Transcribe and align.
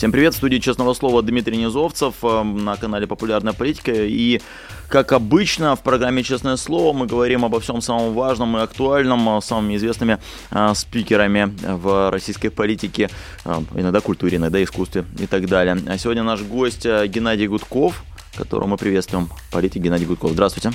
Всем 0.00 0.12
привет, 0.12 0.32
в 0.32 0.38
студии 0.38 0.56
«Честного 0.56 0.94
слова» 0.94 1.22
Дмитрий 1.22 1.58
Низовцев 1.58 2.14
э, 2.22 2.42
на 2.42 2.78
канале 2.78 3.06
«Популярная 3.06 3.52
политика». 3.52 3.92
И, 3.92 4.40
как 4.88 5.12
обычно, 5.12 5.76
в 5.76 5.82
программе 5.82 6.22
«Честное 6.22 6.56
слово» 6.56 6.96
мы 6.96 7.06
говорим 7.06 7.44
обо 7.44 7.60
всем 7.60 7.82
самом 7.82 8.14
важном 8.14 8.56
и 8.56 8.62
актуальном 8.62 9.42
с 9.42 9.44
самыми 9.44 9.76
известными 9.76 10.18
э, 10.52 10.72
спикерами 10.74 11.54
в 11.62 12.10
российской 12.10 12.48
политике, 12.48 13.10
э, 13.44 13.54
иногда 13.74 14.00
культуре, 14.00 14.38
иногда 14.38 14.64
искусстве 14.64 15.04
и 15.18 15.26
так 15.26 15.46
далее. 15.48 15.76
А 15.86 15.98
сегодня 15.98 16.22
наш 16.22 16.40
гость 16.40 16.86
э, 16.86 17.06
Геннадий 17.06 17.46
Гудков, 17.46 18.02
которого 18.38 18.68
мы 18.68 18.78
приветствуем. 18.78 19.28
Политик 19.52 19.82
Геннадий 19.82 20.06
Гудков. 20.06 20.30
Здравствуйте. 20.30 20.72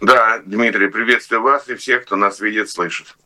Да, 0.00 0.40
Дмитрий, 0.44 0.88
приветствую 0.88 1.42
вас 1.42 1.68
и 1.68 1.76
всех, 1.76 2.06
кто 2.06 2.16
нас 2.16 2.40
видит, 2.40 2.70
слышит. 2.70 3.17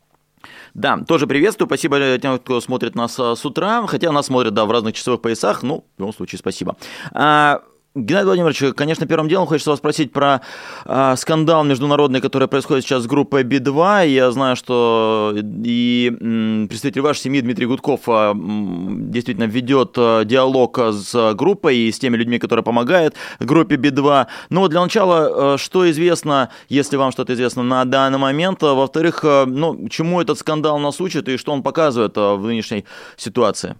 Да, 0.75 0.99
тоже 1.07 1.27
приветствую. 1.27 1.69
Спасибо 1.69 2.19
тем, 2.19 2.39
кто 2.39 2.61
смотрит 2.61 2.95
нас 2.95 3.19
а, 3.19 3.37
с 3.37 3.45
утра. 3.45 3.87
Хотя 3.87 4.11
нас 4.13 4.27
смотрят, 4.27 4.55
да, 4.55 4.65
в 4.65 4.71
разных 4.71 4.95
часовых 4.95 5.21
поясах. 5.21 5.63
Ну, 5.63 5.85
в 5.97 6.01
любом 6.01 6.15
случае, 6.15 6.39
спасибо. 6.39 6.77
А, 7.13 7.63
Геннадий 7.95 8.25
Владимирович, 8.25 8.75
конечно, 8.75 9.07
первым 9.07 9.29
делом 9.29 9.47
хочется 9.47 9.69
вас 9.69 9.79
спросить 9.79 10.13
про 10.13 10.41
э, 10.87 11.15
скандал 11.19 11.63
международный, 11.63 12.23
который 12.23 12.49
происходит 12.49 12.85
сейчас 12.85 13.03
с 13.03 13.07
группой 13.07 13.43
Би-2. 13.43 14.09
Я 14.09 14.31
знаю, 14.31 14.57
что 14.57 15.35
и 15.37 16.11
м, 16.19 16.69
представитель 16.69 17.03
вашей 17.03 17.21
семьи 17.21 17.43
Дмитрий 17.43 17.67
Гудков 17.67 18.01
э, 18.07 18.33
действительно 18.35 19.45
ведет 19.45 19.93
э, 19.99 20.23
диалог 20.25 20.79
с 20.79 21.35
группой 21.35 21.77
и 21.77 21.93
с 21.93 21.99
теми 21.99 22.17
людьми, 22.17 22.39
которые 22.39 22.65
помогают 22.65 23.15
группе 23.41 23.77
Би-2. 23.77 24.27
Но 24.49 24.69
для 24.69 24.81
начала, 24.81 25.55
э, 25.55 25.59
что 25.59 25.91
известно, 25.91 26.49
если 26.71 26.97
вам 26.97 27.13
что-то 27.13 27.35
известно 27.35 27.63
на 27.63 27.85
данный 27.85 28.19
момент? 28.19 28.63
Во-вторых, 28.63 29.21
э, 29.23 29.45
ну, 29.45 29.87
чему 29.91 30.23
этот 30.23 30.39
скандал 30.39 30.79
нас 30.79 30.99
учит 30.99 31.29
и 31.29 31.37
что 31.37 31.53
он 31.53 31.63
показывает 31.63 32.17
э, 32.17 32.37
в 32.37 32.47
нынешней 32.47 32.87
ситуации? 33.19 33.77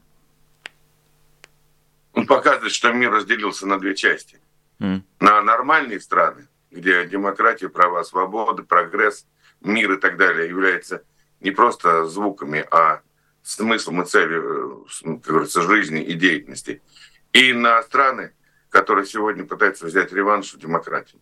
Он 2.13 2.27
показывает, 2.27 2.73
что 2.73 2.93
мир 2.93 3.11
разделился 3.11 3.67
на 3.67 3.79
две 3.79 3.95
части. 3.95 4.39
Mm. 4.81 5.03
На 5.21 5.43
нормальные 5.43 6.01
страны, 6.01 6.49
где 6.71 7.07
демократия, 7.07 7.69
права, 7.69 8.05
свобода, 8.05 8.63
прогресс, 8.63 9.27
мир 9.61 9.93
и 9.93 9.97
так 10.01 10.17
далее 10.17 10.49
являются 10.49 11.05
не 11.41 11.51
просто 11.51 12.05
звуками, 12.07 12.67
а 12.71 13.01
смыслом 13.43 14.03
и 14.03 14.07
целью, 14.07 14.87
э, 15.05 15.05
как 15.05 15.21
говорится, 15.21 15.63
жизни 15.63 16.03
и 16.03 16.15
деятельности. 16.15 16.83
И 17.33 17.53
на 17.53 17.83
страны, 17.83 18.35
которые 18.69 19.07
сегодня 19.07 19.45
пытаются 19.45 19.87
взять 19.87 20.13
реванш 20.13 20.53
в 20.53 20.59
демократии. 20.59 21.21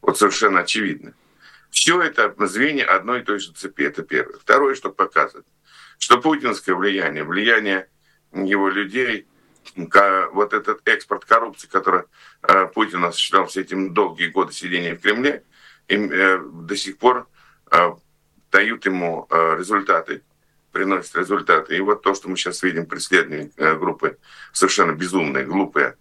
Вот 0.00 0.18
совершенно 0.18 0.60
очевидно. 0.60 1.14
Все 1.70 2.00
это 2.00 2.34
звенья 2.46 2.86
одной 2.86 3.20
и 3.20 3.24
той 3.24 3.40
же 3.40 3.52
цепи. 3.52 3.82
Это 3.82 4.02
первое. 4.02 4.38
Второе, 4.38 4.74
что 4.74 4.90
показывает, 4.90 5.46
что 5.98 6.20
путинское 6.20 6.74
влияние, 6.74 7.24
влияние 7.24 7.88
его 8.32 8.68
людей– 8.68 9.26
вот 10.32 10.52
этот 10.52 10.86
экспорт 10.86 11.24
коррупции, 11.24 11.66
который 11.66 12.04
э, 12.42 12.66
Путин 12.66 13.04
осуществлял 13.04 13.46
все 13.46 13.62
эти 13.62 13.74
долгие 13.88 14.28
годы 14.28 14.52
сидения 14.52 14.94
в 14.94 15.00
Кремле, 15.00 15.44
им 15.88 16.10
э, 16.10 16.38
до 16.38 16.76
сих 16.76 16.98
пор 16.98 17.28
э, 17.70 17.90
дают 18.50 18.86
ему 18.86 19.28
результаты, 19.30 20.22
приносят 20.72 21.16
результаты. 21.16 21.76
И 21.76 21.80
вот 21.80 22.02
то, 22.02 22.14
что 22.14 22.28
мы 22.28 22.36
сейчас 22.36 22.62
видим, 22.62 22.86
преследование 22.86 23.50
группы 23.76 24.18
совершенно 24.52 24.92
безумное, 24.92 25.44
глупое, 25.44 25.96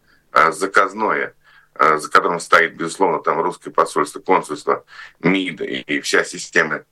заказное, 0.52 1.34
за 1.78 2.10
которым 2.10 2.40
стоит, 2.40 2.78
безусловно, 2.78 3.20
там 3.20 3.42
русское 3.42 3.70
посольство, 3.70 4.22
консульство, 4.22 4.86
МИД 5.20 5.62
и 5.62 6.00
вся 6.00 6.24
система 6.24 6.86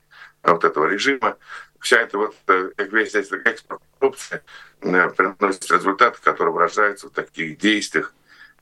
вот 0.44 0.66
этого 0.66 0.88
режима, 0.88 1.38
вся 1.85 2.01
эта 2.01 2.18
вот, 2.18 2.35
весь 2.78 3.16
этот 3.16 3.46
экспорт 3.46 3.81
коррупции 4.00 4.41
Э, 4.85 5.09
приносит 5.09 5.72
результаты, 5.72 6.19
которые 6.22 6.53
выражаются 6.53 7.07
в 7.07 7.12
таких 7.12 7.57
действиях 7.57 8.13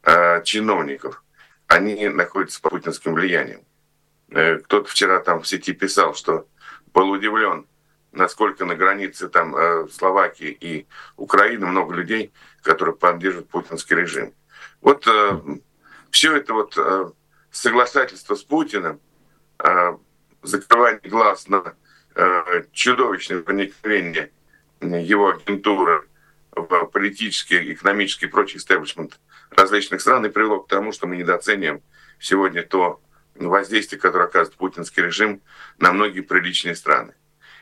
э, 0.03 0.41
чиновников. 0.43 1.21
Они 1.67 2.07
находятся 2.07 2.61
под 2.61 2.71
путинским 2.71 3.13
влиянием. 3.13 3.65
Э, 4.29 4.57
кто-то 4.59 4.89
вчера 4.89 5.19
там 5.19 5.41
в 5.41 5.47
сети 5.47 5.73
писал, 5.73 6.15
что 6.15 6.47
был 6.93 7.09
удивлен, 7.09 7.67
насколько 8.13 8.63
на 8.63 8.75
границе 8.75 9.27
там 9.27 9.53
э, 9.55 9.87
Словакии 9.89 10.57
и 10.59 10.87
Украины 11.17 11.65
много 11.65 11.93
людей, 11.93 12.31
которые 12.61 12.95
поддерживают 12.95 13.49
путинский 13.49 13.97
режим. 13.97 14.33
Вот 14.79 15.05
э, 15.07 15.41
все 16.09 16.37
это 16.37 16.53
вот 16.53 16.77
э, 16.77 17.11
соглашательство 17.51 18.35
с 18.35 18.43
Путиным, 18.43 19.01
э, 19.59 19.97
закрывание 20.41 21.09
глаз 21.09 21.49
на 21.49 21.57
э, 21.57 21.73
чудовищное 22.71 23.41
проникновение 23.41 24.31
его 24.81 25.29
агентуры 25.29 26.07
в 26.51 26.85
политический, 26.85 27.73
экономический 27.73 28.27
и 28.27 28.29
прочий 28.29 28.57
истеблишмент 28.57 29.19
различных 29.49 30.01
стран 30.01 30.25
и 30.25 30.29
привело 30.29 30.59
к 30.59 30.67
тому, 30.67 30.91
что 30.91 31.07
мы 31.07 31.17
недооцениваем 31.17 31.81
сегодня 32.19 32.63
то 32.63 33.01
воздействие, 33.35 33.99
которое 33.99 34.25
оказывает 34.25 34.57
путинский 34.57 35.03
режим 35.03 35.41
на 35.79 35.91
многие 35.91 36.21
приличные 36.21 36.75
страны. 36.75 37.13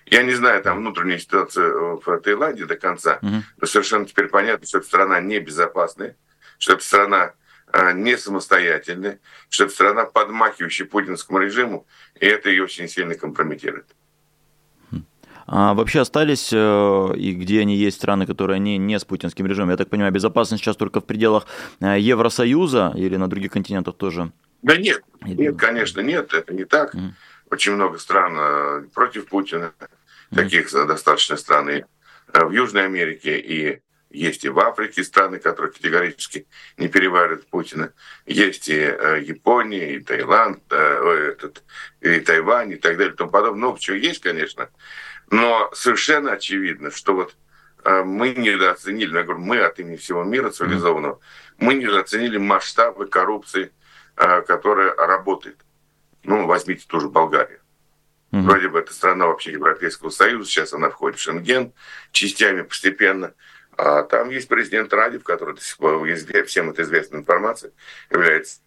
Я 0.05 0.23
не 0.23 0.33
знаю 0.33 0.61
там 0.61 0.79
внутреннюю 0.79 1.19
ситуацию 1.19 2.01
в 2.03 2.19
Таиланде 2.19 2.65
до 2.65 2.75
конца, 2.75 3.19
mm-hmm. 3.21 3.41
но 3.57 3.67
совершенно 3.67 4.05
теперь 4.05 4.27
понятно, 4.27 4.67
что 4.67 4.79
эта 4.79 4.87
страна 4.87 5.19
небезопасная, 5.21 6.17
что 6.57 6.73
эта 6.73 6.83
страна 6.83 7.33
а, 7.67 7.93
не 7.93 8.17
самостоятельная, 8.17 9.19
что 9.49 9.65
это 9.65 9.73
страна, 9.73 10.05
подмахивающая 10.05 10.85
путинскому 10.85 11.39
режиму, 11.39 11.87
и 12.19 12.25
это 12.25 12.49
ее 12.49 12.63
очень 12.63 12.89
сильно 12.89 13.15
компрометирует. 13.15 13.87
А 15.53 15.73
вообще 15.73 15.99
остались, 15.99 16.51
э, 16.53 17.13
и 17.17 17.33
где 17.33 17.59
они 17.59 17.75
есть 17.75 17.97
страны, 17.97 18.25
которые 18.25 18.57
не, 18.57 18.77
не 18.77 18.97
с 18.97 19.03
путинским 19.03 19.45
режимом? 19.45 19.71
Я 19.71 19.75
так 19.75 19.89
понимаю, 19.89 20.13
безопасность 20.13 20.63
сейчас 20.63 20.77
только 20.77 21.01
в 21.01 21.05
пределах 21.05 21.45
э, 21.81 21.99
Евросоюза 21.99 22.93
или 22.95 23.17
на 23.17 23.27
других 23.29 23.51
континентах 23.51 23.97
тоже? 23.97 24.31
Да 24.61 24.77
нет, 24.77 25.03
нет, 25.19 25.57
конечно, 25.57 25.99
нет, 25.99 26.33
это 26.33 26.53
не 26.53 26.63
так. 26.63 26.95
Mm. 26.95 27.09
Очень 27.49 27.73
много 27.73 27.97
стран 27.97 28.33
э, 28.37 28.83
против 28.93 29.27
Путина, 29.27 29.73
mm. 30.31 30.35
таких 30.37 30.71
достаточно 30.71 31.35
стран 31.35 31.69
и 31.69 31.83
в 32.33 32.51
Южной 32.51 32.85
Америке, 32.85 33.37
и 33.37 33.81
есть 34.09 34.45
и 34.45 34.49
в 34.49 34.57
Африке 34.57 35.03
страны, 35.03 35.39
которые 35.39 35.73
категорически 35.73 36.47
не 36.77 36.87
переваривают 36.87 37.47
Путина. 37.47 37.91
Есть 38.25 38.69
и 38.69 38.75
Япония, 38.75 39.95
и 39.95 39.99
Таиланд, 39.99 40.63
этот, 40.71 41.63
и 41.99 42.21
Тайвань, 42.21 42.71
и 42.71 42.75
так 42.75 42.97
далее, 42.97 43.13
и 43.13 43.17
тому 43.17 43.31
подобное. 43.31 43.57
Много 43.57 43.79
чего 43.79 43.97
есть, 43.97 44.21
конечно. 44.21 44.69
Но 45.31 45.71
совершенно 45.73 46.33
очевидно, 46.33 46.91
что 46.91 47.15
вот 47.15 47.35
э, 47.85 48.03
мы 48.03 48.31
недооценили, 48.35 49.15
я 49.15 49.23
говорю, 49.23 49.39
мы 49.39 49.59
от 49.59 49.79
имени 49.79 49.95
всего 49.95 50.23
мира 50.23 50.51
цивилизованного, 50.51 51.19
мы 51.57 51.73
недооценили 51.73 52.37
масштабы 52.37 53.07
коррупции, 53.07 53.71
э, 54.17 54.41
которая 54.41 54.93
работает. 54.93 55.57
Ну, 56.23 56.45
возьмите 56.45 56.85
ту 56.85 56.99
же 56.99 57.07
Болгарию. 57.07 57.61
Mm-hmm. 58.31 58.41
Вроде 58.41 58.67
бы 58.67 58.79
это 58.79 58.93
страна 58.93 59.27
вообще 59.27 59.53
Европейского 59.53 60.09
Союза, 60.09 60.49
сейчас 60.49 60.73
она 60.73 60.89
входит 60.89 61.17
в 61.17 61.21
Шенген 61.21 61.71
частями 62.11 62.63
постепенно. 62.63 63.33
А 63.77 64.03
там 64.03 64.29
есть 64.29 64.49
президент 64.49 64.93
Радев, 64.93 65.23
который 65.23 65.55
до 65.55 65.61
сих 65.61 65.77
пор, 65.77 66.05
всем 66.45 66.69
это 66.69 66.81
известная 66.81 67.21
информация, 67.21 67.71
является 68.09 68.59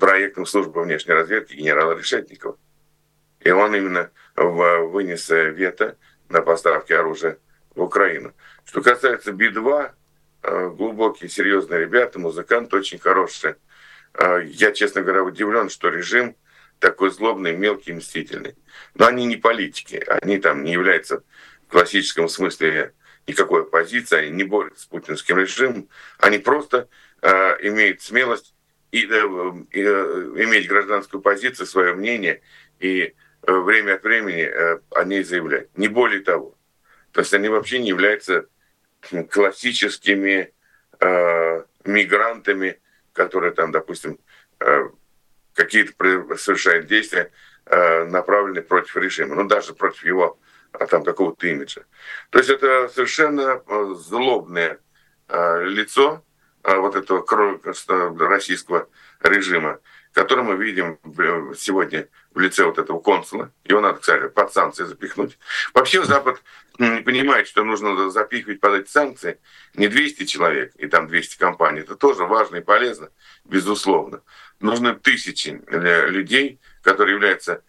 проектом 0.00 0.46
службы 0.46 0.82
внешней 0.82 1.12
разведки 1.12 1.54
генерала 1.54 1.92
Решетникова. 1.92 2.56
И 3.40 3.50
он 3.50 3.74
именно 3.74 4.10
вынес 4.36 5.28
вето 5.28 5.96
на 6.28 6.42
поставки 6.42 6.92
оружия 6.92 7.38
в 7.74 7.82
Украину. 7.82 8.34
Что 8.64 8.82
касается 8.82 9.32
Би-2, 9.32 9.90
э, 10.42 10.68
глубокие, 10.70 11.28
серьезные 11.28 11.80
ребята, 11.80 12.18
музыканты 12.18 12.76
очень 12.76 12.98
хорошие. 12.98 13.56
Э, 14.14 14.42
я, 14.44 14.72
честно 14.72 15.02
говоря, 15.02 15.22
удивлен, 15.22 15.70
что 15.70 15.88
режим 15.88 16.36
такой 16.78 17.10
злобный, 17.10 17.56
мелкий, 17.56 17.92
мстительный. 17.92 18.56
Но 18.94 19.06
они 19.06 19.26
не 19.26 19.36
политики, 19.36 20.04
они 20.06 20.38
там 20.38 20.64
не 20.64 20.72
являются 20.72 21.22
в 21.66 21.72
классическом 21.72 22.28
смысле 22.28 22.94
никакой 23.26 23.62
оппозиции, 23.62 24.18
они 24.18 24.30
не 24.30 24.44
борются 24.44 24.84
с 24.84 24.86
путинским 24.86 25.38
режимом, 25.38 25.88
они 26.18 26.38
просто 26.38 26.88
э, 27.20 27.28
имеют 27.68 28.02
смелость 28.02 28.54
и, 28.90 29.06
э, 29.06 29.10
э, 29.10 30.32
иметь 30.36 30.68
гражданскую 30.68 31.20
позицию, 31.20 31.66
свое 31.66 31.94
мнение 31.94 32.42
и 32.80 33.14
Э, 33.18 33.27
время 33.42 33.94
от 33.94 34.02
времени 34.02 34.42
э, 34.42 34.80
о 34.90 35.04
ней 35.04 35.22
заявлять. 35.22 35.76
Не 35.76 35.88
более 35.88 36.20
того. 36.20 36.54
То 37.12 37.20
есть 37.20 37.32
они 37.34 37.48
вообще 37.48 37.78
не 37.78 37.88
являются 37.88 38.46
классическими 39.30 40.52
э, 41.00 41.62
мигрантами, 41.84 42.80
которые 43.12 43.52
там, 43.52 43.72
допустим, 43.72 44.18
э, 44.60 44.88
какие-то 45.54 46.36
совершают 46.36 46.86
действия, 46.86 47.30
э, 47.66 48.04
направленные 48.04 48.62
против 48.62 48.96
режима, 48.96 49.34
ну 49.34 49.44
даже 49.46 49.74
против 49.74 50.04
его 50.04 50.38
а 50.72 50.86
там 50.86 51.02
какого-то 51.02 51.46
имиджа. 51.46 51.82
То 52.30 52.38
есть 52.38 52.50
это 52.50 52.88
совершенно 52.88 53.62
э, 53.66 53.94
злобное 53.96 54.78
э, 55.28 55.64
лицо, 55.64 56.22
вот 56.64 56.96
этого 56.96 57.24
российского 58.28 58.88
режима, 59.22 59.78
который 60.12 60.44
мы 60.44 60.56
видим 60.56 60.98
сегодня 61.56 62.08
в 62.32 62.40
лице 62.40 62.64
вот 62.64 62.78
этого 62.78 63.00
консула. 63.00 63.52
Его 63.64 63.80
надо, 63.80 63.98
кстати, 63.98 64.28
под 64.28 64.52
санкции 64.52 64.84
запихнуть. 64.84 65.38
Вообще 65.74 66.04
Запад 66.04 66.42
не 66.78 67.00
понимает, 67.02 67.48
что 67.48 67.64
нужно 67.64 68.10
запихивать 68.10 68.60
под 68.60 68.74
эти 68.74 68.88
санкции 68.88 69.38
не 69.74 69.88
200 69.88 70.24
человек 70.24 70.72
и 70.76 70.86
там 70.86 71.08
200 71.08 71.38
компаний. 71.38 71.80
Это 71.80 71.96
тоже 71.96 72.24
важно 72.24 72.56
и 72.56 72.60
полезно, 72.60 73.10
безусловно. 73.44 74.22
Нужны 74.60 74.94
тысячи 74.94 75.60
людей, 75.68 76.60
которые 76.82 77.14
являются 77.14 77.62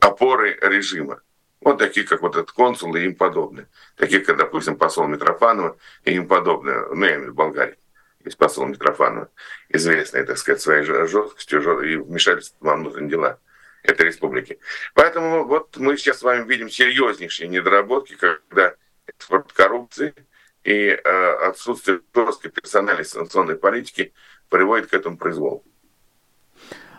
опорой 0.00 0.58
режима. 0.60 1.20
Вот 1.60 1.78
такие, 1.78 2.06
как 2.06 2.22
вот 2.22 2.36
этот 2.36 2.52
консул 2.52 2.94
и 2.94 3.04
им 3.04 3.14
подобные. 3.14 3.68
Такие, 3.96 4.20
как, 4.20 4.36
допустим, 4.36 4.76
посол 4.76 5.06
Митрофанова 5.06 5.78
и 6.04 6.12
им 6.12 6.28
подобные. 6.28 6.86
Ну, 6.92 7.04
я 7.04 7.16
имею 7.16 7.32
в 7.32 7.34
Болгарии. 7.34 7.78
Есть 8.24 8.38
посол 8.38 8.66
Митрофанова, 8.66 9.30
известный, 9.68 10.24
так 10.24 10.38
сказать, 10.38 10.60
своей 10.60 10.82
жесткостью 10.82 11.80
и 11.80 11.96
вмешательством 11.96 12.58
во 12.60 12.76
внутренние 12.76 13.10
дела 13.10 13.38
этой 13.82 14.06
республики. 14.06 14.58
Поэтому 14.94 15.44
вот 15.44 15.76
мы 15.76 15.96
сейчас 15.98 16.20
с 16.20 16.22
вами 16.22 16.48
видим 16.48 16.70
серьезнейшие 16.70 17.48
недоработки, 17.48 18.14
когда 18.14 18.74
экспорт 19.06 19.52
коррупции 19.52 20.14
и 20.64 20.88
э, 20.88 21.46
отсутствие 21.46 22.00
жесткой 22.14 22.50
персональной 22.50 23.04
санкционной 23.04 23.56
политики 23.56 24.14
приводит 24.48 24.88
к 24.88 24.94
этому 24.94 25.18
произволу. 25.18 25.62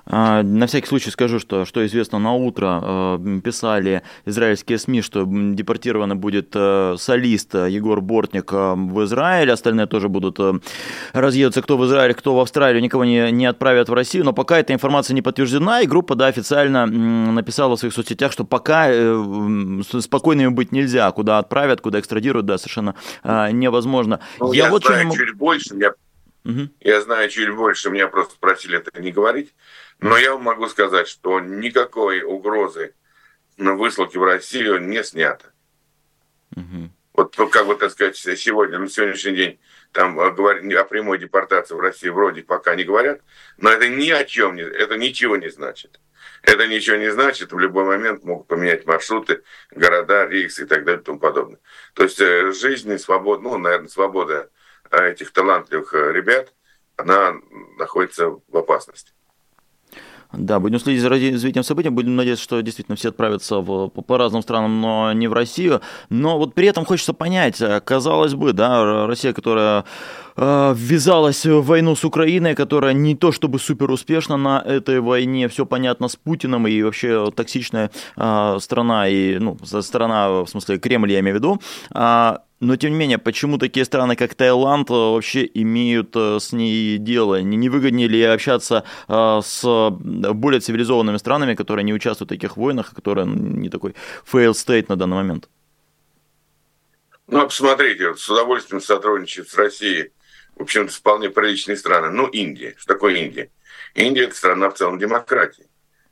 А, 0.08 0.44
на 0.44 0.68
всякий 0.68 0.88
случай 0.88 1.10
скажу, 1.10 1.40
что, 1.40 1.66
что 1.66 1.86
известно 1.86 2.20
на 2.20 2.34
утро, 2.34 2.80
э, 2.84 3.40
писали 3.44 4.04
израильские 4.26 4.78
СМИ, 4.78 5.02
что 5.02 5.26
депортирован 5.28 6.18
будет 6.18 6.52
э, 6.54 6.96
солист 7.00 7.56
Егор 7.56 8.02
Бортник 8.02 8.54
э, 8.54 8.74
в 8.76 9.04
Израиль, 9.04 9.52
остальные 9.52 9.88
тоже 9.88 10.08
будут 10.08 10.40
разъедаться, 11.14 11.62
кто 11.62 11.78
в 11.78 11.86
Израиль, 11.86 12.14
кто 12.14 12.36
в 12.36 12.40
Австралию, 12.40 12.84
никого 12.84 13.04
не, 13.04 13.32
не 13.32 13.48
отправят 13.48 13.90
в 13.90 13.94
Россию, 13.94 14.26
но 14.26 14.34
пока 14.34 14.60
эта 14.60 14.74
информация 14.74 15.16
не 15.16 15.24
подтверждена, 15.24 15.82
и 15.82 15.88
группа 15.88 16.14
да, 16.14 16.28
официально 16.28 16.86
написала 16.86 17.76
в 17.76 17.80
своих 17.80 17.94
соцсетях, 17.94 18.32
что 18.32 18.44
пока 18.44 18.90
спокойными 20.00 20.50
быть 20.50 20.72
нельзя, 20.72 21.12
куда 21.12 21.40
отправят, 21.40 21.82
куда 21.82 22.00
экстрадируют, 22.00 22.46
да, 22.46 22.58
совершенно 22.58 22.96
невозможно. 23.24 24.20
Ну, 24.40 24.54
я, 24.54 24.66
я 24.66 24.70
вот 24.70 24.84
знаю 24.84 25.12
чуть 25.12 25.36
больше, 25.36 25.76
я, 25.76 25.94
угу. 26.44 26.70
я 26.80 27.02
знаю 27.02 27.30
чуть 27.30 27.54
больше, 27.56 27.90
меня 27.90 28.08
просто 28.08 28.36
просили 28.40 28.78
это 28.78 29.02
не 29.02 29.12
говорить. 29.12 29.52
Но 30.06 30.18
я 30.18 30.38
могу 30.38 30.68
сказать, 30.68 31.08
что 31.08 31.40
никакой 31.40 32.22
угрозы 32.22 32.94
на 33.58 33.74
высылке 33.74 34.20
в 34.20 34.24
Россию 34.24 34.80
не 34.80 35.04
снято. 35.04 35.52
Угу. 36.56 36.92
Вот 37.14 37.36
ну, 37.40 37.48
как 37.50 37.66
бы, 37.66 37.76
так 37.76 37.90
сказать, 37.90 38.16
сегодня, 38.16 38.78
на 38.78 38.88
сегодняшний 38.88 39.36
день, 39.36 39.60
там 39.92 40.20
о 40.20 40.32
прямой 40.32 41.18
депортации 41.18 41.74
в 41.74 41.80
России 41.80 42.10
вроде 42.10 42.44
пока 42.44 42.76
не 42.76 42.84
говорят, 42.84 43.22
но 43.58 43.72
это 43.72 43.88
ни 43.88 44.12
о 44.12 44.24
чем 44.26 44.56
не, 44.56 44.62
это 44.62 44.96
ничего 44.96 45.38
не 45.38 45.50
значит. 45.50 46.00
Это 46.44 46.68
ничего 46.68 46.98
не 46.98 47.12
значит, 47.12 47.52
в 47.52 47.58
любой 47.58 47.86
момент 47.86 48.24
могут 48.24 48.48
поменять 48.48 48.86
маршруты, 48.86 49.42
города, 49.72 50.28
рейсы 50.28 50.66
и 50.66 50.68
так 50.68 50.84
далее 50.84 51.02
и 51.02 51.04
тому 51.04 51.18
подобное. 51.18 51.60
То 51.96 52.04
есть 52.04 52.22
э, 52.22 52.52
жизнь 52.52 52.92
и 52.92 53.00
свобода, 53.00 53.42
ну, 53.42 53.58
наверное, 53.58 53.88
свобода 53.88 54.52
э, 54.92 55.10
этих 55.10 55.32
талантливых 55.32 55.96
э, 55.96 56.12
ребят, 56.12 56.54
она 56.96 57.34
находится 57.80 58.30
в 58.30 58.56
опасности. 58.56 59.15
Да, 60.38 60.60
будем 60.60 60.80
следить 60.80 61.02
за 61.02 61.10
развитием 61.10 61.64
событий, 61.64 61.90
будем 61.90 62.16
надеяться, 62.16 62.44
что 62.44 62.62
действительно 62.62 62.96
все 62.96 63.10
отправятся 63.10 63.58
в, 63.60 63.90
по, 63.90 64.02
по 64.02 64.18
разным 64.18 64.42
странам, 64.42 64.82
но 64.82 65.14
не 65.14 65.28
в 65.28 65.34
Россию. 65.34 65.82
Но 66.10 66.38
вот 66.38 66.54
при 66.54 66.68
этом 66.68 66.86
хочется 66.86 67.14
понять, 67.14 67.62
э, 67.62 67.80
казалось 67.82 68.34
бы, 68.34 68.54
да, 68.54 69.08
Россия, 69.08 69.34
которая 69.34 69.86
э, 70.36 70.74
ввязалась 70.76 71.46
в 71.46 71.62
войну 71.62 71.96
с 71.96 72.04
Украиной, 72.04 72.56
которая 72.56 72.94
не 72.94 73.16
то 73.16 73.32
чтобы 73.32 73.60
супер 73.60 73.90
успешна 73.92 74.38
на 74.38 74.62
этой 74.62 75.00
войне, 75.00 75.48
все 75.48 75.66
понятно 75.66 76.08
с 76.08 76.16
Путиным 76.16 76.68
и 76.68 76.82
вообще 76.82 77.32
токсичная 77.36 77.92
э, 78.18 78.58
страна, 78.60 79.08
и, 79.08 79.38
ну, 79.40 79.58
страна, 79.64 80.44
в 80.44 80.48
смысле 80.48 80.80
Кремль 80.80 81.12
я 81.12 81.20
имею 81.20 81.36
в 81.36 81.40
виду, 81.40 81.62
э, 81.94 82.38
но, 82.66 82.78
тем 82.78 82.92
не 82.92 82.98
менее, 82.98 83.18
почему 83.18 83.58
такие 83.58 83.86
страны, 83.86 84.16
как 84.16 84.34
Таиланд, 84.34 84.90
э, 84.90 84.94
вообще 84.94 85.50
имеют 85.54 86.16
э, 86.16 86.40
с 86.40 86.52
ней 86.52 86.98
дело? 86.98 87.42
Не, 87.42 87.58
не 87.58 87.70
выгоднее 87.70 88.08
ли 88.08 88.24
общаться 88.24 88.84
э, 89.08 89.42
с 89.44 89.90
более 89.92 90.60
цивилизованными 90.60 91.18
странами, 91.18 91.54
которые 91.54 91.84
не 91.84 91.94
участвуют 91.94 92.32
в 92.32 92.34
таких 92.34 92.58
войнах, 92.58 92.94
которые 92.96 93.28
не 93.28 93.70
такой 93.70 93.96
fail 94.26 94.52
state 94.52 94.86
на 94.90 94.96
данный 94.96 95.18
момент? 95.18 95.48
Ну, 97.28 97.44
посмотрите, 97.44 98.16
с 98.16 98.30
удовольствием 98.30 98.82
сотрудничает 98.82 99.50
с 99.50 99.56
Россией, 99.56 100.12
в 100.56 100.64
общем-то, 100.64 100.92
вполне 100.92 101.30
приличные 101.30 101.78
страны. 101.78 102.10
Ну, 102.10 102.26
Индия. 102.28 102.74
Что 102.78 102.94
такое 102.94 103.16
Индия? 103.16 103.52
Индия– 103.94 104.24
это 104.26 104.36
страна 104.36 104.70
в 104.72 104.74
целом 104.74 104.98
демократии. 104.98 105.68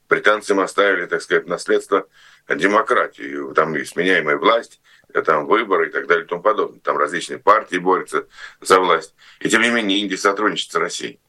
Британцы 0.07 0.53
им 0.53 0.59
оставили, 0.59 1.07
так 1.07 1.21
сказать, 1.21 1.47
наследство 1.47 2.07
демократии. 2.47 3.53
Там 3.53 3.73
есть 3.75 3.93
сменяемая 3.93 4.37
власть, 4.37 4.81
там 5.21 5.45
выборы 5.45 5.89
и 5.89 5.91
так 5.91 6.07
далее 6.07 6.25
и 6.25 6.27
тому 6.27 6.41
подобное. 6.41 6.79
Там 6.79 6.97
различные 6.97 7.39
партии 7.39 7.77
борются 7.77 8.27
за 8.61 8.79
власть. 8.79 9.13
И 9.39 9.49
тем 9.49 9.61
не 9.61 9.69
менее 9.69 9.99
Индия 9.99 10.17
сотрудничает 10.17 10.71
с 10.71 10.75
Россией. 10.75 11.19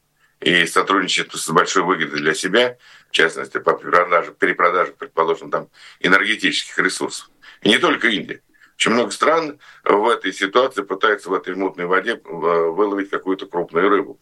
И 0.41 0.67
сотрудничает 0.67 1.33
с 1.33 1.51
большой 1.51 1.85
выгодой 1.85 2.21
для 2.21 2.35
себя, 2.35 2.77
в 3.09 3.13
частности, 3.13 3.59
по 3.59 3.75
перепродаже, 3.75 4.33
перепродаже 4.33 4.93
предположим, 4.93 5.51
там, 5.51 5.69
энергетических 6.01 6.79
ресурсов. 6.79 7.31
И 7.63 7.69
не 7.69 7.79
только 7.79 8.09
Индия. 8.09 8.43
Очень 8.77 8.93
много 8.93 9.11
стран 9.13 9.59
в 9.85 10.09
этой 10.09 10.33
ситуации 10.33 10.83
пытаются 10.83 11.31
в 11.31 11.35
этой 11.35 11.55
мутной 11.55 11.87
воде 11.87 12.21
э, 12.23 12.29
выловить 12.29 13.09
какую-то 13.09 13.47
крупную 13.47 13.89
рыбу. 13.89 14.19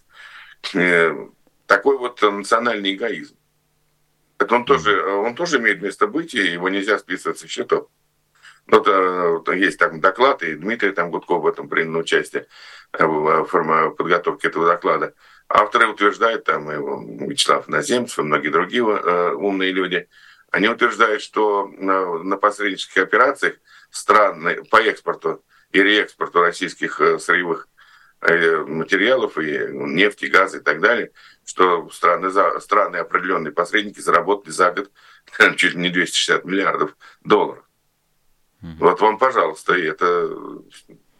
Э, 0.75 1.29
такой 1.67 1.99
вот 1.99 2.21
национальный 2.21 2.95
эгоизм. 2.95 3.37
Это 4.39 4.57
он 4.57 4.65
тоже, 4.65 5.03
он 5.05 5.35
тоже 5.35 5.59
имеет 5.59 5.81
место 5.81 6.07
быть, 6.07 6.35
и 6.35 6.53
его 6.53 6.69
нельзя 6.69 6.99
списывать 6.99 7.39
со 7.39 7.49
счетов. 7.49 7.89
Вот 8.69 8.87
э, 8.87 9.57
есть 9.57 9.79
там 9.79 10.01
доклад, 10.01 10.43
и 10.43 10.55
Дмитрий 10.55 10.93
там 10.93 11.11
Гудков 11.11 11.43
в 11.43 11.47
этом 11.47 11.69
принял 11.69 11.99
участие 11.99 12.47
э, 12.93 13.05
в 13.05 13.95
подготовке 13.97 14.49
этого 14.49 14.67
доклада. 14.67 15.15
Авторы 15.49 15.89
утверждают, 15.89 16.45
там 16.45 16.71
и 16.71 17.29
Вячеслав 17.29 17.69
Наземцев 17.69 18.21
и 18.21 18.23
многие 18.23 18.49
другие 18.49 18.85
э, 18.85 19.33
умные 19.33 19.73
люди, 19.73 20.09
они 20.51 20.69
утверждают, 20.69 21.23
что 21.23 21.67
на, 21.67 22.37
посреднических 22.37 23.03
операциях 23.03 23.57
стран 23.91 24.65
по 24.71 24.77
экспорту 24.77 25.43
и 25.73 25.83
реэкспорту 25.83 26.41
российских 26.41 27.01
сырьевых 27.19 27.69
материалов 28.21 29.39
и 29.39 29.69
нефти, 29.73 30.27
газа 30.27 30.59
и 30.59 30.61
так 30.61 30.81
далее, 30.81 31.11
что 31.45 31.89
страны, 31.89 32.31
страны 32.61 32.97
определенные 32.97 33.53
посредники 33.53 34.01
заработали 34.01 34.53
за 34.53 34.71
год 34.73 34.91
чуть 35.57 35.75
ли 35.75 35.81
не 35.81 35.89
260 35.89 36.45
миллиардов 36.45 36.97
долларов. 37.25 37.65
Вот 38.63 39.01
вам, 39.01 39.19
пожалуйста, 39.19 39.75
и 39.75 39.83
это 39.83 40.31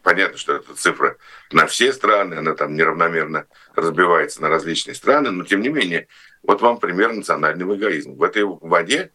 понятно, 0.03 0.37
что 0.39 0.55
это 0.55 0.75
цифра 0.75 1.17
на 1.51 1.67
все 1.67 1.93
страны, 1.93 2.35
она 2.35 2.55
там 2.55 2.75
неравномерно 2.75 3.47
разбивается 3.75 4.43
на 4.43 4.49
различные 4.49 4.95
страны, 4.95 5.31
но 5.31 5.45
тем 5.45 5.61
не 5.61 5.69
менее, 5.69 6.09
вот 6.43 6.61
вам 6.61 6.79
пример 6.79 7.13
национального 7.13 7.77
эгоизма. 7.77 8.15
В 8.15 8.23
этой 8.23 8.45
воде, 8.45 9.13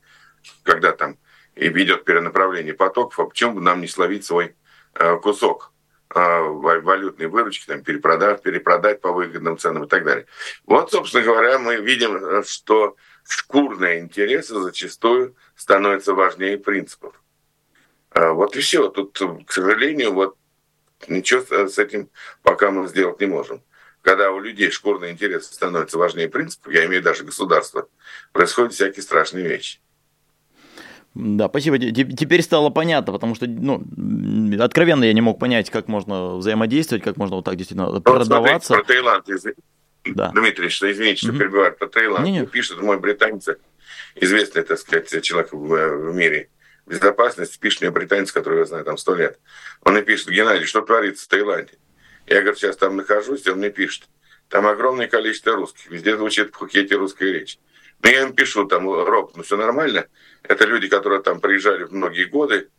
когда 0.64 0.92
там 0.92 1.18
и 1.56 1.70
ведет 1.70 2.06
перенаправление 2.06 2.74
потоков, 2.74 3.20
а 3.20 3.26
почему 3.26 3.56
бы 3.56 3.62
нам 3.62 3.82
не 3.82 3.88
словить 3.88 4.26
свой 4.26 4.56
э, 4.94 5.18
кусок 5.18 5.74
э, 6.14 6.20
валютной 6.20 7.28
выручки, 7.28 7.66
там, 7.66 7.84
перепродать, 7.84 8.44
перепродать 8.44 9.02
по 9.02 9.12
выгодным 9.12 9.58
ценам 9.58 9.86
и 9.86 9.88
так 9.88 10.04
далее. 10.04 10.28
Вот, 10.66 10.92
собственно 10.92 11.24
говоря, 11.24 11.60
мы 11.60 11.78
видим, 11.78 12.44
что 12.44 12.96
шкурные 13.28 14.00
интересы 14.00 14.60
зачастую 14.60 15.36
становятся 15.56 16.14
важнее 16.14 16.58
принципов. 16.58 17.16
А, 18.18 18.34
вот 18.34 18.56
и 18.56 18.62
все. 18.62 18.90
Тут, 18.90 19.20
к 19.46 19.52
сожалению, 19.52 20.14
вот 20.14 20.36
ничего 21.08 21.68
с 21.68 21.78
этим 21.78 22.10
пока 22.42 22.72
мы 22.72 22.88
сделать 22.88 23.20
не 23.22 23.28
можем. 23.28 23.62
Когда 24.02 24.32
у 24.32 24.40
людей 24.40 24.72
шкурный 24.72 25.12
интерес 25.12 25.46
становится 25.46 25.98
важнее 25.98 26.28
принципов, 26.28 26.74
я 26.74 26.86
имею 26.86 27.04
даже 27.04 27.24
государство, 27.24 27.88
происходят 28.32 28.74
всякие 28.74 29.04
страшные 29.04 29.48
вещи. 29.48 29.80
Да, 31.14 31.48
спасибо. 31.48 31.78
Теперь 31.78 32.42
стало 32.42 32.70
понятно, 32.70 33.14
потому 33.14 33.36
что, 33.36 33.46
ну, 33.48 33.84
откровенно 34.60 35.04
я 35.04 35.14
не 35.14 35.22
мог 35.22 35.40
понять, 35.40 35.70
как 35.70 35.88
можно 35.88 36.38
взаимодействовать, 36.38 37.04
как 37.04 37.18
можно 37.18 37.36
вот 37.36 37.46
так 37.46 37.56
действительно 37.56 37.92
ну, 37.92 38.02
продаваться. 38.02 38.74
Смотрите, 38.74 38.88
про 38.88 38.94
Таиланд, 38.94 39.30
из... 39.30 39.46
да. 40.06 40.30
Дмитрий, 40.30 40.70
что 40.70 40.92
извините, 40.92 41.26
что 41.26 41.34
mm-hmm. 41.34 41.38
перебиваю, 41.38 41.76
про 41.76 41.88
Таиланд. 41.88 42.26
Не, 42.26 42.32
не. 42.32 42.46
Пишет 42.46 42.82
мой 42.82 43.00
британец, 43.00 43.48
известный, 44.16 44.64
так 44.64 44.80
сказать, 44.80 45.24
человек 45.24 45.54
в, 45.54 46.12
в 46.12 46.16
мире, 46.16 46.50
безопасности, 46.88 47.60
пишет 47.60 47.82
мне 47.82 47.92
британец, 47.92 48.32
который 48.32 48.60
я 48.60 48.66
знаю 48.66 48.86
там 48.86 48.98
сто 48.98 49.16
лет. 49.16 49.40
Он 49.84 49.94
мне 49.94 50.04
пишет, 50.04 50.30
Геннадий, 50.30 50.66
что 50.66 50.82
творится 50.82 51.26
в 51.26 51.28
Таиланде? 51.28 51.74
Я, 52.26 52.42
говорю, 52.42 52.58
сейчас 52.58 52.78
там 52.78 52.96
нахожусь, 52.96 53.46
и 53.46 53.50
он 53.50 53.60
мне 53.60 53.70
пишет, 53.70 54.08
там 54.50 54.68
огромное 54.68 55.08
количество 55.08 55.56
русских, 55.56 55.90
везде 55.90 56.16
звучит 56.16 56.50
в 56.50 56.52
Пхукете 56.52 56.96
русская 56.96 57.32
речь. 57.32 57.60
Но 58.02 58.10
я 58.10 58.24
им 58.24 58.34
пишу, 58.34 58.66
там, 58.66 58.90
Роб, 58.90 59.36
ну 59.36 59.44
все 59.44 59.58
нормально. 59.58 60.08
Это 60.44 60.66
люди, 60.66 60.88
которые 60.88 61.22
там 61.22 61.40
приезжали 61.40 61.86
многие 61.86 62.26
годы, 62.26 62.70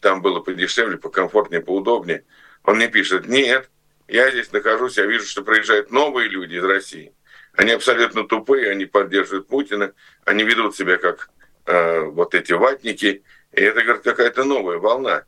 там 0.00 0.22
было 0.22 0.40
подешевле, 0.40 0.96
покомфортнее, 0.96 1.60
поудобнее. 1.60 2.24
Он 2.64 2.76
мне 2.76 2.88
пишет, 2.88 3.26
нет, 3.26 3.68
я 4.06 4.30
здесь 4.30 4.52
нахожусь, 4.52 4.98
я 4.98 5.06
вижу, 5.06 5.26
что 5.26 5.42
приезжают 5.42 5.90
новые 5.90 6.28
люди 6.28 6.54
из 6.54 6.64
России. 6.64 7.14
Они 7.54 7.72
абсолютно 7.72 8.26
тупые, 8.26 8.70
они 8.70 8.86
поддерживают 8.86 9.48
Путина, 9.48 9.92
они 10.24 10.44
ведут 10.44 10.76
себя 10.76 10.98
как 10.98 11.30
э, 11.66 12.00
вот 12.00 12.34
эти 12.34 12.52
ватники. 12.52 13.24
И 13.52 13.60
это, 13.60 13.82
говорит, 13.82 14.02
какая-то 14.02 14.44
новая 14.44 14.78
волна. 14.78 15.24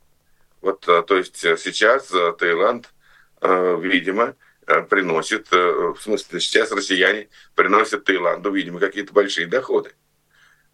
Вот, 0.61 0.87
э, 0.87 1.03
то 1.03 1.17
есть 1.17 1.43
э, 1.43 1.57
сейчас 1.57 2.11
э, 2.13 2.33
Таиланд, 2.37 2.93
видимо, 3.41 4.37
приносит, 4.89 5.51
в 5.51 5.97
смысле, 5.99 6.39
сейчас 6.39 6.71
россияне 6.71 7.27
приносят 7.55 8.05
Таиланду, 8.05 8.51
видимо, 8.51 8.79
какие-то 8.79 9.11
большие 9.11 9.47
доходы. 9.47 9.91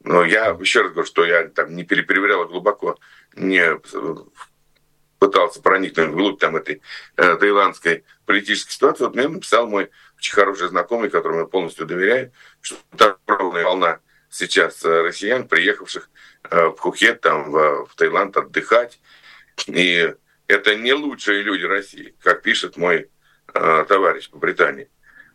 Но 0.04 0.24
я 0.24 0.50
еще 0.50 0.84
раз 0.84 0.92
говорю, 0.92 1.08
что 1.08 1.26
я 1.26 1.48
там 1.48 1.76
не 1.76 1.84
перепроверял 1.84 2.46
глубоко, 2.46 3.00
не 3.34 3.80
пытался 5.20 5.62
проникнуть 5.62 6.10
вглубь 6.10 6.40
там 6.40 6.56
этой 6.56 6.82
э, 7.18 7.36
таиландской 7.36 8.06
политической 8.26 8.72
ситуации. 8.72 9.04
Вот 9.04 9.16
мне 9.16 9.28
написал 9.28 9.68
мой 9.68 9.92
очень 10.18 10.34
хороший 10.34 10.70
знакомый, 10.70 11.10
которому 11.10 11.42
я 11.42 11.46
полностью 11.46 11.86
доверяю, 11.86 12.32
что 12.62 12.78
там 12.98 13.18
огромная 13.26 13.66
волна 13.66 14.00
сейчас 14.30 14.84
россиян, 14.84 15.48
приехавших 15.48 16.10
э, 16.50 16.68
в 16.68 16.72
Пхукет, 16.74 17.22
там, 17.22 17.52
в, 17.52 17.86
в 17.88 17.96
Таиланд 17.96 18.38
отдыхать. 18.38 19.00
И 19.68 20.14
это 20.48 20.76
не 20.76 20.94
лучшие 20.94 21.42
люди 21.42 21.64
России, 21.64 22.16
как 22.22 22.42
пишет 22.42 22.78
мой 22.78 23.10
э, 23.54 23.86
товарищ 23.88 24.30
по 24.30 24.38
Британии. 24.38 24.90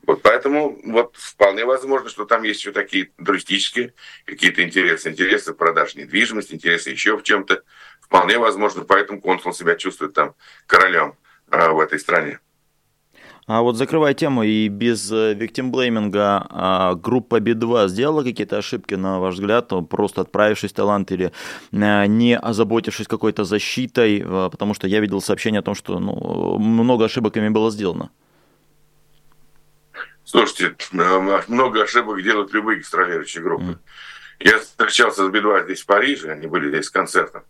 Вот 0.06 0.22
поэтому 0.22 0.78
вот 0.84 1.16
вполне 1.16 1.64
возможно, 1.64 2.10
что 2.10 2.26
там 2.26 2.42
есть 2.42 2.60
еще 2.60 2.72
такие 2.72 3.10
туристические 3.24 3.94
какие-то 4.26 4.62
интересы, 4.62 5.10
интересы 5.10 5.54
продаж 5.54 5.94
недвижимости, 5.94 6.54
интересы 6.54 6.90
еще 6.90 7.16
в 7.16 7.22
чем-то. 7.22 7.62
Вполне 8.00 8.38
возможно, 8.38 8.84
поэтому 8.84 9.20
консул 9.20 9.54
себя 9.54 9.76
чувствует 9.76 10.12
там 10.12 10.34
королем 10.66 11.16
э, 11.50 11.68
в 11.68 11.80
этой 11.80 11.98
стране. 11.98 12.40
А 13.46 13.60
вот 13.60 13.76
закрывая 13.76 14.14
тему 14.14 14.42
и 14.42 14.68
без 14.68 15.10
виктимблейминга, 15.10 16.46
а 16.48 16.94
группа 16.94 17.40
Би-2 17.40 17.88
сделала 17.88 18.22
какие-то 18.22 18.56
ошибки, 18.56 18.94
на 18.94 19.20
ваш 19.20 19.34
взгляд, 19.34 19.70
просто 19.90 20.22
отправившись 20.22 20.70
в 20.70 20.74
Таиланд 20.74 21.12
или 21.12 21.30
а, 21.72 22.06
не 22.06 22.38
озаботившись 22.38 23.06
какой-то 23.06 23.44
защитой, 23.44 24.22
а, 24.24 24.48
потому 24.48 24.72
что 24.72 24.86
я 24.86 25.00
видел 25.00 25.20
сообщение 25.20 25.58
о 25.58 25.62
том, 25.62 25.74
что 25.74 25.98
ну, 25.98 26.58
много 26.58 27.04
ошибок 27.04 27.36
ими 27.36 27.50
было 27.50 27.70
сделано. 27.70 28.10
Слушайте, 30.24 30.74
много 30.92 31.82
ошибок 31.82 32.22
делают 32.22 32.54
любые 32.54 32.78
гастролирующие 32.78 33.44
группы. 33.44 33.64
Mm. 33.64 33.78
Я 34.40 34.58
встречался 34.58 35.26
с 35.26 35.30
Би-2 35.30 35.64
здесь 35.64 35.82
в 35.82 35.86
Париже, 35.86 36.32
они 36.32 36.46
были 36.46 36.70
здесь 36.70 36.86
с 36.86 36.90
концертом. 36.90 37.42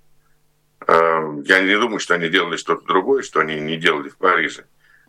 Я 0.87 1.63
не 1.63 1.79
думаю, 1.79 1.99
что 2.01 2.15
они 2.15 2.29
делали 2.29 2.57
что-то 2.57 2.85
другое, 2.85 3.23
что 3.23 3.41
они 3.41 3.61
не 3.61 3.77
делали 3.77 4.09
в 4.09 4.17
Париже. 4.17 4.65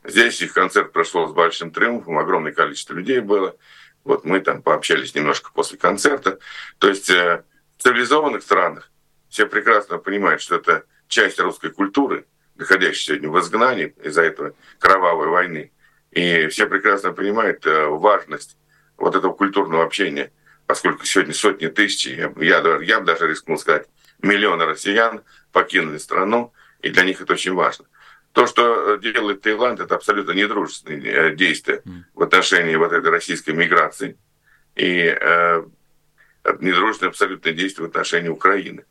Здесь 0.08 0.42
их 0.42 0.54
концерт 0.54 0.92
прошел 0.92 1.28
с 1.28 1.34
большим 1.34 1.72
триумфом, 1.72 2.18
огромное 2.18 2.52
количество 2.52 2.94
людей 2.94 3.20
было. 3.20 3.56
Вот 4.04 4.24
мы 4.24 4.40
там 4.40 4.62
пообщались 4.62 5.16
немножко 5.16 5.52
после 5.54 5.78
концерта. 5.78 6.40
То 6.78 6.90
есть 6.90 7.10
э, 7.10 7.44
в 7.78 7.84
цивилизованных 7.84 8.44
странах 8.44 8.92
все 9.30 9.48
прекрасно 9.48 9.98
понимают, 9.98 10.42
что 10.42 10.56
это 10.56 10.86
часть 11.08 11.40
русской 11.40 11.72
культуры, 11.72 12.26
находящейся 12.56 13.14
сегодня 13.14 13.30
в 13.30 13.40
изгнании 13.40 13.96
из-за 14.04 14.22
этого 14.22 14.54
кровавой 14.80 15.28
войны. 15.28 15.72
И 16.12 16.48
все 16.48 16.68
прекрасно 16.68 17.12
понимают 17.12 17.66
э, 17.66 17.86
важность 17.88 18.58
вот 18.98 19.16
этого 19.16 19.34
культурного 19.34 19.84
общения, 19.84 20.32
поскольку 20.68 21.06
сегодня 21.06 21.34
сотни 21.34 21.68
тысяч, 21.68 22.08
я, 22.08 22.32
я, 22.38 22.80
я 22.82 23.00
даже 23.00 23.28
рискнул 23.28 23.58
сказать, 23.58 23.88
миллионы 24.22 24.66
россиян 24.66 25.24
покинули 25.52 25.98
страну, 25.98 26.54
и 26.82 26.90
для 26.90 27.04
них 27.04 27.22
это 27.22 27.34
очень 27.34 27.54
важно. 27.54 27.86
То, 28.36 28.48
что 28.48 28.98
делает 28.98 29.44
Таиланд, 29.44 29.80
это 29.80 29.96
абсолютно 29.96 30.34
недружественные 30.34 31.14
э, 31.14 31.36
действия 31.36 31.82
в 32.14 32.22
отношении 32.22 32.76
вот 32.76 32.92
этой 32.92 33.10
российской 33.10 33.52
миграции. 33.52 34.18
И 34.76 35.18
э, 35.18 35.64
недружественные 36.60 37.12
абсолютно 37.12 37.54
действия 37.54 37.86
в 37.86 37.88
отношении 37.88 38.28
Украины. 38.28 38.84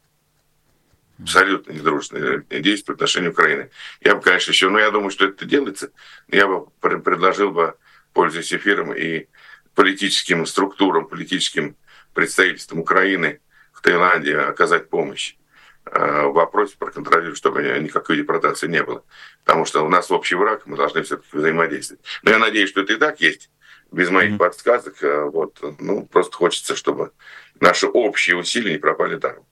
Абсолютно 1.20 1.72
недружественные 1.72 2.42
действия 2.62 2.94
в 2.94 2.96
отношении 2.96 3.28
Украины. 3.28 3.68
Я 4.00 4.14
бы, 4.14 4.22
конечно, 4.22 4.50
еще, 4.50 4.70
но 4.70 4.78
я 4.78 4.90
думаю, 4.90 5.10
что 5.10 5.26
это 5.26 5.44
делается. 5.44 5.90
Я 6.28 6.46
бы 6.46 6.70
предложил 6.80 7.50
бы, 7.50 7.74
пользуясь 8.14 8.54
эфиром, 8.54 8.94
и 8.94 9.26
политическим 9.74 10.46
структурам, 10.46 11.06
политическим 11.06 11.76
представительствам 12.14 12.80
Украины 12.80 13.40
в 13.74 13.82
Таиланде 13.82 14.38
оказать 14.38 14.88
помощь. 14.88 15.36
Э, 15.86 16.26
в 16.26 16.32
вопросе 16.32 16.76
проконтролировать, 16.78 17.36
чтобы 17.36 17.62
никакой 17.80 18.16
депортации 18.16 18.68
не 18.68 18.82
было. 18.82 19.04
Потому 19.44 19.66
что 19.66 19.84
у 19.84 19.88
нас 19.88 20.10
общий 20.10 20.34
враг, 20.34 20.62
мы 20.64 20.78
должны 20.78 21.02
все-таки 21.02 21.36
взаимодействовать. 21.36 22.02
Но 22.22 22.30
я 22.30 22.38
надеюсь, 22.38 22.70
что 22.70 22.80
это 22.80 22.94
и 22.94 22.96
так 22.96 23.20
есть, 23.20 23.50
без 23.92 24.08
моих 24.08 24.32
mm-hmm. 24.32 24.38
подсказок. 24.38 25.02
Э, 25.02 25.24
вот, 25.24 25.60
ну, 25.78 26.06
просто 26.06 26.36
хочется, 26.36 26.74
чтобы 26.74 27.12
наши 27.60 27.86
общие 27.86 28.36
усилия 28.36 28.72
не 28.72 28.78
пропали 28.78 29.16
даром. 29.16 29.44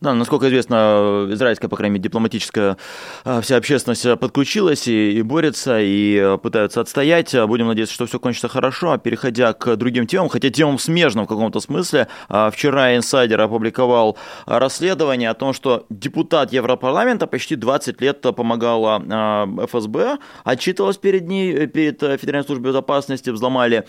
Да, 0.00 0.14
насколько 0.14 0.48
известно, 0.48 1.26
израильская, 1.30 1.68
по 1.68 1.76
крайней 1.76 1.94
мере, 1.94 2.04
дипломатическая 2.04 2.76
а, 3.24 3.40
вся 3.40 3.56
общественность 3.56 4.06
подключилась 4.18 4.88
и, 4.88 5.12
и 5.12 5.22
борется, 5.22 5.78
и 5.80 6.36
пытаются 6.42 6.80
отстоять. 6.80 7.34
Будем 7.46 7.68
надеяться, 7.68 7.94
что 7.94 8.06
все 8.06 8.18
кончится 8.18 8.48
хорошо. 8.48 8.92
А 8.92 8.98
переходя 8.98 9.52
к 9.52 9.76
другим 9.76 10.06
темам, 10.06 10.28
хотя 10.28 10.50
темам 10.50 10.78
смежным 10.78 11.24
в 11.24 11.28
каком-то 11.28 11.60
смысле, 11.60 12.08
а, 12.28 12.50
вчера 12.50 12.96
инсайдер 12.96 13.40
опубликовал 13.40 14.16
расследование 14.46 15.30
о 15.30 15.34
том, 15.34 15.52
что 15.52 15.86
депутат 15.90 16.52
Европарламента 16.52 17.26
почти 17.26 17.56
20 17.56 18.00
лет 18.00 18.20
помогала 18.20 19.02
а, 19.10 19.66
ФСБ, 19.66 20.18
отчитывалась 20.44 20.96
перед 20.96 21.28
ней, 21.28 21.66
перед 21.66 22.00
Федеральной 22.00 22.46
службой 22.46 22.68
безопасности, 22.68 23.30
взломали 23.30 23.84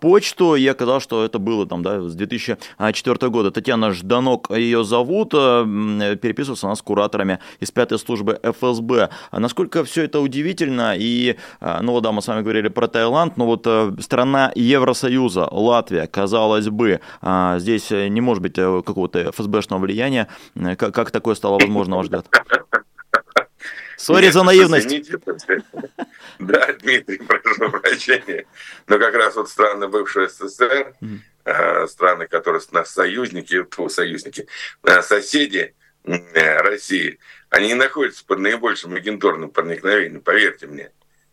почту, 0.00 0.56
и 0.56 0.66
оказалось, 0.66 1.02
что 1.02 1.24
это 1.24 1.38
было 1.38 1.66
там, 1.66 1.82
да, 1.82 2.00
с 2.02 2.14
2004 2.14 3.28
года. 3.30 3.50
Татьяна 3.50 3.92
Жданок 3.92 4.50
ее 4.50 4.84
зовут, 4.84 5.31
переписывался 5.32 6.66
она 6.66 6.76
с 6.76 6.82
кураторами 6.82 7.38
из 7.60 7.70
пятой 7.70 7.98
службы 7.98 8.38
ФСБ. 8.42 9.10
А 9.30 9.40
насколько 9.40 9.84
все 9.84 10.04
это 10.04 10.20
удивительно, 10.20 10.94
и, 10.96 11.36
а, 11.60 11.82
ну 11.82 12.00
да, 12.00 12.12
мы 12.12 12.22
с 12.22 12.28
вами 12.28 12.42
говорили 12.42 12.68
про 12.68 12.88
Таиланд, 12.88 13.36
но 13.36 13.46
вот 13.46 13.62
э, 13.66 13.92
страна 14.00 14.52
Евросоюза, 14.54 15.48
Латвия, 15.50 16.06
казалось 16.06 16.68
бы, 16.68 17.00
а, 17.20 17.58
здесь 17.58 17.90
не 17.90 18.20
может 18.20 18.42
быть 18.42 18.58
э, 18.58 18.82
какого-то 18.84 19.32
ФСБшного 19.32 19.80
влияния. 19.80 20.28
Как, 20.76 20.94
как 20.94 21.10
такое 21.10 21.34
стало 21.34 21.58
возможно, 21.58 21.92
на 21.92 21.96
ваш 21.98 22.06
взгляд? 22.06 22.26
Сори 23.96 24.30
за 24.30 24.42
наивность. 24.42 24.88
Да, 26.38 26.72
Дмитрий, 26.82 27.18
прошу 27.26 27.70
прощения. 27.70 28.46
Но 28.88 28.98
как 28.98 29.14
раз 29.14 29.36
вот 29.36 29.48
страны 29.48 29.86
бывшего 29.86 30.28
СССР, 30.28 30.94
страны, 31.88 32.26
которые 32.26 32.62
у 32.70 32.74
нас 32.74 32.90
союзники, 32.90 33.66
союзники, 33.88 34.46
э, 34.84 35.02
соседи 35.02 35.74
э, 36.04 36.60
России, 36.60 37.18
они 37.50 37.68
не 37.68 37.74
находятся 37.74 38.24
под 38.24 38.38
наибольшим 38.38 38.94
агентурным 38.94 39.50
проникновением, 39.50 40.20
поверьте 40.20 40.66
мне. 40.66 40.90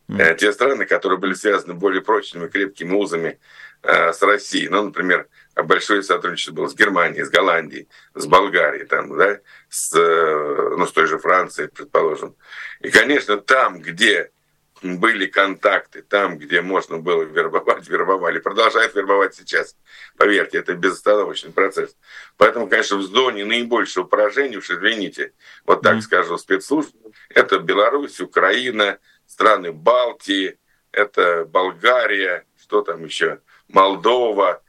Mm. 0.07 0.35
Те 0.37 0.51
страны, 0.51 0.85
которые 0.85 1.19
были 1.19 1.33
связаны 1.33 1.75
более 1.75 2.01
прочными, 2.01 2.47
крепкими 2.47 2.95
узами 2.95 3.39
с 3.83 4.21
Россией, 4.23 4.67
ну, 4.67 4.83
например, 4.83 5.27
большое 5.55 6.03
сотрудничество 6.03 6.51
было 6.51 6.67
с 6.67 6.75
Германией, 6.75 7.23
с 7.23 7.29
Голландией, 7.29 7.87
с 8.15 8.25
Болгарией, 8.25 8.85
там, 8.85 9.15
да, 9.15 9.39
с, 9.69 9.93
ну, 9.93 10.85
с 10.85 10.91
той 10.91 11.05
же 11.05 11.19
Францией, 11.19 11.69
предположим. 11.69 12.35
И, 12.81 12.89
конечно, 12.89 13.37
там, 13.37 13.79
где 13.79 14.31
были 14.81 15.25
контакты 15.25 16.01
там, 16.01 16.37
где 16.37 16.61
можно 16.61 16.97
было 16.97 17.23
вербовать, 17.23 17.87
вербовали, 17.87 18.39
продолжают 18.39 18.95
вербовать 18.95 19.35
сейчас. 19.35 19.75
Поверьте, 20.17 20.59
это 20.59 20.73
безостановочный 20.73 21.51
процесс. 21.51 21.95
Поэтому, 22.37 22.67
конечно, 22.67 22.97
в 22.97 23.03
зоне 23.03 23.45
наибольшего 23.45 24.05
поражения, 24.05 24.57
уж 24.57 24.69
извините, 24.69 25.33
вот 25.65 25.81
так 25.81 25.97
mm-hmm. 25.97 26.01
скажу, 26.01 26.37
спецслужб, 26.37 26.95
это 27.29 27.59
Беларусь, 27.59 28.19
Украина, 28.21 28.99
страны 29.25 29.71
Балтии, 29.71 30.57
это 30.91 31.45
Болгария, 31.45 32.45
что 32.59 32.81
там 32.81 33.03
еще, 33.03 33.41
Молдова. 33.67 34.61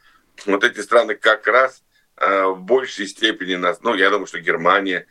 Вот 0.46 0.64
эти 0.64 0.80
страны 0.80 1.14
как 1.14 1.46
раз 1.46 1.82
э, 2.16 2.44
в 2.46 2.60
большей 2.60 3.06
степени 3.06 3.54
нас, 3.54 3.80
ну, 3.82 3.94
я 3.94 4.10
думаю, 4.10 4.26
что 4.26 4.40
Германия 4.40 5.06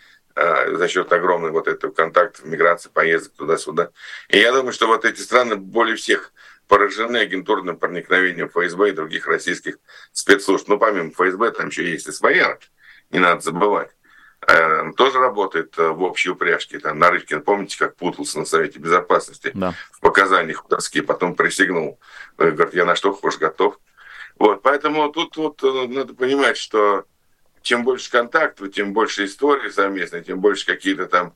за 0.71 0.87
счет 0.87 1.11
огромной 1.11 1.51
вот 1.51 1.67
этого 1.67 1.91
контакта, 1.91 2.47
миграции, 2.47 2.89
поездок 2.89 3.33
туда-сюда. 3.33 3.89
И 4.29 4.37
я 4.37 4.51
думаю, 4.51 4.73
что 4.73 4.87
вот 4.87 5.05
эти 5.05 5.19
страны 5.19 5.55
более 5.55 5.95
всех 5.95 6.31
поражены 6.67 7.17
агентурным 7.17 7.77
проникновением 7.77 8.47
ФСБ 8.49 8.89
и 8.89 8.93
других 8.93 9.27
российских 9.27 9.77
спецслужб. 10.13 10.67
Ну, 10.67 10.77
помимо 10.77 11.11
ФСБ, 11.11 11.51
там 11.51 11.67
еще 11.69 11.89
есть 11.89 12.07
и 12.07 12.11
СВР, 12.11 12.59
не 13.09 13.19
надо 13.19 13.41
забывать. 13.41 13.89
Э, 14.47 14.91
тоже 14.95 15.19
работает 15.19 15.77
э, 15.77 15.89
в 15.89 16.01
общей 16.03 16.29
упряжке. 16.29 16.79
Там 16.79 16.99
Нарышкин, 16.99 17.41
помните, 17.41 17.77
как 17.77 17.95
путался 17.97 18.39
на 18.39 18.45
Совете 18.45 18.79
Безопасности 18.79 19.51
да. 19.53 19.73
в 19.91 19.99
показаниях 19.99 20.63
в 20.63 20.67
доске, 20.69 21.01
потом 21.01 21.35
присягнул, 21.35 21.99
говорит, 22.37 22.73
я 22.73 22.85
на 22.85 22.95
что 22.95 23.11
хочешь 23.13 23.39
готов. 23.39 23.79
Вот, 24.37 24.61
поэтому 24.61 25.11
тут 25.11 25.35
вот 25.35 25.61
надо 25.61 26.13
понимать, 26.13 26.55
что 26.55 27.03
чем 27.61 27.83
больше 27.83 28.09
контактов, 28.11 28.71
тем 28.71 28.93
больше 28.93 29.25
истории 29.25 29.69
совместной, 29.69 30.23
тем 30.23 30.39
больше 30.39 30.65
какие-то 30.65 31.07
там, 31.07 31.33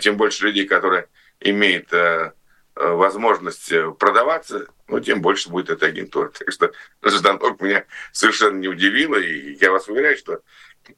тем 0.00 0.16
больше 0.16 0.46
людей, 0.46 0.66
которые 0.66 1.08
имеют 1.40 1.92
э, 1.92 2.32
возможность 2.74 3.72
продаваться, 3.98 4.66
ну, 4.88 5.00
тем 5.00 5.20
больше 5.20 5.50
будет 5.50 5.70
эта 5.70 5.86
агентура. 5.86 6.28
Так 6.30 6.52
что 6.52 6.72
Жданок 7.02 7.60
меня 7.60 7.84
совершенно 8.12 8.58
не 8.58 8.68
удивило, 8.68 9.16
и 9.16 9.56
я 9.60 9.70
вас 9.70 9.88
уверяю, 9.88 10.16
что 10.16 10.40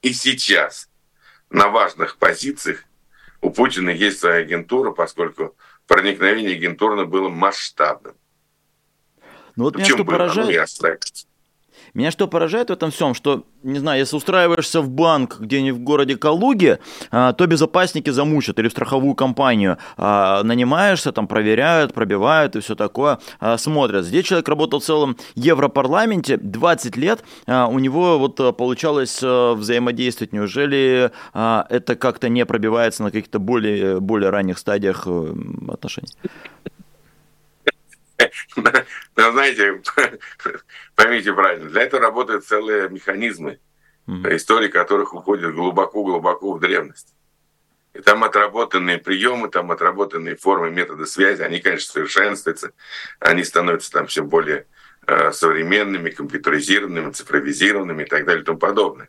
и 0.02 0.12
сейчас 0.12 0.88
на 1.50 1.68
важных 1.68 2.16
позициях 2.16 2.84
у 3.40 3.50
Путина 3.50 3.90
есть 3.90 4.20
своя 4.20 4.38
агентура, 4.38 4.90
поскольку 4.90 5.56
проникновение 5.86 6.56
агентурно 6.56 7.04
было 7.04 7.28
масштабным. 7.28 8.16
Ну 9.54 9.64
вот 9.64 9.76
меня 9.76 9.86
что 9.86 10.04
поражает... 10.04 10.68
Меня 11.96 12.10
что 12.10 12.28
поражает 12.28 12.68
в 12.68 12.74
этом 12.74 12.90
всем, 12.90 13.14
что, 13.14 13.44
не 13.62 13.78
знаю, 13.78 14.00
если 14.00 14.16
устраиваешься 14.16 14.82
в 14.82 14.90
банк 14.90 15.38
где-нибудь 15.40 15.80
в 15.80 15.82
городе 15.82 16.18
Калуге, 16.18 16.78
а, 17.10 17.32
то 17.32 17.46
безопасники 17.46 18.10
замучат 18.10 18.58
или 18.58 18.68
в 18.68 18.72
страховую 18.72 19.14
компанию 19.14 19.78
а, 19.96 20.42
нанимаешься, 20.42 21.10
там 21.12 21.26
проверяют, 21.26 21.94
пробивают 21.94 22.54
и 22.54 22.60
все 22.60 22.74
такое, 22.74 23.18
а, 23.40 23.56
смотрят. 23.56 24.04
Здесь 24.04 24.26
человек 24.26 24.46
работал 24.46 24.80
в 24.80 24.84
целом 24.84 25.16
Европарламенте 25.36 26.36
20 26.36 26.96
лет, 26.98 27.24
у 27.46 27.78
него 27.78 28.18
вот 28.18 28.56
получалось 28.58 29.22
взаимодействовать. 29.22 30.34
Неужели 30.34 31.10
это 31.32 31.96
как-то 31.96 32.28
не 32.28 32.44
пробивается 32.44 33.04
на 33.04 33.10
каких-то 33.10 33.38
более, 33.38 34.00
более 34.00 34.28
ранних 34.28 34.58
стадиях 34.58 35.04
э, 35.06 35.34
отношений? 35.68 36.08
Но 38.56 39.32
знаете, 39.32 39.82
поймите 40.94 41.32
правильно, 41.32 41.68
для 41.70 41.82
этого 41.82 42.02
работают 42.02 42.44
целые 42.44 42.88
механизмы, 42.88 43.60
mm-hmm. 44.06 44.36
истории 44.36 44.68
которых 44.68 45.14
уходят 45.14 45.54
глубоко-глубоко 45.54 46.52
в 46.54 46.60
древность. 46.60 47.14
И 47.94 48.00
там 48.00 48.25
отработанные 48.25 48.98
приемы, 48.98 49.48
там 49.48 49.70
отработанные 49.70 50.36
формы, 50.36 50.70
методы 50.70 51.06
связи, 51.06 51.42
они, 51.42 51.60
конечно, 51.60 51.92
совершенствуются, 51.92 52.72
они 53.20 53.42
становятся 53.44 53.90
там 53.90 54.06
все 54.06 54.22
более 54.22 54.66
э, 55.06 55.32
современными, 55.32 56.10
компьютеризированными, 56.10 57.12
цифровизированными 57.12 58.02
и 58.02 58.06
так 58.06 58.26
далее 58.26 58.42
и 58.42 58.44
тому 58.44 58.58
подобное. 58.58 59.08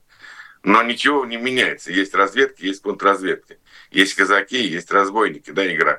Но 0.63 0.81
ничего 0.83 1.25
не 1.25 1.37
меняется. 1.37 1.91
Есть 1.91 2.15
разведки, 2.15 2.65
есть 2.65 2.81
контрразведки. 2.81 3.59
Есть 3.91 4.15
казаки, 4.15 4.57
есть 4.57 4.91
разбойники, 4.91 5.51
да, 5.51 5.73
игра 5.73 5.96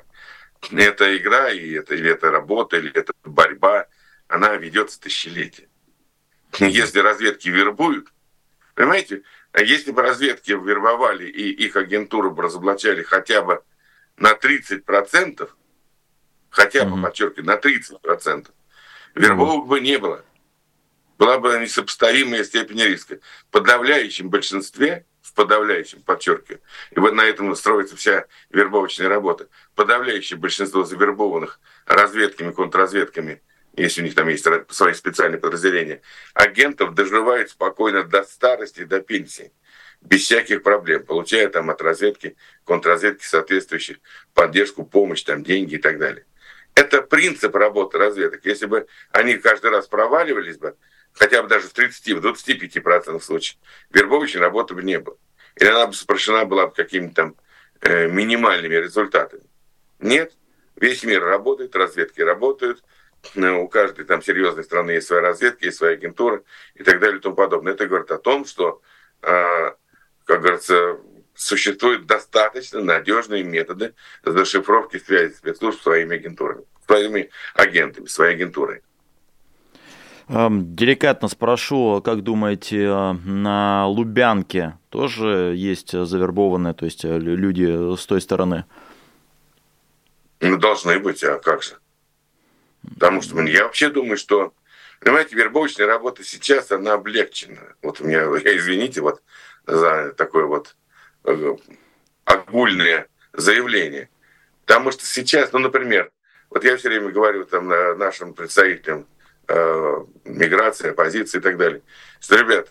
эта 0.71 1.17
игра, 1.17 1.51
и 1.51 1.71
это, 1.73 1.95
или 1.95 2.11
это 2.11 2.31
работа, 2.31 2.77
или 2.77 2.91
это 2.91 3.13
борьба, 3.23 3.87
она 4.27 4.55
ведется 4.55 4.99
тысячелетия. 4.99 5.67
Если 6.59 6.99
разведки 6.99 7.49
вербуют, 7.49 8.11
понимаете, 8.75 9.23
а 9.51 9.61
если 9.61 9.91
бы 9.91 10.01
разведки 10.01 10.51
вербовали 10.51 11.25
и 11.25 11.51
их 11.51 11.75
агентуру 11.75 12.31
бы 12.31 12.43
разоблачали 12.43 13.03
хотя 13.03 13.41
бы 13.41 13.63
на 14.17 14.33
30%, 14.33 15.49
хотя 16.49 16.85
бы, 16.85 16.97
mm-hmm. 16.97 17.03
подчеркиваю, 17.03 17.45
на 17.45 17.57
30%, 17.57 18.51
вербовок 19.15 19.65
mm-hmm. 19.65 19.67
бы 19.67 19.79
не 19.79 19.97
было. 19.97 20.25
Была 21.17 21.39
бы 21.39 21.57
несопоставимая 21.59 22.43
степень 22.43 22.81
риска. 22.81 23.19
В 23.47 23.51
подавляющем 23.51 24.29
большинстве 24.29 25.05
в 25.29 25.33
подавляющем, 25.33 26.01
подчеркиваю, 26.01 26.61
и 26.91 26.99
вот 26.99 27.13
на 27.13 27.25
этом 27.25 27.55
строится 27.55 27.95
вся 27.95 28.25
вербовочная 28.49 29.07
работа. 29.07 29.47
Подавляющее 29.75 30.37
большинство 30.37 30.83
завербованных 30.83 31.59
разведками, 31.85 32.51
контрразведками, 32.51 33.41
если 33.75 34.01
у 34.01 34.05
них 34.05 34.15
там 34.15 34.27
есть 34.27 34.45
свои 34.69 34.93
специальные 34.93 35.39
подразделения, 35.39 36.01
агентов 36.33 36.95
доживают 36.95 37.51
спокойно 37.51 38.03
до 38.03 38.23
старости, 38.23 38.83
до 38.83 39.01
пенсии, 39.01 39.53
без 40.01 40.23
всяких 40.23 40.63
проблем, 40.63 41.05
получая 41.05 41.47
там 41.49 41.69
от 41.69 41.81
разведки, 41.81 42.35
контрразведки 42.65 43.25
соответствующих 43.25 43.97
поддержку, 44.33 44.83
помощь, 44.85 45.23
там, 45.23 45.43
деньги 45.43 45.75
и 45.75 45.79
так 45.79 45.99
далее. 45.99 46.25
Это 46.73 47.01
принцип 47.01 47.55
работы 47.55 47.97
разведок. 47.97 48.45
Если 48.45 48.65
бы 48.65 48.87
они 49.11 49.35
каждый 49.35 49.69
раз 49.69 49.87
проваливались 49.87 50.57
бы, 50.57 50.75
хотя 51.19 51.43
бы 51.43 51.49
даже 51.49 51.67
в 51.67 51.73
30, 51.73 52.13
в 52.13 52.25
25% 52.25 53.19
случаев, 53.19 53.57
вербовочной 53.91 54.41
работы 54.41 54.73
бы 54.73 54.81
не 54.81 54.97
было. 54.99 55.17
Или 55.57 55.67
она 55.67 55.87
бы 55.87 55.93
сопрошена 55.93 56.45
была 56.45 56.67
бы 56.67 56.73
какими-то 56.73 57.13
там 57.13 57.35
э, 57.81 58.07
минимальными 58.07 58.75
результатами. 58.75 59.43
Нет, 59.99 60.31
весь 60.77 61.03
мир 61.03 61.21
работает, 61.21 61.75
разведки 61.75 62.21
работают, 62.21 62.81
э, 63.35 63.49
у 63.51 63.67
каждой 63.67 64.05
там 64.05 64.21
серьезной 64.21 64.63
страны 64.63 64.91
есть 64.91 65.07
своя 65.07 65.21
разведка, 65.21 65.65
есть 65.65 65.77
своя 65.77 65.93
агентура 65.93 66.41
и 66.75 66.83
так 66.83 67.01
далее 67.01 67.19
и 67.19 67.21
тому 67.21 67.35
подобное. 67.35 67.73
Это 67.73 67.85
говорит 67.85 68.09
о 68.11 68.17
том, 68.17 68.45
что, 68.45 68.81
э, 69.21 69.71
как 70.23 70.41
говорится, 70.41 70.99
существуют 71.35 72.05
достаточно 72.05 72.79
надежные 72.79 73.43
методы 73.43 73.93
зашифровки 74.23 74.97
связи 74.99 75.33
спецслужб 75.33 75.81
своими 75.81 76.15
агентурами, 76.15 76.63
своими 76.85 77.29
агентами, 77.55 78.05
своей 78.05 78.35
агентурой. 78.35 78.83
Деликатно 80.29 81.27
спрошу, 81.27 82.03
как 82.05 82.21
думаете, 82.21 82.83
э, 82.83 83.13
на 83.13 83.87
Лубянке 83.87 84.77
тоже 84.89 85.53
есть 85.55 85.91
завербованные, 85.91 86.75
то 86.75 86.85
есть 86.85 87.03
э, 87.03 87.17
люди 87.17 87.95
с 87.95 88.05
той 88.05 88.21
стороны? 88.21 88.65
Ну, 90.39 90.57
должны 90.57 90.99
быть, 90.99 91.23
а 91.23 91.39
как 91.39 91.63
же? 91.63 91.79
Потому 92.93 93.23
что 93.23 93.41
я 93.41 93.63
вообще 93.63 93.89
думаю, 93.89 94.17
что, 94.17 94.53
понимаете, 94.99 95.35
вербовочная 95.35 95.87
работа 95.87 96.23
сейчас, 96.23 96.71
она 96.71 96.93
облегчена. 96.93 97.73
Вот 97.81 97.99
у 97.99 98.03
меня, 98.03 98.21
я 98.43 98.55
извините, 98.57 99.01
вот 99.01 99.23
за 99.65 100.13
такое 100.13 100.45
вот 100.45 100.75
э, 101.23 101.55
огульное 102.25 103.07
заявление. 103.33 104.09
Потому 104.67 104.91
что 104.91 105.03
сейчас, 105.07 105.51
ну, 105.53 105.57
например, 105.57 106.11
вот 106.51 106.63
я 106.63 106.77
все 106.77 106.89
время 106.89 107.09
говорю 107.09 107.45
там 107.45 107.67
нашим 107.97 108.35
представителям 108.35 109.07
э, 109.49 110.05
миграция, 110.25 110.91
оппозиция 110.91 111.39
и 111.39 111.41
так 111.41 111.57
далее. 111.57 111.81
Что, 112.19 112.37
ребят, 112.37 112.69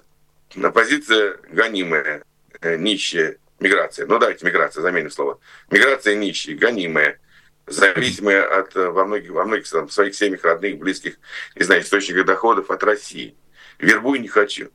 оппозиция 0.62 1.36
гонимая, 1.50 2.22
э, 2.60 2.76
нищая, 2.76 3.36
миграция. 3.60 4.06
Ну 4.06 4.18
давайте 4.18 4.46
миграция, 4.46 4.82
заменим 4.82 5.10
слово. 5.10 5.38
Миграция 5.70 6.14
нищая, 6.14 6.56
гонимая, 6.56 7.18
зависимая 7.66 8.46
от, 8.46 8.74
э, 8.76 8.88
во 8.88 9.04
многих, 9.04 9.30
во 9.30 9.44
многих 9.44 9.68
там, 9.68 9.88
своих 9.88 10.14
семьях, 10.14 10.44
родных, 10.44 10.78
близких, 10.78 11.16
не 11.56 11.64
знаю, 11.64 11.82
источников 11.82 12.24
доходов 12.24 12.70
от 12.70 12.82
России. 12.82 13.36
Вербуй 13.78 14.18
не 14.18 14.28
хочу. 14.28 14.70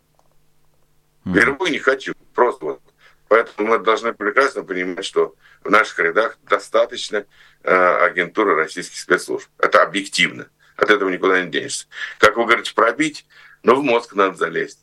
Вербуй 1.25 1.71
не 1.71 1.79
хочу. 1.79 2.13
Просто 2.33 2.65
вот. 2.65 2.81
Поэтому 3.27 3.69
мы 3.69 3.79
должны 3.79 4.13
прекрасно 4.13 4.63
понимать, 4.63 5.05
что 5.05 5.35
в 5.63 5.69
наших 5.69 5.99
рядах 5.99 6.37
достаточно 6.43 7.25
э, 7.63 8.05
агентуры 8.05 8.55
российских 8.55 8.99
спецслужб. 8.99 9.49
Это 9.57 9.81
объективно. 9.81 10.49
От 10.75 10.89
этого 10.89 11.09
никуда 11.09 11.41
не 11.41 11.51
денешься. 11.51 11.87
Как 12.19 12.37
вы 12.37 12.45
говорите, 12.45 12.73
пробить, 12.73 13.25
но 13.63 13.75
в 13.75 13.83
мозг 13.83 14.13
надо 14.13 14.35
залезть. 14.35 14.79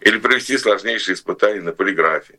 Или 0.00 0.18
провести 0.18 0.56
сложнейшие 0.58 1.14
испытания 1.14 1.60
на 1.60 1.72
полиграфе. 1.72 2.38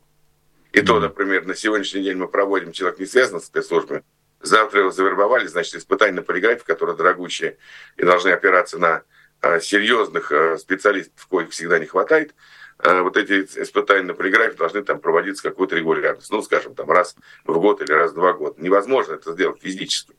И 0.72 0.82
то, 0.82 1.00
например, 1.00 1.46
на 1.46 1.54
сегодняшний 1.54 2.02
день 2.02 2.16
мы 2.16 2.28
проводим, 2.28 2.72
человек 2.72 3.00
не 3.00 3.06
связан 3.06 3.40
с 3.40 3.46
спецслужбами, 3.46 4.04
завтра 4.40 4.80
его 4.80 4.90
завербовали, 4.90 5.46
значит, 5.46 5.74
испытания 5.74 6.12
на 6.12 6.22
полиграфе, 6.22 6.62
которые 6.64 6.96
дорогущие 6.96 7.58
и 7.96 8.04
должны 8.04 8.30
опираться 8.30 8.78
на 8.78 9.02
а, 9.40 9.58
серьезных 9.58 10.30
а, 10.32 10.56
специалистов, 10.58 11.26
коих 11.26 11.50
всегда 11.50 11.78
не 11.78 11.86
хватает, 11.86 12.34
а, 12.78 13.02
вот 13.02 13.16
эти 13.16 13.44
испытания 13.60 14.04
на 14.04 14.14
полиграфе 14.14 14.56
должны 14.56 14.82
там 14.82 15.00
проводиться 15.00 15.42
какую-то 15.42 15.76
регулярность. 15.76 16.30
Ну, 16.30 16.40
скажем, 16.42 16.74
там 16.74 16.90
раз 16.90 17.16
в 17.44 17.58
год 17.58 17.82
или 17.82 17.92
раз 17.92 18.12
в 18.12 18.14
два 18.14 18.32
года. 18.32 18.60
Невозможно 18.60 19.14
это 19.14 19.32
сделать 19.32 19.60
физически. 19.60 20.14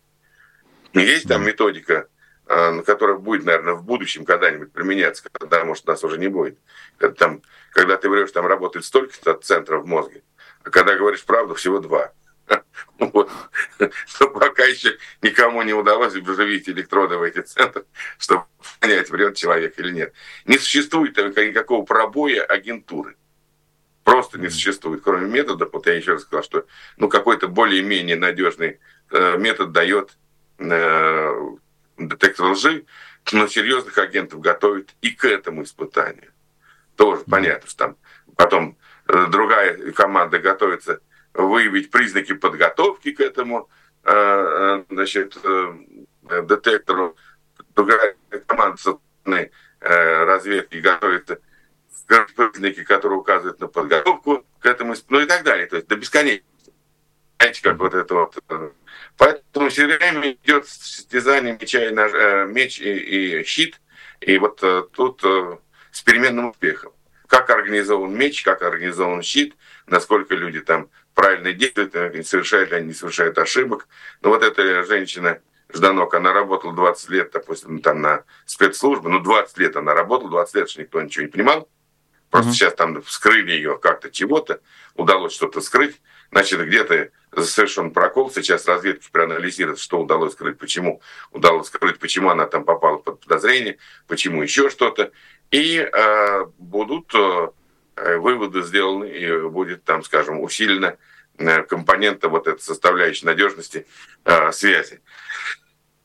Есть 0.94 1.28
там 1.28 1.46
методика 1.46 2.08
которая 2.46 3.18
будет, 3.18 3.46
наверное, 3.46 3.74
в 3.76 3.84
будущем 3.84 4.26
когда-нибудь 4.26 4.72
применяться, 4.72 5.24
когда, 5.32 5.64
может, 5.64 5.88
нас 5.88 6.04
уже 6.04 6.18
не 6.18 6.28
будет. 6.28 6.58
Это 7.00 7.14
там, 7.14 7.42
когда 7.72 7.98
ты 7.98 8.10
врешь, 8.10 8.32
там 8.32 8.46
работает 8.46 8.86
столько 8.86 9.34
центров 9.36 9.84
в 9.84 9.88
мозге, 9.88 10.24
а 10.64 10.70
когда 10.70 10.96
говоришь 10.96 11.24
правду, 11.24 11.56
всего 11.56 11.80
два. 11.80 12.12
Вот. 13.00 13.32
Но 13.80 14.30
пока 14.30 14.66
еще 14.66 14.98
никому 15.22 15.62
не 15.64 15.74
удалось 15.74 16.14
вживить 16.14 16.70
электроды 16.70 17.18
в 17.18 17.24
эти 17.24 17.42
центры, 17.42 17.86
чтобы 18.18 18.44
понять, 18.80 19.10
врет 19.10 19.36
человек 19.36 19.80
или 19.80 19.92
нет. 19.92 20.14
Не 20.46 20.58
существует 20.58 21.18
никакого 21.18 21.84
пробоя 21.84 22.44
агентуры. 22.44 23.16
Просто 24.04 24.40
не 24.40 24.50
существует, 24.50 25.02
кроме 25.04 25.28
методов. 25.28 25.70
Вот 25.74 25.88
я 25.88 25.94
еще 25.94 26.14
раз 26.14 26.24
сказал, 26.24 26.44
что 26.44 26.66
ну, 26.98 27.08
какой-то 27.08 27.48
более-менее 27.48 28.18
надежный 28.18 28.80
э, 29.12 29.38
метод 29.38 29.72
дает 29.72 30.18
э, 30.58 31.34
детектор 32.08 32.48
лжи, 32.48 32.86
но 33.32 33.48
серьезных 33.48 33.98
агентов 33.98 34.40
готовят 34.42 34.90
и 35.02 35.12
к 35.12 35.26
этому 35.26 35.64
испытанию. 35.64 36.32
Тоже 36.96 37.24
понятно, 37.30 37.70
что 37.70 37.78
там 37.78 37.98
потом 38.36 38.78
э, 39.08 39.28
другая 39.28 39.92
команда 39.92 40.40
готовится 40.40 41.00
выявить 41.34 41.92
признаки 41.92 42.34
подготовки 42.34 43.12
к 43.12 43.20
этому 43.22 43.70
э, 44.04 44.12
э, 44.14 44.84
значит, 44.90 45.38
детектору. 46.48 47.16
Другая 47.76 48.16
команда 48.48 48.78
разведки 49.80 50.78
готовится 50.78 51.40
признаки, 52.36 52.84
которые 52.84 53.20
указывают 53.20 53.60
на 53.60 53.68
подготовку 53.68 54.46
к 54.60 54.66
этому, 54.66 54.94
ну 55.10 55.22
и 55.22 55.26
так 55.26 55.44
далее. 55.44 55.68
То 55.68 55.78
есть 55.78 55.88
до 55.88 55.96
бесконечности. 55.96 56.74
Знаете, 57.40 57.64
как 57.64 57.80
вот 57.80 57.94
это 57.94 58.14
вот 58.14 58.44
Поэтому 59.18 59.70
все 59.70 59.86
время 59.86 60.32
идет 60.44 60.68
состязание 60.68 61.58
меча 61.60 61.86
и, 61.86 61.92
нож, 61.92 62.12
э, 62.14 62.46
меч 62.48 62.80
и, 62.80 63.40
и 63.40 63.44
щит, 63.44 63.82
и 64.20 64.38
вот 64.38 64.60
э, 64.64 64.84
тут 64.94 65.22
э, 65.24 65.58
с 65.92 66.02
переменным 66.02 66.50
успехом. 66.50 66.94
Как 67.28 67.50
организован 67.50 68.16
меч, 68.16 68.44
как 68.44 68.62
организован 68.62 69.22
щит, 69.22 69.56
насколько 69.88 70.36
люди 70.36 70.60
там 70.60 70.90
правильно 71.14 71.54
действуют, 71.54 71.94
не 72.16 72.24
совершают 72.24 72.72
ли 72.72 72.78
они 72.78 72.88
не 72.88 72.94
совершают 72.94 73.38
ошибок. 73.38 73.88
Но 74.22 74.30
вот 74.30 74.44
эта 74.44 74.84
женщина, 74.84 75.40
Жданок, 75.74 76.14
она 76.14 76.34
работала 76.34 76.74
20 76.74 77.10
лет, 77.10 77.32
допустим, 77.32 77.80
там 77.80 78.02
на 78.02 78.24
спецслужбы, 78.46 79.10
ну 79.10 79.20
20 79.20 79.58
лет 79.58 79.76
она 79.76 79.94
работала, 79.94 80.30
20 80.30 80.56
лет, 80.56 80.70
что 80.70 80.82
никто 80.82 81.02
ничего 81.02 81.26
не 81.26 81.32
понимал. 81.32 81.70
Просто 82.30 82.50
mm-hmm. 82.50 82.54
сейчас 82.54 82.74
там 82.76 83.02
вскрыли 83.02 83.52
ее 83.52 83.78
как-то 83.78 84.10
чего-то, 84.10 84.62
удалось 84.96 85.34
что-то 85.34 85.62
скрыть. 85.62 86.02
Значит, 86.32 86.62
где-то 86.62 87.10
совершен 87.36 87.92
прокол. 87.92 88.32
Сейчас 88.32 88.68
разведки 88.68 89.10
проанализируют, 89.12 89.80
что 89.80 90.02
удалось 90.02 90.34
скрыть, 90.34 90.58
почему 90.58 91.02
удалось 91.32 91.68
скрыть, 91.68 92.00
почему 92.00 92.30
она 92.30 92.46
там 92.46 92.64
попала 92.64 92.98
под 92.98 93.22
подозрение, 93.22 93.78
почему 94.08 94.42
еще 94.42 94.70
что-то. 94.70 95.12
И 95.52 95.78
э, 95.78 96.46
будут 96.58 97.14
э, 97.14 98.18
выводы 98.18 98.62
сделаны, 98.64 99.06
и 99.06 99.50
будет 99.50 99.84
там, 99.84 100.04
скажем, 100.04 100.42
усилена 100.42 100.98
э, 101.38 101.64
компонента 101.64 102.30
вот 102.30 102.48
этой 102.48 102.62
составляющей 102.62 103.26
надежности 103.26 103.86
э, 104.26 104.52
связи. 104.52 105.02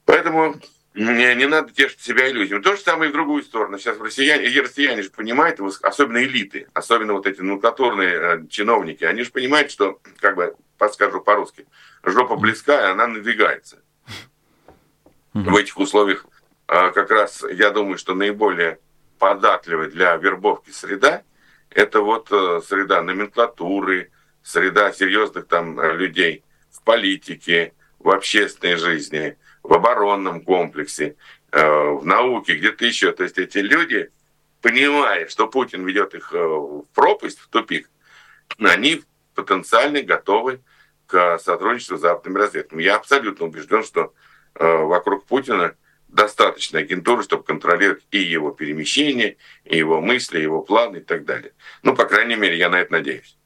Поэтому 0.05 0.61
не, 0.97 1.35
не 1.35 1.47
надо 1.47 1.73
тешить 1.73 2.01
себя 2.01 2.31
иллюзиями. 2.31 2.63
То 2.63 2.75
же 2.75 2.81
самое 2.81 3.11
и 3.11 3.13
в 3.13 3.15
другую 3.15 3.43
сторону. 3.43 3.79
Сейчас 3.79 4.01
россияне, 4.01 4.47
и 4.47 4.61
россияне 4.61 5.03
же 5.03 5.11
понимают, 5.11 5.61
особенно 5.83 6.23
элиты, 6.23 6.69
особенно 6.73 7.13
вот 7.13 7.27
эти 7.27 7.41
номенклатурные 7.41 8.15
э, 8.15 8.47
чиновники, 8.49 9.05
они 9.05 9.23
же 9.23 9.31
понимают, 9.31 9.71
что, 9.71 10.01
как 10.21 10.37
бы, 10.37 10.57
подскажу 10.79 11.21
по-русски, 11.21 11.67
жопа 12.03 12.37
близка, 12.37 12.81
и 12.81 12.91
она 12.93 13.07
надвигается. 13.07 13.83
В 15.35 15.55
этих 15.55 15.77
условиях 15.77 16.25
э, 16.67 16.91
как 16.93 17.11
раз, 17.11 17.45
я 17.53 17.71
думаю, 17.71 17.99
что 17.99 18.15
наиболее 18.15 18.79
податливая 19.19 19.91
для 19.91 20.17
вербовки 20.17 20.71
среда, 20.71 21.23
это 21.69 22.01
вот 22.01 22.29
э, 22.31 22.63
среда 22.67 23.03
номенклатуры, 23.03 24.13
среда 24.43 24.93
серьезных 24.93 25.47
там 25.47 25.79
э, 25.79 25.95
людей 25.95 26.43
в 26.71 26.83
политике, 26.83 27.75
в 27.99 28.09
общественной 28.09 28.77
жизни, 28.77 29.37
в 29.67 29.73
оборонном 29.75 30.43
комплексе, 30.43 31.17
э, 31.51 31.91
в 31.91 32.05
науке, 32.07 32.57
где-то 32.57 32.85
еще. 32.85 33.13
То 33.13 33.25
есть 33.25 33.39
эти 33.39 33.59
люди, 33.59 34.11
понимая, 34.63 35.29
что 35.29 35.49
Путин 35.49 35.85
ведет 35.85 36.15
их 36.15 36.33
э, 36.33 36.39
в 36.39 36.85
пропасть, 36.95 37.39
в 37.39 37.49
тупик, 37.49 37.91
они 38.59 39.03
потенциально 39.35 40.03
готовы 40.03 40.61
к 41.07 41.39
сотрудничеству 41.39 41.97
с 41.97 42.01
западными 42.01 42.39
разведками. 42.39 42.83
Я 42.83 42.97
абсолютно 42.97 43.47
убежден, 43.47 43.83
что 43.83 44.15
э, 44.55 44.65
вокруг 44.67 45.27
Путина 45.27 45.75
достаточно 46.09 46.79
агентуры, 46.79 47.23
чтобы 47.23 47.43
контролировать 47.43 48.07
и 48.11 48.19
его 48.19 48.53
перемещение, 48.53 49.37
и 49.65 49.77
его 49.77 50.01
мысли, 50.01 50.39
и 50.39 50.43
его 50.43 50.63
планы 50.63 50.99
и 50.99 51.01
так 51.01 51.25
далее. 51.25 51.53
Ну, 51.83 51.95
по 51.95 52.05
крайней 52.05 52.37
мере, 52.37 52.57
я 52.57 52.69
на 52.69 52.81
это 52.81 52.93
надеюсь. 52.93 53.37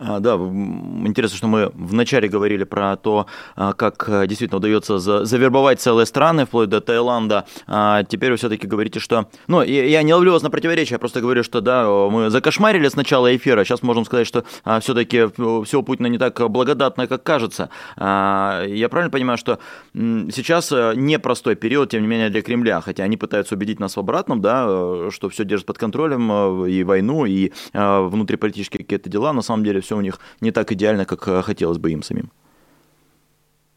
А, 0.00 0.18
да, 0.18 0.34
интересно, 0.34 1.36
что 1.36 1.46
мы 1.46 1.70
вначале 1.74 2.26
говорили 2.26 2.64
про 2.64 2.96
то, 2.96 3.26
а, 3.54 3.74
как 3.74 4.08
э, 4.08 4.26
действительно 4.26 4.56
удается 4.56 4.98
завербовать 4.98 5.78
целые 5.80 6.06
страны, 6.06 6.46
вплоть 6.46 6.70
до 6.70 6.80
Таиланда. 6.80 7.44
А 7.66 8.02
теперь 8.04 8.30
вы 8.30 8.38
все-таки 8.38 8.66
говорите, 8.66 8.98
что... 8.98 9.28
Ну, 9.46 9.60
я 9.60 10.02
не 10.02 10.14
ловлю 10.14 10.32
вас 10.32 10.42
на 10.42 10.48
противоречие, 10.48 10.94
я 10.94 10.98
просто 10.98 11.20
говорю, 11.20 11.42
что 11.42 11.60
да, 11.60 11.86
мы 11.86 12.30
закошмарили 12.30 12.88
с 12.88 12.96
начала 12.96 13.36
эфира, 13.36 13.62
сейчас 13.64 13.82
можем 13.82 14.06
сказать, 14.06 14.26
что 14.26 14.44
а, 14.64 14.80
все-таки 14.80 15.26
все 15.64 15.80
у 15.80 15.82
Путина 15.82 16.06
не 16.06 16.16
так 16.16 16.50
благодатно, 16.50 17.06
как 17.06 17.22
кажется. 17.22 17.68
Я 17.98 18.88
правильно 18.90 19.10
понимаю, 19.10 19.36
что 19.36 19.58
сейчас 19.92 20.72
э, 20.72 20.94
непростой 20.96 21.56
период, 21.56 21.90
тем 21.90 22.02
не 22.02 22.08
менее, 22.08 22.30
для 22.30 22.40
Кремля, 22.40 22.80
хотя 22.80 23.04
они 23.04 23.18
пытаются 23.18 23.54
убедить 23.54 23.80
нас 23.80 23.96
в 23.96 24.00
обратном, 24.00 24.40
да, 24.40 24.64
э, 24.66 25.10
что 25.12 25.28
все 25.28 25.44
держит 25.44 25.66
под 25.66 25.76
контролем, 25.76 26.64
и 26.64 26.82
войну, 26.84 27.26
и 27.26 27.52
внутриполитические 27.72 28.78
какие-то 28.78 29.10
дела, 29.10 29.32
на 29.32 29.42
самом 29.42 29.64
деле 29.64 29.80
все 29.89 29.89
все 29.90 29.96
у 29.96 30.00
них 30.02 30.20
не 30.40 30.52
так 30.52 30.70
идеально, 30.70 31.04
как 31.04 31.26
э, 31.26 31.42
хотелось 31.42 31.78
бы 31.78 31.90
им 31.90 32.04
самим. 32.04 32.30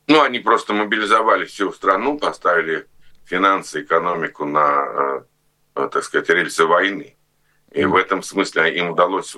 Ну, 0.07 0.21
они 0.21 0.37
просто 0.39 0.73
мобилизовали 0.73 1.45
всю 1.45 1.73
страну, 1.73 2.19
поставили 2.19 2.85
финансы, 3.25 3.81
экономику 3.81 4.45
на, 4.45 4.85
э, 4.85 5.21
э, 5.75 5.89
так 5.91 6.03
сказать, 6.03 6.29
рельсы 6.29 6.65
войны. 6.65 7.15
И 7.71 7.85
в 7.85 7.95
этом 7.95 8.21
смысле 8.21 8.77
им 8.77 8.91
удалось 8.91 9.35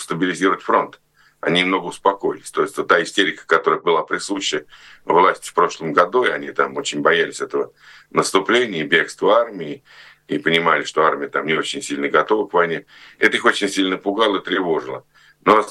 стабилизировать 0.00 0.62
фронт. 0.62 1.00
Они 1.40 1.60
немного 1.60 1.86
успокоились. 1.86 2.50
То 2.50 2.62
есть 2.62 2.74
та 2.74 3.00
истерика, 3.00 3.46
которая 3.46 3.78
была 3.78 4.02
присуща 4.02 4.64
власти 5.04 5.50
в 5.50 5.54
прошлом 5.54 5.92
году, 5.92 6.24
и 6.24 6.30
они 6.30 6.50
там 6.50 6.76
очень 6.76 7.02
боялись 7.02 7.40
этого 7.40 7.72
наступления, 8.10 8.84
бегства 8.84 9.42
армии, 9.42 9.84
и 10.26 10.38
понимали, 10.38 10.82
что 10.82 11.04
армия 11.04 11.28
там 11.28 11.46
не 11.46 11.54
очень 11.54 11.82
сильно 11.82 12.08
готова 12.08 12.48
к 12.48 12.52
войне. 12.52 12.84
Это 13.20 13.36
их 13.36 13.44
очень 13.44 13.68
сильно 13.68 13.96
пугало 13.96 14.38
и 14.38 14.44
тревожило. 14.44 15.04
Но 15.44 15.64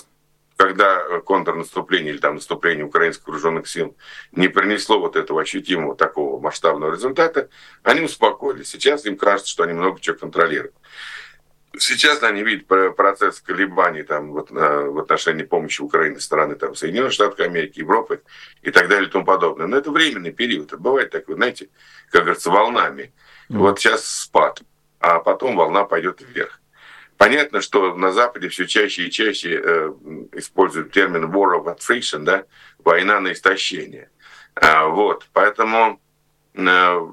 когда 0.56 1.02
э, 1.02 1.22
контрнаступление 1.22 2.14
или 2.14 2.20
там 2.20 2.36
наступление 2.36 2.86
украинских 2.86 3.28
вооруженных 3.28 3.68
сил 3.68 3.96
не 4.32 4.48
принесло 4.48 5.00
вот 5.00 5.16
этого 5.16 5.42
ощутимого 5.42 5.96
такого 5.96 6.40
масштабного 6.40 6.92
результата, 6.92 7.50
они 7.84 8.02
успокоились. 8.02 8.70
Сейчас 8.70 9.06
им 9.06 9.18
кажется, 9.18 9.52
что 9.52 9.64
они 9.64 9.74
много 9.74 10.00
чего 10.00 10.18
контролируют. 10.18 10.74
Сейчас 11.78 12.24
они 12.24 12.42
видят 12.42 12.68
процесс 12.96 13.42
колебаний 13.42 14.04
там, 14.04 14.32
вот, 14.32 14.50
в 14.50 14.98
отношении 14.98 15.44
помощи 15.44 15.82
Украины 15.82 16.22
стороны 16.22 16.56
там, 16.56 16.74
Соединенных 16.74 17.12
Штатов 17.12 17.40
Америки, 17.42 17.80
Европы 17.80 18.22
и 18.62 18.72
так 18.72 18.88
далее 18.88 19.10
и 19.10 19.12
тому 19.12 19.26
подобное. 19.26 19.68
Но 19.68 19.76
это 19.76 19.92
временный 19.92 20.32
период. 20.32 20.68
Это 20.68 20.78
бывает 20.78 21.12
так, 21.12 21.28
вы 21.28 21.36
знаете, 21.36 21.68
как 22.12 22.24
говорится, 22.24 22.50
волнами. 22.50 23.12
Вот 23.50 23.80
сейчас 23.80 24.08
спад, 24.08 24.62
а 25.02 25.20
потом 25.20 25.58
волна 25.58 25.84
пойдет 25.84 26.22
вверх. 26.22 26.62
Понятно, 27.18 27.62
что 27.62 27.96
на 27.96 28.12
Западе 28.12 28.50
все 28.50 28.68
чаще 28.68 29.04
и 29.04 29.12
чаще 29.12 29.62
э, 29.64 29.94
используют 30.34 30.92
термин 30.92 31.26
war 31.32 31.58
of 31.58 31.66
attrition, 31.66 32.24
да, 32.24 32.46
война 32.80 33.20
на 33.20 33.32
истощение. 33.32 34.10
А, 34.56 34.88
вот, 34.88 35.26
поэтому 35.32 36.02
э, 36.54 37.08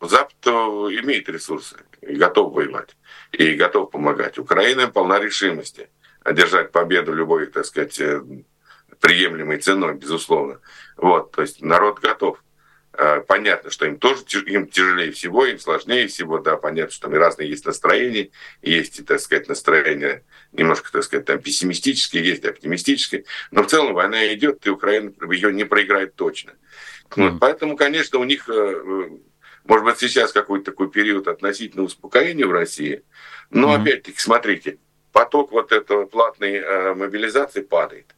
Запад 0.00 0.46
имеет 0.46 1.28
ресурсы 1.28 1.76
и 2.02 2.14
готов 2.14 2.52
воевать, 2.52 2.96
и 3.32 3.54
готов 3.54 3.90
помогать. 3.90 4.38
Украина 4.38 4.88
полна 4.88 5.18
решимости 5.18 5.88
одержать 6.22 6.70
победу 6.70 7.14
любой, 7.14 7.46
так 7.46 7.64
сказать, 7.64 7.98
э, 8.00 8.22
приемлемой 9.00 9.58
ценой, 9.58 9.94
безусловно. 9.94 10.60
Вот, 10.96 11.32
то 11.32 11.42
есть 11.42 11.62
народ 11.62 12.00
готов. 12.00 12.42
Э, 13.00 13.20
понятно, 13.20 13.70
что 13.70 13.86
им 13.86 13.96
тоже 13.96 14.24
им 14.46 14.66
тяжелее 14.66 15.12
всего, 15.12 15.46
им 15.46 15.60
сложнее 15.60 16.08
всего, 16.08 16.40
да, 16.40 16.56
понятно, 16.56 16.90
что 16.90 17.02
там 17.02 17.14
и 17.14 17.18
разные 17.18 17.48
есть 17.48 17.64
настроения, 17.64 18.30
есть, 18.60 19.06
так 19.06 19.20
сказать, 19.20 19.46
настроения 19.46 20.24
немножко, 20.50 20.90
так 20.90 21.04
сказать, 21.04 21.24
там 21.24 21.38
пессимистические, 21.38 22.24
есть 22.26 22.44
оптимистические, 22.44 23.24
но 23.52 23.62
в 23.62 23.68
целом 23.68 23.94
война 23.94 24.34
идет, 24.34 24.66
и 24.66 24.70
Украина 24.70 25.12
ее 25.30 25.52
не 25.52 25.62
проиграет 25.62 26.16
точно. 26.16 26.54
Mm. 27.10 27.30
Вот, 27.30 27.40
поэтому, 27.40 27.76
конечно, 27.76 28.18
у 28.18 28.24
них, 28.24 28.48
э, 28.48 29.10
может 29.62 29.84
быть, 29.84 29.98
сейчас 30.00 30.32
какой-то 30.32 30.72
такой 30.72 30.90
период 30.90 31.28
относительно 31.28 31.84
успокоения 31.84 32.48
в 32.48 32.52
России, 32.52 33.04
но 33.50 33.76
mm. 33.76 33.80
опять-таки, 33.80 34.18
смотрите, 34.18 34.78
поток 35.12 35.52
вот 35.52 35.70
этого 35.70 36.06
платной 36.06 36.54
э, 36.54 36.94
мобилизации 36.94 37.60
падает. 37.60 38.16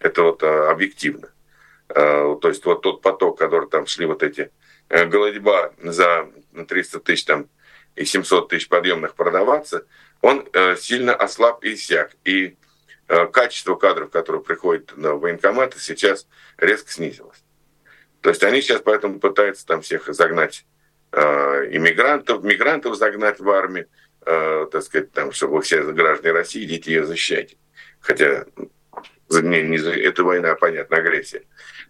Это 0.00 0.24
вот 0.24 0.42
объективно. 0.42 1.28
Э, 1.94 2.36
то 2.40 2.48
есть 2.48 2.64
вот 2.64 2.82
тот 2.82 3.02
поток, 3.02 3.38
который 3.38 3.68
там 3.68 3.86
шли 3.86 4.06
вот 4.06 4.22
эти 4.22 4.50
э, 4.88 5.04
голодьба 5.04 5.74
за 5.82 6.28
300 6.66 7.00
тысяч 7.00 7.24
там 7.24 7.48
и 7.96 8.04
700 8.04 8.48
тысяч 8.48 8.68
подъемных 8.68 9.14
продаваться, 9.14 9.84
он 10.22 10.48
э, 10.52 10.76
сильно 10.76 11.14
ослаб 11.14 11.64
и 11.64 11.74
иссяк. 11.74 12.12
И 12.24 12.56
качество 13.32 13.74
кадров, 13.74 14.10
которые 14.10 14.42
приходят 14.42 14.96
на 14.96 15.16
военкоматы, 15.16 15.78
сейчас 15.78 16.26
резко 16.56 16.90
снизилось. 16.90 17.44
То 18.22 18.30
есть 18.30 18.42
они 18.42 18.62
сейчас 18.62 18.80
поэтому 18.80 19.20
пытаются 19.20 19.66
там 19.66 19.82
всех 19.82 20.06
загнать 20.14 20.64
иммигрантов, 21.12 22.42
мигрантов 22.42 22.96
загнать 22.96 23.38
в 23.38 23.50
армию, 23.50 23.86
так 24.20 24.82
сказать, 24.82 25.12
там, 25.12 25.32
чтобы 25.32 25.60
все 25.60 25.82
граждане 25.82 26.32
России, 26.32 26.64
идите 26.64 26.92
ее 26.92 27.04
защищайте. 27.04 27.58
Хотя 28.00 28.46
не, 29.30 29.62
не, 29.62 29.78
это 29.78 30.24
война, 30.24 30.54
понятно, 30.54 30.96
агрессия. 30.98 31.44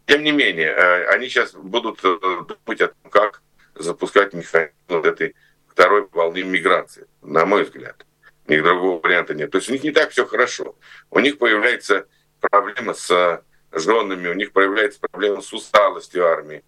Тем 0.07 0.23
не 0.23 0.33
менее, 0.33 0.69
э, 0.69 1.07
они 1.07 1.29
сейчас 1.29 1.53
будут 1.55 2.01
э, 2.05 2.17
думать 2.21 2.81
о 2.81 2.89
том, 2.89 3.11
как 3.11 3.43
запускать 3.75 4.33
механизм 4.35 4.73
вот 4.89 5.07
этой 5.07 5.35
второй 5.67 6.07
волны 6.13 6.43
миграции, 6.43 7.07
на 7.23 7.47
мой 7.47 7.65
взгляд. 7.65 8.07
Ни 8.47 8.59
другого 8.59 9.01
варианта 9.01 9.35
нет. 9.35 9.51
То 9.51 9.59
есть 9.59 9.71
у 9.71 9.73
них 9.73 9.83
не 9.83 9.93
так 9.93 10.11
все 10.11 10.27
хорошо. 10.27 10.77
У 11.11 11.19
них 11.21 11.39
появляется 11.39 12.07
проблема 12.41 12.95
с 12.95 13.43
женами, 13.73 14.29
у 14.29 14.35
них 14.35 14.53
появляется 14.53 15.01
проблема 15.01 15.41
с 15.41 15.53
усталостью 15.53 16.27
армии. 16.27 16.63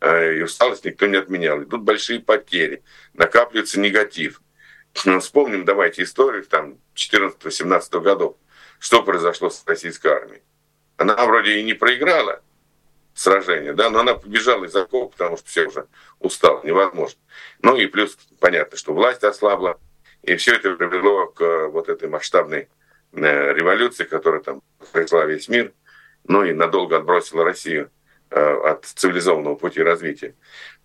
Э, 0.00 0.36
и 0.36 0.42
усталость 0.42 0.84
никто 0.84 1.06
не 1.06 1.16
отменял. 1.16 1.62
Идут 1.62 1.82
большие 1.82 2.20
потери, 2.20 2.82
накапливается 3.14 3.80
негатив. 3.80 4.40
Вспомним, 4.92 5.64
давайте, 5.64 6.02
историю 6.02 6.44
там 6.44 6.78
14-17 6.94 8.00
годов. 8.00 8.36
Что 8.78 9.02
произошло 9.02 9.50
с 9.50 9.64
российской 9.66 10.08
армией? 10.08 10.42
Она 10.96 11.24
вроде 11.24 11.58
и 11.58 11.62
не 11.62 11.74
проиграла, 11.74 12.42
сражения, 13.18 13.72
да, 13.72 13.90
но 13.90 14.00
она 14.00 14.14
побежала 14.14 14.64
из 14.64 14.76
окопа, 14.76 15.08
потому 15.08 15.36
что 15.36 15.48
все 15.48 15.66
уже 15.66 15.86
устал, 16.20 16.62
невозможно. 16.62 17.20
Ну 17.62 17.76
и 17.76 17.86
плюс 17.86 18.16
понятно, 18.38 18.76
что 18.76 18.94
власть 18.94 19.24
ослабла, 19.24 19.78
и 20.22 20.36
все 20.36 20.54
это 20.54 20.74
привело 20.74 21.26
к 21.26 21.68
вот 21.68 21.88
этой 21.88 22.08
масштабной 22.08 22.68
э, 23.12 23.52
революции, 23.54 24.04
которая 24.04 24.40
там 24.40 24.62
произошла 24.92 25.24
весь 25.24 25.48
мир, 25.48 25.72
ну 26.28 26.44
и 26.44 26.52
надолго 26.52 26.96
отбросила 26.96 27.44
Россию 27.44 27.90
э, 28.30 28.40
от 28.40 28.84
цивилизованного 28.84 29.56
пути 29.56 29.82
развития. 29.82 30.36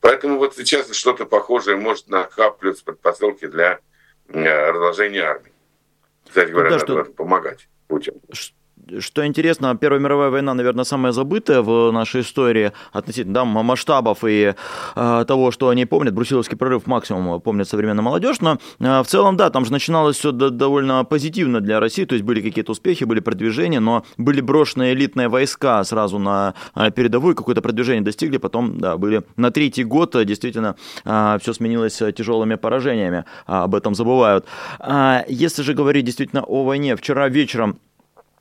Поэтому 0.01 0.39
вот 0.39 0.55
сейчас 0.55 0.91
что-то 0.91 1.25
похожее 1.25 1.77
может 1.77 2.07
накапливаться 2.07 2.83
предпосылки 2.83 3.45
для 3.45 3.79
э, 4.29 4.71
разложения 4.71 5.21
армии. 5.21 5.53
Кстати 6.27 6.49
говоря, 6.49 6.71
ну, 6.71 6.79
да, 6.79 6.85
надо 6.87 7.05
что... 7.05 7.13
помогать 7.13 7.67
Путину. 7.93 8.19
Что 8.99 9.25
интересно, 9.25 9.77
Первая 9.77 10.01
мировая 10.01 10.29
война, 10.29 10.53
наверное, 10.53 10.83
самая 10.83 11.13
забытая 11.13 11.61
в 11.61 11.91
нашей 11.91 12.21
истории 12.21 12.73
относительно 12.91 13.33
да, 13.33 13.45
масштабов 13.45 14.23
и 14.25 14.55
э, 14.95 15.25
того, 15.27 15.51
что 15.51 15.69
они 15.69 15.85
помнят. 15.85 16.13
Брусиловский 16.13 16.57
прорыв 16.57 16.85
максимум 16.85 17.39
помнит 17.39 17.67
современная 17.67 18.03
молодежь, 18.03 18.41
но 18.41 18.57
э, 18.79 19.01
в 19.01 19.05
целом, 19.07 19.37
да, 19.37 19.49
там 19.51 19.65
же 19.65 19.71
начиналось 19.71 20.17
все 20.17 20.31
довольно 20.31 21.05
позитивно 21.05 21.61
для 21.61 21.79
России, 21.79 22.03
то 22.05 22.15
есть 22.15 22.25
были 22.25 22.41
какие-то 22.41 22.73
успехи, 22.73 23.05
были 23.05 23.21
продвижения, 23.21 23.79
но 23.79 24.05
были 24.17 24.41
брошены 24.41 24.91
элитные 24.91 25.29
войска 25.29 25.83
сразу 25.85 26.19
на 26.19 26.53
э, 26.75 26.91
передовую, 26.91 27.35
какое-то 27.35 27.61
продвижение 27.61 28.03
достигли, 28.03 28.37
потом, 28.37 28.79
да, 28.79 28.97
были 28.97 29.23
на 29.37 29.51
третий 29.51 29.85
год 29.85 30.15
действительно 30.25 30.75
э, 31.05 31.37
все 31.41 31.53
сменилось 31.53 32.01
тяжелыми 32.15 32.55
поражениями, 32.55 33.19
э, 33.47 33.53
об 33.53 33.75
этом 33.75 33.95
забывают. 33.95 34.45
Э, 34.79 35.21
если 35.29 35.61
же 35.63 35.73
говорить 35.73 36.05
действительно 36.05 36.43
о 36.43 36.65
войне, 36.65 36.97
вчера 36.97 37.29
вечером 37.29 37.79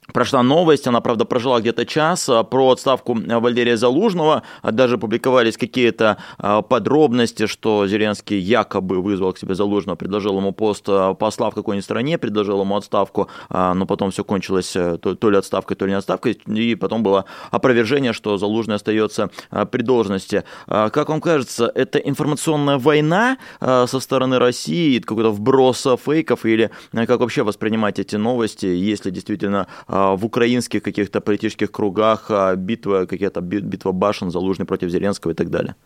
Прошла 0.09 0.43
новость, 0.43 0.89
она, 0.89 1.01
правда, 1.01 1.25
прожила 1.25 1.61
где-то 1.61 1.87
час, 1.87 2.29
а, 2.29 2.43
про 2.43 2.73
отставку 2.73 3.15
Валерия 3.15 3.77
Залужного. 3.77 4.43
А, 4.61 4.73
даже 4.73 4.99
публиковались 4.99 5.57
какие-то 5.57 6.19
а, 6.39 6.61
подробности, 6.63 7.47
что 7.47 7.87
Зеленский 7.87 8.37
якобы 8.39 9.01
вызвал 9.01 9.33
к 9.33 9.39
себе 9.39 9.55
Залужного, 9.55 9.95
предложил 9.95 10.37
ему 10.39 10.53
пост 10.53 10.87
посла 11.19 11.51
в 11.51 11.55
какой-нибудь 11.55 11.85
стране, 11.85 12.19
предложил 12.19 12.61
ему 12.61 12.77
отставку, 12.77 13.29
но 13.49 13.87
потом 13.87 14.11
все 14.11 14.25
кончилось 14.25 14.75
э, 14.75 14.99
то 14.99 15.31
ли 15.31 15.37
отставкой, 15.37 15.77
то 15.77 15.87
ли 15.87 15.93
не 15.93 15.99
отставкой, 15.99 16.33
и 16.33 16.75
потом 16.75 17.03
было 17.03 17.25
опровержение, 17.51 18.13
что 18.13 18.37
Залужный 18.37 18.77
остается 18.77 19.31
при 19.71 19.83
должности. 19.83 20.45
Как 20.67 21.09
вам 21.09 21.21
кажется, 21.21 21.71
это 21.75 21.99
информационная 21.99 22.79
война 22.79 23.39
со 23.61 24.01
стороны 24.01 24.39
России, 24.39 24.99
какой-то 24.99 25.31
вброс 25.31 25.87
фейков, 26.05 26.45
или 26.45 26.71
как 26.93 27.21
вообще 27.21 27.43
воспринимать 27.43 27.99
эти 27.99 28.17
новости, 28.17 28.67
если 28.67 29.11
действительно 29.11 29.69
а, 29.92 29.92
в 29.93 30.25
украинских 30.25 30.83
каких-то 30.83 31.21
политических 31.21 31.71
кругах 31.71 32.31
а, 32.31 32.57
битва, 32.57 33.05
какая-то 33.05 33.43
битва 33.43 33.93
башен, 33.93 34.31
Залужный 34.31 34.65
против 34.65 34.89
Зеленского 34.89 35.33
и 35.33 35.35
так 35.35 35.51
далее? 35.51 35.77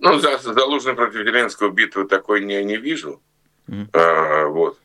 Ну, 0.00 0.18
за 0.18 0.38
Залужный 0.38 0.94
против 0.94 1.24
Зеленского 1.24 1.70
битвы 1.70 2.04
такой 2.08 2.44
не, 2.44 2.64
не 2.64 2.76
вижу. 2.76 3.22
Mm-hmm. 3.68 3.90
А, 3.92 4.46
вот. 4.48 4.80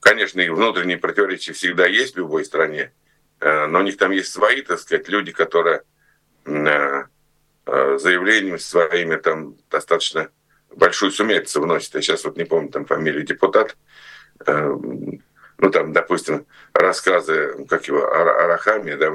Конечно, 0.00 0.42
и 0.42 0.50
внутренние 0.50 0.98
противоречия 0.98 1.54
всегда 1.54 1.86
есть 1.86 2.14
в 2.14 2.18
любой 2.18 2.44
стране, 2.44 2.92
а, 3.40 3.66
но 3.68 3.78
у 3.78 3.82
них 3.82 3.96
там 3.96 4.10
есть 4.10 4.30
свои, 4.30 4.60
так 4.60 4.78
сказать, 4.78 5.08
люди, 5.08 5.32
которые 5.32 5.80
а, 6.44 7.06
заявлениями 7.64 8.58
своими 8.58 9.16
там 9.16 9.56
достаточно 9.70 10.28
большую 10.76 11.10
сумятицу 11.10 11.62
вносят. 11.62 11.94
Я 11.94 12.02
сейчас 12.02 12.24
вот 12.24 12.36
не 12.36 12.44
помню 12.44 12.68
там 12.68 12.84
фамилию 12.84 13.24
депутат, 13.24 13.78
ну, 15.58 15.70
там, 15.70 15.92
допустим, 15.92 16.46
рассказы, 16.72 17.66
как 17.68 17.88
его, 17.88 18.06
Арахами, 18.06 18.94
да, 18.94 19.06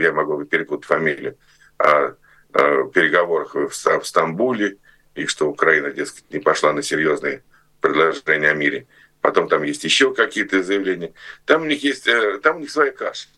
я 0.00 0.12
могу 0.12 0.44
перепутать 0.44 0.84
фамилию, 0.84 1.38
о, 1.78 2.16
о 2.52 2.84
переговорах 2.88 3.54
в, 3.54 3.70
в 3.70 4.06
Стамбуле, 4.06 4.78
и 5.14 5.26
что 5.26 5.48
Украина, 5.48 5.92
дескать, 5.92 6.24
не 6.30 6.40
пошла 6.40 6.72
на 6.72 6.82
серьезные 6.82 7.44
предложения 7.80 8.50
о 8.50 8.54
мире. 8.54 8.88
Потом 9.20 9.48
там 9.48 9.62
есть 9.62 9.84
еще 9.84 10.12
какие-то 10.12 10.62
заявления. 10.62 11.14
Там 11.46 11.62
у 11.62 11.64
них 11.66 11.82
есть, 11.84 12.06
э, 12.06 12.38
там 12.42 12.56
у 12.56 12.60
них 12.60 12.70
своя 12.70 12.90
каша 12.90 13.28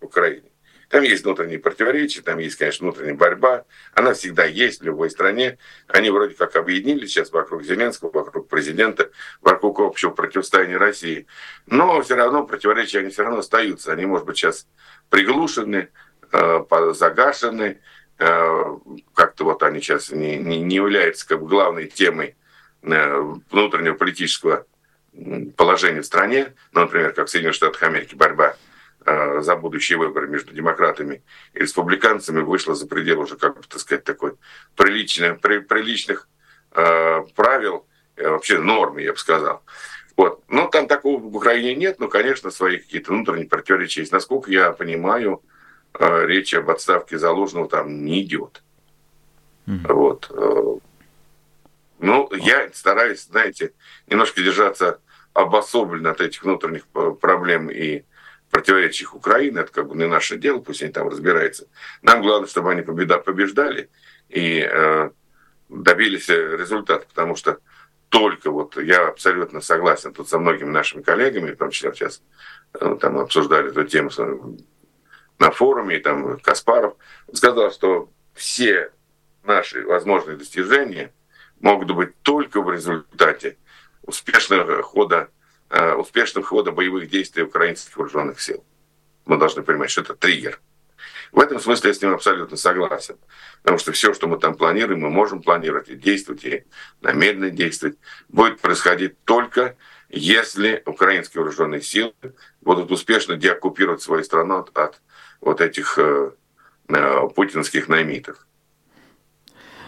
в 0.00 0.06
Украине. 0.06 0.51
Там 0.92 1.04
есть 1.04 1.24
внутренние 1.24 1.58
противоречия, 1.58 2.20
там 2.20 2.38
есть, 2.38 2.56
конечно, 2.56 2.84
внутренняя 2.84 3.14
борьба. 3.14 3.64
Она 3.94 4.12
всегда 4.12 4.44
есть 4.44 4.82
в 4.82 4.84
любой 4.84 5.08
стране. 5.08 5.56
Они 5.88 6.10
вроде 6.10 6.34
как 6.34 6.54
объединились 6.54 7.08
сейчас 7.08 7.32
вокруг 7.32 7.62
Зеленского, 7.62 8.10
вокруг 8.12 8.46
президента, 8.46 9.10
вокруг 9.40 9.80
общего 9.80 10.10
противостояния 10.10 10.76
России. 10.76 11.26
Но 11.64 12.02
все 12.02 12.14
равно 12.14 12.46
противоречия, 12.46 12.98
они 12.98 13.08
все 13.08 13.22
равно 13.22 13.38
остаются. 13.38 13.90
Они, 13.90 14.04
может 14.04 14.26
быть, 14.26 14.36
сейчас 14.36 14.66
приглушены, 15.08 15.88
э, 16.30 16.64
загашены. 16.92 17.80
Э, 18.18 18.76
как-то 19.14 19.44
вот 19.44 19.62
они 19.62 19.80
сейчас 19.80 20.10
не, 20.10 20.36
не, 20.36 20.60
не 20.60 20.76
являются 20.76 21.26
как 21.26 21.40
бы 21.40 21.48
главной 21.48 21.86
темой 21.86 22.36
э, 22.82 23.34
внутреннего 23.50 23.94
политического 23.94 24.66
положения 25.56 26.02
в 26.02 26.06
стране. 26.06 26.52
Ну, 26.72 26.82
например, 26.82 27.14
как 27.14 27.28
в 27.28 27.30
Соединенных 27.30 27.56
Штатах 27.56 27.82
Америки 27.82 28.14
борьба 28.14 28.56
за 29.04 29.56
будущие 29.56 29.98
выборы 29.98 30.28
между 30.28 30.52
демократами 30.52 31.22
и 31.54 31.60
республиканцами 31.60 32.40
вышла 32.40 32.74
за 32.74 32.86
пределы 32.86 33.24
уже, 33.24 33.36
как 33.36 33.56
бы, 33.56 33.62
так 33.68 33.80
сказать, 33.80 34.04
такой 34.04 34.34
приличных, 34.76 35.40
при, 35.40 35.58
приличных 35.58 36.28
э, 36.72 37.22
правил, 37.34 37.86
э, 38.16 38.28
вообще 38.28 38.58
нормы, 38.58 39.02
я 39.02 39.12
бы 39.12 39.18
сказал. 39.18 39.62
Вот. 40.16 40.42
Но 40.48 40.68
там 40.68 40.86
такого 40.86 41.20
в 41.20 41.36
Украине 41.36 41.74
нет, 41.74 41.98
но, 41.98 42.08
конечно, 42.08 42.50
свои 42.50 42.78
какие-то 42.78 43.12
внутренние 43.12 43.48
противоречия 43.48 44.00
есть. 44.00 44.12
Насколько 44.12 44.50
я 44.50 44.72
понимаю, 44.72 45.42
э, 45.94 46.26
речь 46.26 46.54
об 46.54 46.70
отставке 46.70 47.18
Залужного 47.18 47.68
там 47.68 48.04
не 48.04 48.22
идет. 48.22 48.62
Mm-hmm. 49.66 49.92
Вот. 49.92 50.30
Э, 50.30 50.78
ну, 51.98 52.28
я 52.34 52.68
стараюсь, 52.72 53.24
знаете, 53.24 53.72
немножко 54.06 54.42
держаться 54.42 55.00
обособленно 55.32 56.10
от 56.10 56.20
этих 56.20 56.42
внутренних 56.42 56.82
э, 56.94 57.12
проблем 57.20 57.70
и 57.70 58.04
противоречиях 58.52 59.14
Украины, 59.14 59.60
это 59.60 59.72
как 59.72 59.88
бы 59.88 59.96
не 59.96 60.06
наше 60.06 60.36
дело, 60.36 60.60
пусть 60.60 60.82
они 60.82 60.92
там 60.92 61.08
разбираются. 61.08 61.66
Нам 62.02 62.20
главное, 62.20 62.48
чтобы 62.48 62.70
они 62.70 62.82
победа, 62.82 63.18
побеждали 63.18 63.88
и 64.28 64.60
э, 64.60 65.10
добились 65.70 66.28
результата, 66.28 67.06
потому 67.08 67.34
что 67.34 67.58
только 68.10 68.50
вот 68.50 68.76
я 68.76 69.08
абсолютно 69.08 69.62
согласен 69.62 70.12
тут 70.12 70.28
со 70.28 70.38
многими 70.38 70.68
нашими 70.68 71.00
коллегами, 71.00 71.52
в 71.52 71.56
том 71.56 71.70
числе 71.70 71.94
сейчас 71.94 72.22
э, 72.74 72.96
там 73.00 73.18
обсуждали 73.18 73.70
эту 73.70 73.84
тему 73.84 74.10
на 75.38 75.50
форуме, 75.50 75.96
и 75.96 76.00
там 76.00 76.38
Каспаров 76.40 76.96
сказал, 77.32 77.72
что 77.72 78.10
все 78.34 78.92
наши 79.44 79.82
возможные 79.86 80.36
достижения 80.36 81.10
могут 81.60 81.90
быть 81.92 82.14
только 82.20 82.60
в 82.60 82.70
результате 82.70 83.56
успешного 84.02 84.82
хода 84.82 85.30
Э, 85.74 85.94
успешного 85.94 86.46
хода 86.46 86.70
боевых 86.70 87.08
действий 87.08 87.44
украинских 87.44 87.96
вооруженных 87.96 88.42
сил. 88.42 88.62
Мы 89.24 89.38
должны 89.38 89.62
понимать, 89.62 89.90
что 89.90 90.02
это 90.02 90.14
триггер. 90.14 90.60
В 91.32 91.40
этом 91.40 91.60
смысле 91.60 91.88
я 91.88 91.94
с 91.94 92.02
ним 92.02 92.12
абсолютно 92.12 92.58
согласен. 92.58 93.16
Потому 93.62 93.78
что 93.78 93.92
все, 93.92 94.12
что 94.12 94.26
мы 94.26 94.38
там 94.38 94.54
планируем, 94.54 95.00
мы 95.00 95.08
можем 95.08 95.40
планировать 95.40 95.88
и 95.88 95.94
действовать, 95.94 96.44
и 96.44 96.64
намеренно 97.00 97.48
действовать, 97.48 97.96
будет 98.28 98.60
происходить 98.60 99.14
только 99.24 99.76
если 100.10 100.82
украинские 100.84 101.40
вооруженные 101.40 101.80
силы 101.80 102.12
будут 102.60 102.90
успешно 102.90 103.36
деоккупировать 103.36 104.02
свою 104.02 104.24
страну 104.24 104.58
от, 104.58 104.76
от 104.76 105.00
вот 105.40 105.62
этих 105.62 105.96
э, 105.96 106.32
э, 106.88 107.28
путинских 107.34 107.88
наймитов. 107.88 108.46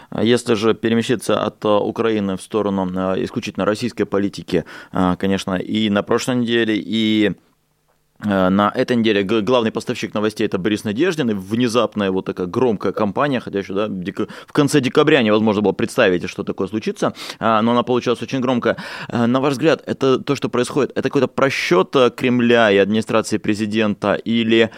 А 0.09 0.23
если 0.23 0.53
же 0.55 0.73
перемещиться 0.73 1.41
от 1.43 1.63
э, 1.65 1.67
Украины 1.67 2.37
в 2.37 2.41
сторону 2.41 2.85
э, 2.85 3.23
исключительно 3.23 3.65
российской 3.65 4.05
политики, 4.05 4.65
конечно, 4.91 5.55
и 5.55 5.89
на 5.89 6.03
прошлой 6.03 6.35
неделе, 6.37 6.75
и 6.77 7.31
на 8.23 8.71
этой 8.73 8.95
неделе 8.95 9.23
главный 9.23 9.71
поставщик 9.71 10.13
новостей 10.13 10.47
это 10.47 10.57
Борис 10.57 10.85
Надеждин, 10.85 11.31
и 11.31 11.33
внезапная 11.33 12.11
вот 12.11 12.25
такая 12.25 12.47
громкая 12.47 12.93
кампания, 12.93 13.41
хотя 13.41 13.59
еще 13.59 13.73
да, 13.73 13.89
в 14.47 14.53
конце 14.53 14.79
декабря 14.79 15.21
невозможно 15.21 15.61
было 15.61 15.73
представить, 15.73 16.29
что 16.29 16.43
такое 16.43 16.67
случится, 16.67 17.13
но 17.39 17.71
она 17.71 17.83
получилась 17.83 18.21
очень 18.21 18.39
громкая. 18.39 18.77
На 19.11 19.41
ваш 19.41 19.53
взгляд, 19.53 19.83
это 19.85 20.19
то, 20.19 20.35
что 20.35 20.47
происходит, 20.47 20.91
это 20.91 21.09
какой-то 21.09 21.27
просчет 21.27 21.93
Кремля 22.15 22.71
и 22.71 22.77
администрации 22.77 23.37
президента 23.37 24.13
или 24.13 24.71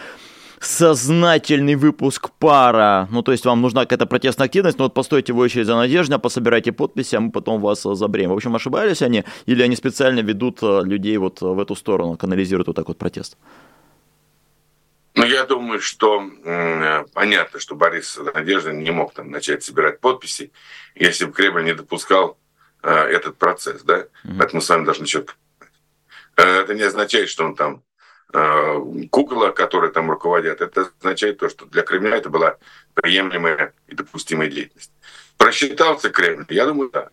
сознательный 0.60 1.74
выпуск 1.74 2.30
пара. 2.38 3.08
Ну, 3.10 3.22
то 3.22 3.32
есть 3.32 3.44
вам 3.44 3.60
нужна 3.60 3.82
какая-то 3.82 4.06
протестная 4.06 4.46
активность, 4.46 4.78
но 4.78 4.84
вот 4.84 4.94
постойте 4.94 5.32
в 5.32 5.38
очередь 5.38 5.66
за 5.66 5.76
Надежда, 5.76 6.18
пособирайте 6.18 6.72
подписи, 6.72 7.16
а 7.16 7.20
мы 7.20 7.30
потом 7.30 7.60
вас 7.60 7.84
э, 7.86 7.94
забреем. 7.94 8.30
В 8.30 8.34
общем, 8.34 8.54
ошибались 8.54 9.02
они? 9.02 9.24
Или 9.46 9.62
они 9.62 9.76
специально 9.76 10.20
ведут 10.20 10.58
э, 10.62 10.82
людей 10.84 11.16
вот 11.16 11.40
в 11.40 11.58
эту 11.58 11.74
сторону, 11.74 12.16
канализируют 12.16 12.68
вот 12.68 12.76
так 12.76 12.88
вот 12.88 12.98
протест? 12.98 13.36
Ну, 15.14 15.24
я 15.24 15.44
думаю, 15.44 15.80
что 15.80 16.22
э, 16.44 17.04
понятно, 17.12 17.58
что 17.58 17.74
Борис 17.74 18.18
Надеждин 18.34 18.82
не 18.82 18.92
мог 18.92 19.12
там 19.14 19.30
начать 19.30 19.64
собирать 19.64 20.00
подписи, 20.00 20.52
если 20.94 21.24
бы 21.24 21.32
Кремль 21.32 21.64
не 21.64 21.74
допускал 21.74 22.38
э, 22.84 22.90
этот 22.90 23.36
процесс, 23.36 23.82
да? 23.82 23.98
Mm-hmm. 23.98 24.36
Поэтому 24.38 24.54
мы 24.54 24.60
с 24.60 24.68
вами 24.68 24.84
должны 24.84 25.06
четко 25.06 25.34
э, 26.36 26.42
это 26.42 26.74
не 26.74 26.82
означает, 26.82 27.28
что 27.28 27.44
он 27.44 27.56
там 27.56 27.82
э, 28.32 28.80
кукла, 29.10 29.50
которые 29.50 29.92
там 29.92 30.10
руководят, 30.10 30.60
это 30.60 30.90
означает 31.00 31.38
то, 31.38 31.48
что 31.48 31.66
для 31.66 31.82
Кремля 31.82 32.16
это 32.16 32.30
была 32.30 32.56
приемлемая 32.94 33.74
и 33.86 33.94
допустимая 33.94 34.48
деятельность. 34.48 34.92
Просчитался 35.36 36.10
Кремль? 36.10 36.46
Я 36.48 36.66
думаю, 36.66 36.90
да. 36.90 37.10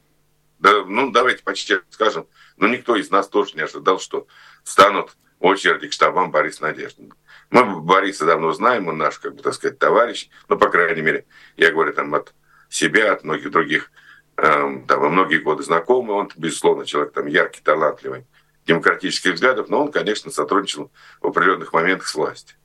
да 0.60 0.84
ну, 0.86 1.12
давайте 1.12 1.44
почти 1.44 1.76
скажем, 1.90 2.28
но 2.58 2.68
никто 2.68 2.96
из 2.96 3.10
нас 3.12 3.28
тоже 3.28 3.56
не 3.56 3.62
ожидал, 3.62 4.00
что 4.00 4.28
станут 4.64 5.16
очереди 5.40 5.88
к 5.88 5.94
штабам 5.94 6.32
Борис 6.32 6.60
Надеждин. 6.60 7.14
Мы 7.50 7.82
Бориса 7.82 8.26
давно 8.26 8.52
знаем, 8.52 8.88
он 8.88 8.98
наш, 8.98 9.20
как 9.20 9.36
бы 9.36 9.44
так 9.44 9.54
сказать, 9.54 9.78
товарищ, 9.78 10.30
ну, 10.50 10.58
по 10.58 10.70
крайней 10.70 11.02
мере, 11.02 11.26
я 11.58 11.72
говорю 11.72 11.94
там 11.94 12.14
от 12.16 12.34
себя, 12.70 13.14
от 13.14 13.24
многих 13.24 13.52
других, 13.52 13.92
эм, 14.38 14.86
там, 14.88 15.12
многие 15.12 15.38
годы 15.38 15.64
знакомый, 15.64 16.16
он, 16.16 16.32
безусловно, 16.36 16.86
человек 16.86 17.14
там 17.14 17.28
яркий, 17.28 17.62
талантливый, 17.62 18.26
демократических 18.66 19.34
взглядов, 19.34 19.70
но 19.70 19.84
он, 19.84 19.92
конечно, 19.92 20.32
сотрудничал 20.32 20.92
в 21.22 21.28
определенных 21.28 21.74
моментах 21.74 22.08
с 22.08 22.16
властью. 22.16 22.58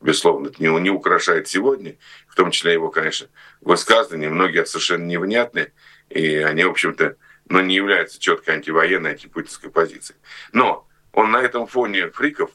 Безусловно, 0.00 0.48
это 0.48 0.62
не, 0.62 0.68
не 0.80 0.90
украшает 0.90 1.48
сегодня, 1.48 1.96
в 2.28 2.34
том 2.34 2.50
числе 2.50 2.72
его, 2.72 2.90
конечно, 2.90 3.28
высказывания, 3.60 4.30
многие 4.30 4.64
совершенно 4.64 5.04
невнятные, 5.04 5.72
и 6.08 6.36
они, 6.36 6.64
в 6.64 6.70
общем-то, 6.70 7.16
но 7.46 7.60
не 7.60 7.74
являются 7.74 8.18
четкой 8.18 8.54
антивоенной, 8.54 9.10
антипутинской 9.10 9.70
позицией. 9.70 10.18
Но 10.52 10.88
он 11.12 11.30
на 11.30 11.42
этом 11.42 11.66
фоне 11.66 12.10
фриков 12.10 12.50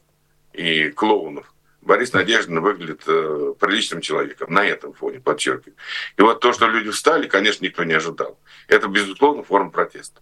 и 0.53 0.89
клоунов 0.89 1.53
Борис 1.86 2.13
Надеждин 2.13 2.62
выглядит 2.62 3.03
э, 3.05 3.53
приличным 3.60 4.01
человеком 4.01 4.51
на 4.51 4.65
этом 4.65 4.93
фоне, 4.93 5.19
подчеркиваю. 5.19 5.77
И 6.17 6.21
вот 6.21 6.39
то, 6.39 6.51
что 6.51 6.67
люди 6.67 6.89
встали, 6.89 7.27
конечно, 7.27 7.63
никто 7.63 7.84
не 7.84 7.93
ожидал. 7.93 8.39
Это, 8.67 8.88
безусловно, 8.88 9.43
форма 9.43 9.69
протеста. 9.69 10.21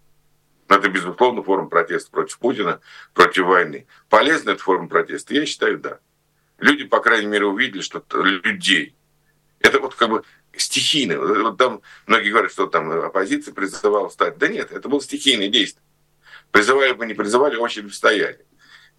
Это, 0.74 0.90
безусловно, 0.90 1.44
форма 1.44 1.70
протеста 1.70 2.10
против 2.10 2.40
Путина, 2.40 2.80
против 3.14 3.46
войны. 3.46 3.86
Полезна 4.10 4.52
эта 4.52 4.64
форма 4.64 4.88
протеста? 4.88 5.34
Я 5.36 5.46
считаю, 5.46 5.78
да. 5.78 6.00
Люди, 6.58 6.84
по 6.86 7.00
крайней 7.00 7.28
мере, 7.28 7.46
увидели, 7.46 7.82
что 7.82 8.04
людей. 8.14 8.96
Это 9.60 9.80
вот 9.80 9.94
как 9.94 10.10
бы 10.10 10.24
стихийно. 10.58 11.20
Вот 11.20 11.58
там 11.58 11.82
многие 12.08 12.32
говорят, 12.32 12.52
что 12.52 12.66
там 12.66 12.90
оппозиция 12.92 13.54
призывала 13.54 14.10
встать. 14.10 14.40
Да 14.40 14.48
нет, 14.48 14.72
это 14.72 14.90
было 14.90 15.00
стихийное 15.00 15.48
действие. 15.48 15.84
Призывали 16.50 16.94
бы, 16.94 17.06
не 17.06 17.14
призывали, 17.14 17.56
очень 17.56 17.92
стояли. 17.92 18.44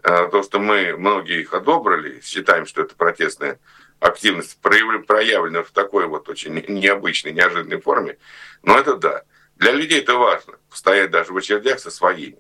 А, 0.03 0.29
то, 0.29 0.45
что 0.45 0.61
мы 0.61 0.97
многие 0.97 1.41
их 1.41 1.55
одобрили, 1.55 2.21
считаем, 2.23 2.67
что 2.67 2.83
это 2.83 2.95
протестная 2.95 3.59
активность 3.99 4.59
проявлена 4.61 5.63
в 5.65 5.71
такой 5.71 6.07
вот 6.07 6.29
очень 6.29 6.55
необычной, 6.69 7.33
неожиданной 7.33 7.81
форме, 7.81 8.19
но 8.63 8.79
это 8.79 8.97
да. 8.97 9.25
Для 9.57 9.73
людей 9.73 10.01
это 10.01 10.15
важно, 10.15 10.59
стоять 10.71 11.11
даже 11.11 11.33
в 11.33 11.37
очередях 11.37 11.79
со 11.79 11.91
своими, 11.91 12.39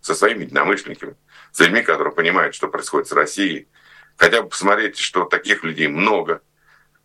со 0.00 0.14
своими 0.14 0.44
единомышленниками, 0.44 1.16
с 1.52 1.60
людьми, 1.60 1.82
которые 1.82 2.14
понимают, 2.14 2.54
что 2.54 2.68
происходит 2.68 3.08
с 3.08 3.12
Россией. 3.12 3.68
Хотя 4.16 4.42
бы 4.42 4.48
посмотреть, 4.48 4.98
что 4.98 5.24
таких 5.24 5.62
людей 5.64 5.88
много, 5.88 6.40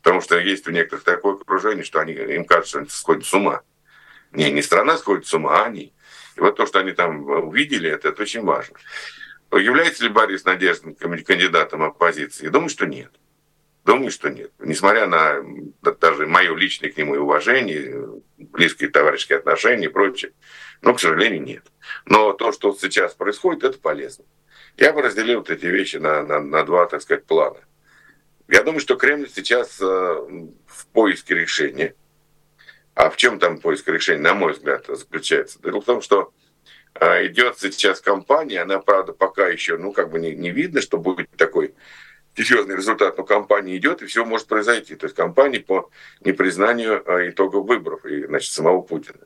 потому 0.01 0.21
что 0.21 0.39
есть 0.39 0.67
у 0.67 0.71
некоторых 0.71 1.03
такое 1.03 1.35
окружение, 1.35 1.83
что 1.83 1.99
они, 1.99 2.13
им 2.13 2.45
кажется, 2.45 2.69
что 2.69 2.79
они 2.79 2.89
сходят 2.89 3.25
с 3.25 3.33
ума. 3.33 3.61
Не, 4.31 4.49
не 4.51 4.61
страна 4.61 4.97
сходит 4.97 5.27
с 5.27 5.33
ума, 5.33 5.61
а 5.61 5.65
они. 5.65 5.93
И 6.37 6.39
вот 6.39 6.55
то, 6.55 6.65
что 6.65 6.79
они 6.79 6.93
там 6.93 7.25
увидели, 7.25 7.89
это, 7.89 8.09
это 8.09 8.21
очень 8.21 8.43
важно. 8.43 8.77
Является 9.51 10.03
ли 10.03 10.09
Борис 10.09 10.45
Надеждин 10.45 10.95
кандидатом 10.95 11.83
оппозиции? 11.83 12.47
Думаю, 12.47 12.69
что 12.69 12.85
нет. 12.85 13.11
Думаю, 13.83 14.11
что 14.11 14.29
нет. 14.29 14.51
Несмотря 14.59 15.07
на 15.07 15.41
даже 15.81 16.27
мое 16.27 16.55
личное 16.55 16.91
к 16.91 16.97
нему 16.97 17.15
уважение, 17.15 18.21
близкие 18.37 18.89
товарищеские 18.89 19.39
отношения 19.39 19.85
и 19.85 19.91
прочее, 19.91 20.33
но, 20.81 20.93
к 20.93 20.99
сожалению, 20.99 21.41
нет. 21.41 21.63
Но 22.05 22.33
то, 22.33 22.51
что 22.51 22.75
сейчас 22.75 23.15
происходит, 23.15 23.63
это 23.63 23.79
полезно. 23.79 24.25
Я 24.77 24.93
бы 24.93 25.01
разделил 25.01 25.39
вот 25.39 25.49
эти 25.49 25.65
вещи 25.65 25.97
на, 25.97 26.21
на, 26.23 26.39
на 26.39 26.63
два, 26.63 26.85
так 26.85 27.01
сказать, 27.01 27.25
плана. 27.25 27.59
Я 28.47 28.63
думаю, 28.63 28.81
что 28.81 28.95
Кремль 28.95 29.29
сейчас 29.33 29.79
э, 29.81 29.85
в 29.85 30.87
поиске 30.93 31.35
решения. 31.35 31.95
А 32.93 33.09
в 33.09 33.17
чем 33.17 33.39
там 33.39 33.59
поиск 33.59 33.87
решения, 33.87 34.21
на 34.21 34.33
мой 34.33 34.53
взгляд, 34.53 34.85
заключается? 34.87 35.59
Дело 35.61 35.81
в 35.81 35.85
том, 35.85 36.01
что 36.01 36.33
а, 36.93 37.25
идет 37.25 37.57
сейчас 37.57 38.01
кампания, 38.01 38.61
она, 38.61 38.79
правда, 38.79 39.13
пока 39.13 39.47
еще, 39.47 39.77
ну, 39.77 39.93
как 39.93 40.11
бы 40.11 40.19
не, 40.19 40.35
не 40.35 40.51
видно, 40.51 40.81
что 40.81 40.97
будет 40.97 41.29
такой 41.31 41.73
серьезный 42.35 42.75
результат, 42.75 43.17
но 43.17 43.23
кампания 43.23 43.77
идет, 43.77 44.01
и 44.01 44.05
все 44.05 44.25
может 44.25 44.47
произойти. 44.47 44.95
То 44.95 45.05
есть 45.05 45.15
кампания 45.15 45.59
по 45.59 45.89
непризнанию 46.21 47.03
а, 47.05 47.27
итогов 47.29 47.65
выборов 47.65 48.05
и, 48.05 48.25
значит, 48.25 48.53
самого 48.53 48.81
Путина 48.81 49.19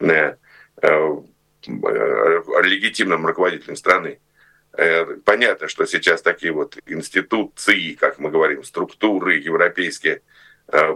э, 0.00 0.36
э, 0.82 1.22
легитимным 1.66 3.26
руководителем 3.26 3.76
страны. 3.76 4.20
Э, 4.72 5.04
понятно, 5.24 5.68
что 5.68 5.86
сейчас 5.86 6.22
такие 6.22 6.52
вот 6.52 6.78
институции, 6.86 7.94
как 7.94 8.18
мы 8.18 8.30
говорим, 8.30 8.64
структуры 8.64 9.36
европейские 9.36 10.22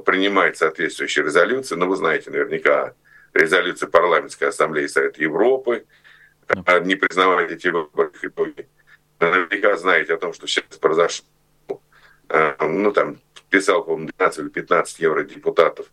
принимают 0.05 0.59
соответствующие 0.59 1.25
резолюции, 1.25 1.77
но 1.77 1.87
вы 1.87 1.97
знаете 1.97 2.31
наверняка 2.31 2.93
резолюции 3.33 3.87
парламентской 3.87 4.51
ассамблеи 4.51 4.87
Совета 4.87 5.23
Европы, 5.23 5.87
не 6.85 6.95
признавать 6.95 7.51
эти 7.53 7.69
выборы 7.69 8.12
итоги. 8.21 8.69
Наверняка 9.19 9.79
знаете 9.79 10.12
о 10.12 10.19
том, 10.19 10.35
что 10.35 10.47
сейчас 10.47 10.77
произошло. 10.79 11.25
А, 12.35 12.57
ну, 12.66 12.92
там 12.92 13.21
писал, 13.51 13.85
по-моему, 13.85 14.11
12 14.16 14.38
или 14.38 14.49
15 14.49 15.01
евродепутатов 15.01 15.87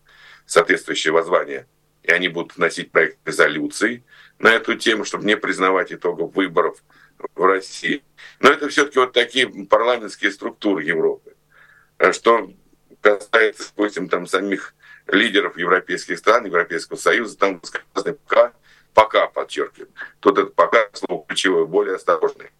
соответствующее 0.45 1.12
воззвание. 1.12 1.67
И 2.04 2.12
они 2.12 2.30
будут 2.30 2.56
вносить 2.56 2.91
проект 2.91 3.17
резолюции 3.25 4.06
на 4.39 4.54
эту 4.54 4.75
тему, 4.75 5.04
чтобы 5.04 5.25
не 5.25 5.36
признавать 5.36 5.91
итогов 5.91 6.34
выборов 6.34 6.82
в 7.36 7.43
России. 7.43 8.04
Но 8.39 8.49
это 8.49 8.69
все-таки 8.69 8.99
вот 8.99 9.12
такие 9.12 9.49
парламентские 9.65 10.32
структуры 10.32 10.82
Европы. 10.84 11.36
А 11.97 12.13
что 12.13 12.54
касается, 13.02 13.73
допустим, 13.75 14.08
там 14.08 14.25
самих 14.25 14.73
лидеров 15.08 15.58
европейских 15.58 16.19
стран, 16.19 16.45
Европейского 16.45 16.95
Союза, 16.95 17.38
там 17.38 17.62
сказано 17.63 18.15
пока, 18.25 18.54
пока 18.93 19.28
подчеркиваю. 19.28 19.89
Тут 20.21 20.38
это 20.38 20.52
пока 20.52 20.89
слово 20.93 21.25
ключевое, 21.28 21.65
более 21.65 21.95
осторожное. 21.95 22.52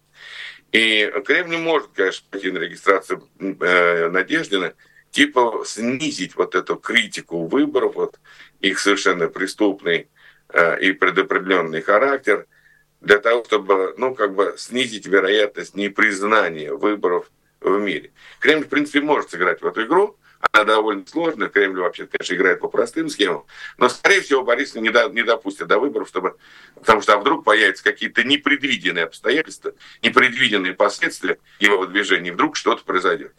И 0.72 1.12
Кремль 1.26 1.56
может, 1.56 1.90
конечно, 1.94 2.26
пойти 2.30 2.50
на 2.50 2.58
регистрацию 2.58 3.28
э, 3.40 4.08
Надеждина, 4.08 4.74
типа 5.10 5.64
снизить 5.66 6.36
вот 6.36 6.54
эту 6.54 6.76
критику 6.76 7.46
выборов, 7.46 7.96
вот 7.96 8.20
их 8.60 8.78
совершенно 8.78 9.28
преступный 9.28 10.08
э, 10.48 10.80
и 10.80 10.92
предопределенный 10.92 11.82
характер, 11.82 12.46
для 13.00 13.18
того, 13.18 13.44
чтобы, 13.44 13.94
ну, 13.96 14.14
как 14.14 14.34
бы 14.34 14.54
снизить 14.58 15.06
вероятность 15.06 15.74
непризнания 15.74 16.72
выборов 16.72 17.30
в 17.60 17.78
мире. 17.78 18.12
Кремль, 18.40 18.64
в 18.64 18.68
принципе, 18.68 19.00
может 19.00 19.30
сыграть 19.30 19.62
в 19.62 19.66
эту 19.66 19.84
игру, 19.86 20.16
она 20.52 20.64
довольно 20.64 21.06
сложная. 21.06 21.48
Кремль 21.48 21.80
вообще, 21.80 22.06
конечно, 22.06 22.34
играет 22.34 22.60
по 22.60 22.68
простым 22.68 23.08
схемам. 23.08 23.44
Но, 23.78 23.88
скорее 23.88 24.22
всего, 24.22 24.42
Борис 24.42 24.74
не, 24.74 24.90
до, 24.90 25.08
не 25.08 25.22
допустит 25.22 25.66
до 25.66 25.78
выборов, 25.78 26.08
чтобы, 26.08 26.36
потому 26.74 27.02
что 27.02 27.14
а 27.14 27.18
вдруг 27.18 27.44
появятся 27.44 27.84
какие-то 27.84 28.24
непредвиденные 28.24 29.04
обстоятельства, 29.04 29.74
непредвиденные 30.02 30.74
последствия 30.74 31.38
его 31.58 31.78
выдвижения, 31.78 32.32
вдруг 32.32 32.56
что-то 32.56 32.84
произойдет. 32.84 33.34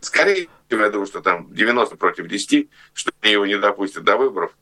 Скорее 0.00 0.48
всего, 0.68 0.82
я 0.82 0.90
думаю, 0.90 1.06
что 1.06 1.20
там 1.20 1.52
90 1.52 1.96
против 1.96 2.28
10, 2.28 2.70
что 2.94 3.12
они 3.20 3.32
его 3.32 3.46
не 3.46 3.58
допустят 3.58 4.04
до 4.04 4.16
выборов. 4.16 4.52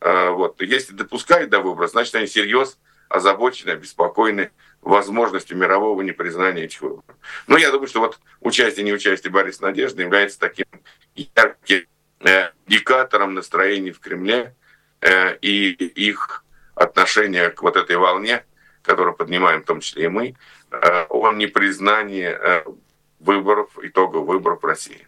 А, 0.00 0.30
вот. 0.30 0.60
Если 0.62 0.94
допускают 0.94 1.50
до 1.50 1.60
выборов, 1.60 1.90
значит, 1.90 2.14
они 2.14 2.26
серьезно 2.26 2.76
озабочены, 3.08 3.70
обеспокоены 3.70 4.50
возможностью 4.82 5.56
мирового 5.56 6.02
непризнания 6.02 6.64
этих 6.64 6.82
выборов. 6.82 7.16
Но 7.46 7.56
я 7.56 7.70
думаю, 7.70 7.88
что 7.88 8.00
вот 8.00 8.20
участие, 8.40 8.84
неучастие 8.84 9.30
Бориса 9.30 9.62
Надежды 9.62 10.02
является 10.02 10.38
таким 10.38 10.66
ярким 11.14 11.86
э, 12.20 12.50
индикатором 12.66 13.34
настроений 13.34 13.92
в 13.92 14.00
Кремле 14.00 14.54
э, 15.00 15.36
и 15.38 15.70
их 15.70 16.44
отношения 16.74 17.50
к 17.50 17.62
вот 17.62 17.76
этой 17.76 17.96
волне, 17.96 18.44
которую 18.82 19.14
поднимаем 19.16 19.62
в 19.62 19.66
том 19.66 19.80
числе 19.80 20.04
и 20.04 20.08
мы, 20.08 20.34
э, 20.70 21.06
о 21.08 21.32
непризнании 21.32 22.36
выборов, 23.20 23.70
итогов 23.82 24.26
выборов 24.26 24.62
в 24.62 24.66
России. 24.66 25.06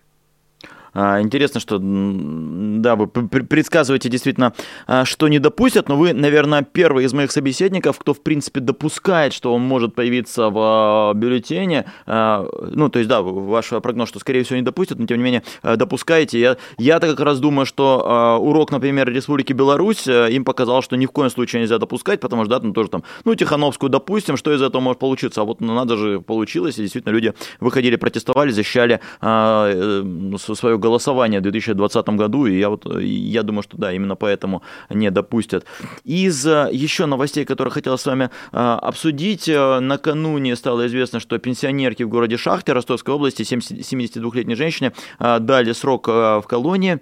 А, 0.99 1.21
интересно, 1.21 1.61
что, 1.61 1.79
да, 1.79 2.97
вы 2.97 3.07
предсказываете 3.07 4.09
действительно, 4.09 4.55
а, 4.87 5.05
что 5.05 5.29
не 5.29 5.39
допустят, 5.39 5.91
но 5.91 5.97
вы, 5.97 6.15
наверное, 6.15 6.63
первый 6.63 7.05
из 7.05 7.13
моих 7.13 7.31
собеседников, 7.33 7.99
кто, 7.99 8.15
в 8.15 8.23
принципе, 8.23 8.61
допускает, 8.61 9.35
что 9.35 9.53
он 9.53 9.61
может 9.61 9.95
появиться 9.95 10.49
в 10.49 10.57
а, 10.59 11.13
бюллетене. 11.13 11.85
Ну, 12.07 12.89
то 12.89 12.99
есть, 12.99 13.09
да, 13.09 13.21
ваш 13.21 13.69
прогноз, 13.69 14.09
что, 14.09 14.21
скорее 14.21 14.43
всего, 14.43 14.57
не 14.57 14.63
допустят, 14.63 14.99
но, 14.99 15.07
тем 15.07 15.19
не 15.19 15.25
менее, 15.25 15.43
допускаете. 15.63 16.41
Я, 16.41 16.57
я-то 16.79 17.09
как 17.09 17.21
раз 17.21 17.41
думаю, 17.41 17.67
что 17.67 18.39
урок, 18.41 18.71
например, 18.71 19.11
Республики 19.11 19.53
Беларусь 19.53 20.07
им 20.07 20.45
показал, 20.45 20.83
что 20.83 20.97
ни 20.97 21.05
в 21.05 21.11
коем 21.11 21.29
случае 21.29 21.61
нельзя 21.61 21.79
допускать, 21.79 22.21
потому 22.21 22.45
что, 22.45 22.51
да, 22.51 22.61
там 22.61 22.73
тоже 22.73 22.89
там, 22.89 23.03
ну, 23.25 23.35
Тихановскую 23.35 23.91
допустим, 23.91 24.37
что 24.37 24.55
из 24.55 24.63
этого 24.63 24.81
может 24.81 24.99
получиться, 24.99 25.43
а 25.43 25.45
вот 25.45 25.61
ну, 25.61 25.75
надо 25.75 25.97
же 25.97 26.21
получилось, 26.21 26.79
и 26.79 26.83
действительно 26.83 27.13
люди 27.13 27.35
выходили, 27.61 27.97
протестовали, 27.97 28.51
защищали 28.51 29.01
э, 29.21 30.37
свое 30.37 30.79
голосования 30.87 31.41
в 31.41 31.43
2020 31.43 32.09
году, 32.11 32.47
и 32.47 32.59
я, 32.59 32.69
вот, 32.69 32.87
я 33.01 33.43
думаю, 33.43 33.63
что 33.63 33.77
да, 33.77 33.93
именно 33.93 34.15
поэтому 34.15 34.63
не 34.91 35.11
допустят. 35.11 35.65
Из 36.05 36.47
еще 36.47 37.07
новостей, 37.07 37.45
которые 37.45 37.73
хотел 37.73 37.99
с 37.99 38.07
вами 38.07 38.31
обсудить, 38.53 39.49
накануне 39.49 40.57
стало 40.57 40.87
известно, 40.87 41.21
что 41.21 41.39
пенсионерки 41.39 42.05
в 42.05 42.09
городе 42.09 42.37
Шахте 42.37 42.73
Ростовской 42.73 43.15
области, 43.15 43.43
72-летней 43.43 44.55
женщине, 44.55 44.93
дали 45.19 45.73
срок 45.73 46.09
в 46.09 46.45
колонии 46.47 47.01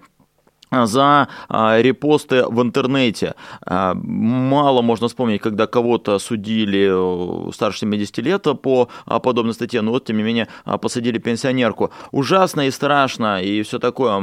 за 0.83 1.29
а, 1.49 1.81
репосты 1.81 2.45
в 2.47 2.61
интернете. 2.63 3.35
А, 3.65 3.95
мало 3.95 4.83
можно 4.83 5.09
вспомнить, 5.09 5.41
когда 5.41 5.67
кого-то 5.67 6.19
судили 6.19 7.49
э, 7.49 7.53
старше 7.53 7.81
70 7.81 8.19
лет 8.19 8.47
по 8.63 8.89
а, 9.07 9.19
подобной 9.21 9.55
статье, 9.55 9.81
но 9.81 9.93
вот, 9.93 10.05
тем 10.05 10.17
не 10.17 10.23
менее, 10.23 10.49
посадили 10.81 11.19
пенсионерку. 11.19 11.91
Ужасно 12.11 12.67
и 12.67 12.71
страшно, 12.71 13.43
и 13.43 13.63
все 13.63 13.79
такое. 13.79 14.15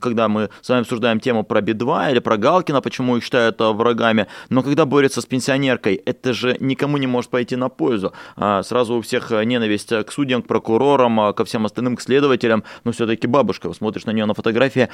Когда 0.00 0.28
мы 0.28 0.50
с 0.60 0.68
вами 0.68 0.82
обсуждаем 0.82 1.20
тему 1.20 1.42
про 1.42 1.60
Би-2 1.60 2.12
или 2.12 2.18
про 2.18 2.36
Галкина, 2.36 2.80
почему 2.80 3.16
их 3.16 3.24
считают 3.24 3.60
врагами, 3.60 4.26
но 4.50 4.62
когда 4.62 4.84
борются 4.86 5.20
с 5.20 5.26
пенсионеркой, 5.26 5.94
это 5.94 6.32
же 6.32 6.56
никому 6.60 6.96
не 6.98 7.06
может 7.06 7.30
пойти 7.30 7.56
на 7.56 7.68
пользу. 7.68 8.12
Сразу 8.36 8.96
у 8.96 9.00
всех 9.00 9.30
ненависть 9.30 9.88
к 9.88 10.12
судьям, 10.12 10.42
к 10.42 10.46
прокурорам, 10.46 11.34
ко 11.34 11.44
всем 11.44 11.66
остальным, 11.66 11.96
к 11.96 12.00
следователям, 12.00 12.64
но 12.84 12.92
все-таки 12.92 13.26
бабушка, 13.26 13.72
смотришь 13.72 14.04
на 14.06 14.12
нее 14.12 14.26
на 14.26 14.34
фотографии, 14.34 14.88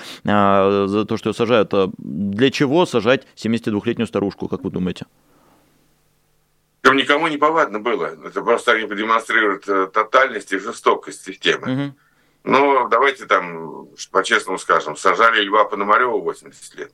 за 0.92 1.04
то, 1.04 1.16
что 1.16 1.30
ее 1.30 1.34
сажают. 1.34 1.72
А 1.74 1.90
для 1.98 2.50
чего 2.50 2.86
сажать 2.86 3.26
72-летнюю 3.36 4.06
старушку, 4.06 4.48
как 4.48 4.62
вы 4.62 4.70
думаете? 4.70 5.06
Там 6.82 6.96
никому 6.96 7.28
не 7.28 7.36
повадно 7.36 7.78
было. 7.78 8.16
Это 8.24 8.42
просто 8.42 8.72
они 8.72 8.86
продемонстрируют 8.86 9.68
э, 9.68 9.86
тотальность 9.86 10.52
и 10.52 10.58
жестокость 10.58 11.24
системы. 11.24 11.72
Угу. 11.72 11.94
Ну, 12.44 12.88
давайте 12.88 13.26
там, 13.26 13.86
по-честному 14.10 14.58
скажем, 14.58 14.96
сажали 14.96 15.42
Льва 15.42 15.64
Пономарева 15.64 16.18
80 16.18 16.74
лет. 16.74 16.92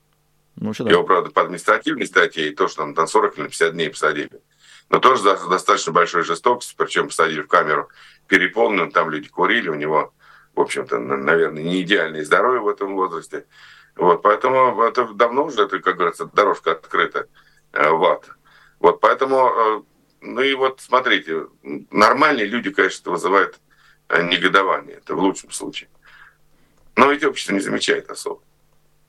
Ну, 0.57 0.73
да. 0.79 0.91
Его, 0.91 1.05
правда, 1.05 1.31
по 1.31 1.43
административной 1.43 2.07
статье, 2.07 2.49
и 2.49 2.55
то, 2.55 2.69
что 2.69 2.83
там 2.83 2.93
на 2.93 3.07
40 3.07 3.39
или 3.39 3.45
50 3.47 3.73
дней 3.73 3.91
посадили. 3.91 4.43
Но 4.91 4.99
тоже 4.99 5.23
достаточно 5.23 5.93
большой 5.93 6.23
жестокости, 6.23 6.75
причем 6.77 7.09
посадили 7.09 7.43
в 7.43 7.49
камеру 7.49 7.89
переполненную, 8.27 8.91
там 8.91 9.11
люди 9.11 9.29
курили, 9.29 9.69
у 9.69 9.75
него, 9.75 10.13
в 10.55 10.61
общем-то, 10.61 10.99
наверное, 10.99 11.63
не 11.63 11.83
идеальное 11.83 12.25
здоровье 12.25 12.61
в 12.61 12.69
этом 12.69 12.95
возрасте. 12.95 13.47
Вот, 13.99 14.23
поэтому 14.23 14.81
это 14.83 15.13
давно 15.13 15.47
уже, 15.47 15.65
это, 15.65 15.81
как 15.81 15.97
говорится, 15.97 16.27
дорожка 16.27 16.73
открыта 16.73 17.27
э, 17.73 17.91
в 17.91 18.05
ад. 18.05 18.31
Вот, 18.79 19.01
поэтому, 19.01 19.49
э, 19.49 19.83
ну 20.21 20.41
и 20.41 20.55
вот 20.55 20.81
смотрите, 20.81 21.49
нормальные 21.91 22.47
люди, 22.47 22.71
конечно, 22.71 23.03
это 23.03 23.11
вызывает 23.11 23.59
э, 24.09 24.23
негодование, 24.23 24.99
это 24.99 25.17
в 25.17 25.19
лучшем 25.19 25.51
случае. 25.51 25.91
Но 26.95 27.11
ведь 27.11 27.25
общество 27.25 27.55
не 27.55 27.61
замечает 27.61 28.09
особо. 28.09 28.41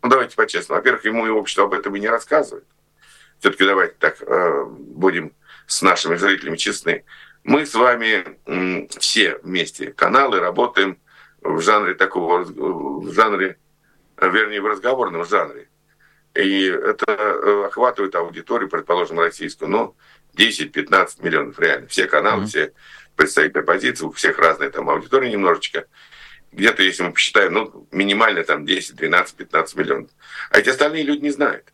Ну, 0.02 0.10
давайте 0.10 0.36
по-честному. 0.36 0.80
Во-первых, 0.80 1.06
ему 1.06 1.28
и 1.28 1.30
общество 1.30 1.66
об 1.66 1.74
этом 1.74 1.96
и 1.96 2.00
не 2.00 2.10
рассказывает. 2.10 2.66
Все-таки 3.40 3.66
давайте 3.66 3.96
так 4.00 4.18
будем 4.70 5.34
с 5.68 5.82
нашими 5.82 6.16
зрителями 6.16 6.58
честны. 6.58 7.06
Мы 7.44 7.66
с 7.66 7.74
вами 7.74 8.38
все 9.00 9.38
вместе 9.44 9.92
каналы 9.92 10.40
работаем 10.40 10.98
в 11.42 11.62
жанре 11.62 11.94
такого, 11.94 12.44
в 12.44 13.12
жанре 13.14 13.58
вернее, 14.28 14.62
в 14.62 14.68
разговорном 14.68 15.26
жанре. 15.26 15.70
И 16.36 16.66
это 16.66 17.06
э, 17.08 17.66
охватывает 17.68 18.16
аудиторию, 18.16 18.70
предположим, 18.70 19.20
российскую, 19.20 19.70
ну, 19.70 19.96
10-15 20.36 21.24
миллионов 21.24 21.60
реально. 21.60 21.88
Все 21.88 22.06
каналы, 22.06 22.44
mm-hmm. 22.44 22.48
все 22.48 22.74
представители 23.16 23.60
оппозиции, 23.60 24.06
у 24.06 24.12
всех 24.12 24.38
разная 24.38 24.70
там 24.70 24.90
аудитория 24.90 25.32
немножечко. 25.32 25.86
Где-то, 26.52 26.82
если 26.82 27.04
мы 27.04 27.12
посчитаем, 27.12 27.54
ну, 27.54 27.88
минимально 27.92 28.44
там 28.44 28.66
10, 28.66 28.96
12, 28.96 29.36
15 29.36 29.76
миллионов. 29.76 30.12
А 30.50 30.60
эти 30.60 30.70
остальные 30.70 31.04
люди 31.04 31.24
не 31.24 31.32
знают. 31.32 31.74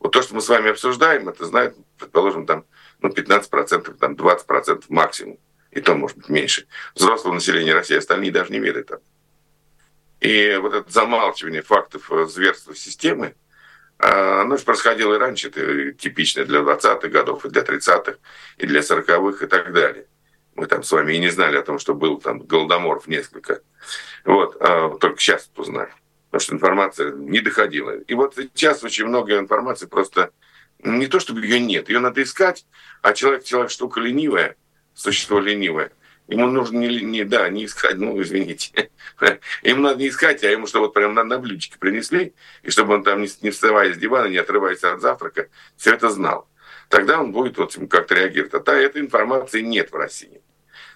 Вот 0.00 0.12
то, 0.12 0.20
что 0.20 0.34
мы 0.34 0.40
с 0.40 0.48
вами 0.48 0.70
обсуждаем, 0.70 1.28
это 1.28 1.46
знают, 1.46 1.76
предположим, 1.98 2.46
там, 2.46 2.66
ну, 3.00 3.08
15%, 3.08 3.94
там, 3.94 4.14
20% 4.14 4.84
максимум. 4.88 5.38
И 5.70 5.80
то, 5.80 5.94
может 5.94 6.18
быть, 6.18 6.28
меньше. 6.28 6.66
Взрослого 6.94 7.34
населения 7.34 7.72
России 7.72 7.96
остальные 7.96 8.30
даже 8.30 8.52
не 8.52 8.58
ведают 8.58 8.90
об 8.90 9.00
и 10.24 10.56
вот 10.56 10.72
это 10.72 10.90
замалчивание 10.90 11.60
фактов 11.60 12.10
э, 12.10 12.24
зверства 12.24 12.74
системы, 12.74 13.34
а, 13.98 14.40
оно 14.40 14.56
же 14.56 14.64
происходило 14.64 15.14
и 15.14 15.18
раньше, 15.18 15.48
это 15.48 15.92
типично 15.92 16.46
для 16.46 16.60
20-х 16.60 17.08
годов, 17.08 17.44
и 17.44 17.50
для 17.50 17.60
30-х, 17.60 18.16
и 18.56 18.66
для 18.66 18.80
40-х, 18.80 19.44
и 19.44 19.48
так 19.48 19.74
далее. 19.74 20.06
Мы 20.54 20.66
там 20.66 20.82
с 20.82 20.90
вами 20.92 21.12
и 21.12 21.18
не 21.18 21.28
знали 21.28 21.58
о 21.58 21.62
том, 21.62 21.78
что 21.78 21.94
был 21.94 22.18
там 22.22 22.38
голодоморов 22.38 23.06
несколько. 23.06 23.60
Вот, 24.24 24.56
а 24.60 24.96
только 24.98 25.20
сейчас 25.20 25.50
узнали, 25.56 25.92
потому 26.30 26.40
что 26.40 26.54
информация 26.54 27.12
не 27.12 27.40
доходила. 27.40 27.90
И 27.90 28.14
вот 28.14 28.34
сейчас 28.36 28.82
очень 28.82 29.04
много 29.04 29.38
информации 29.38 29.84
просто 29.84 30.30
не 30.82 31.06
то, 31.06 31.20
чтобы 31.20 31.42
ее 31.42 31.60
нет, 31.60 31.90
ее 31.90 31.98
надо 31.98 32.22
искать, 32.22 32.64
а 33.02 33.12
человек, 33.12 33.44
человек 33.44 33.70
штука 33.70 34.00
ленивая, 34.00 34.56
существо 34.94 35.38
ленивое– 35.38 35.92
Ему 36.26 36.46
нужно 36.46 36.78
не, 36.78 37.02
не, 37.02 37.24
да, 37.24 37.48
не 37.50 37.66
искать, 37.66 37.96
ну, 37.96 38.20
извините. 38.20 38.90
Ему 39.62 39.82
надо 39.82 40.00
не 40.00 40.08
искать, 40.08 40.42
а 40.42 40.48
ему, 40.48 40.66
чтобы 40.66 40.86
вот 40.86 40.94
прям 40.94 41.12
на, 41.12 41.22
на 41.22 41.38
блюдечке 41.38 41.78
принесли, 41.78 42.32
и 42.62 42.70
чтобы 42.70 42.94
он 42.94 43.02
там, 43.02 43.20
не, 43.20 43.28
не 43.42 43.50
вставая 43.50 43.92
с 43.92 43.98
дивана, 43.98 44.28
не 44.28 44.38
отрываясь 44.38 44.82
от 44.84 45.02
завтрака, 45.02 45.48
все 45.76 45.92
это 45.92 46.08
знал. 46.08 46.48
Тогда 46.88 47.20
он 47.20 47.32
будет 47.32 47.58
вот 47.58 47.76
как-то 47.90 48.14
реагировать. 48.14 48.54
А 48.54 48.60
та, 48.60 48.74
этой 48.74 49.02
информации 49.02 49.60
нет 49.60 49.92
в 49.92 49.96
России. 49.96 50.40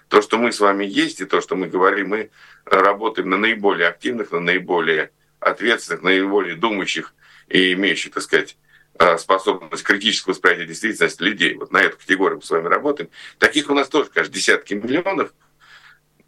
То, 0.07 0.23
что 0.23 0.39
мы 0.39 0.51
с 0.51 0.59
вами 0.59 0.85
есть, 0.85 1.21
и 1.21 1.25
то, 1.25 1.41
что 1.41 1.55
мы 1.55 1.67
говорим, 1.67 2.09
мы 2.09 2.31
работаем 2.65 3.29
на 3.29 3.37
наиболее 3.37 3.87
активных, 3.87 4.31
на 4.31 4.39
наиболее 4.39 5.11
ответственных, 5.39 6.01
на 6.01 6.09
наиболее 6.09 6.55
думающих 6.55 7.13
и 7.47 7.73
имеющих, 7.73 8.13
так 8.13 8.23
сказать, 8.23 8.57
способность 9.17 9.83
критического 9.83 10.33
восприятия 10.33 10.65
действительности 10.65 11.21
людей. 11.21 11.55
Вот 11.55 11.71
на 11.71 11.81
эту 11.81 11.97
категорию 11.97 12.37
мы 12.37 12.41
с 12.43 12.49
вами 12.49 12.67
работаем. 12.67 13.09
Таких 13.37 13.69
у 13.69 13.73
нас 13.73 13.87
тоже, 13.87 14.09
конечно, 14.09 14.33
десятки 14.33 14.73
миллионов. 14.73 15.33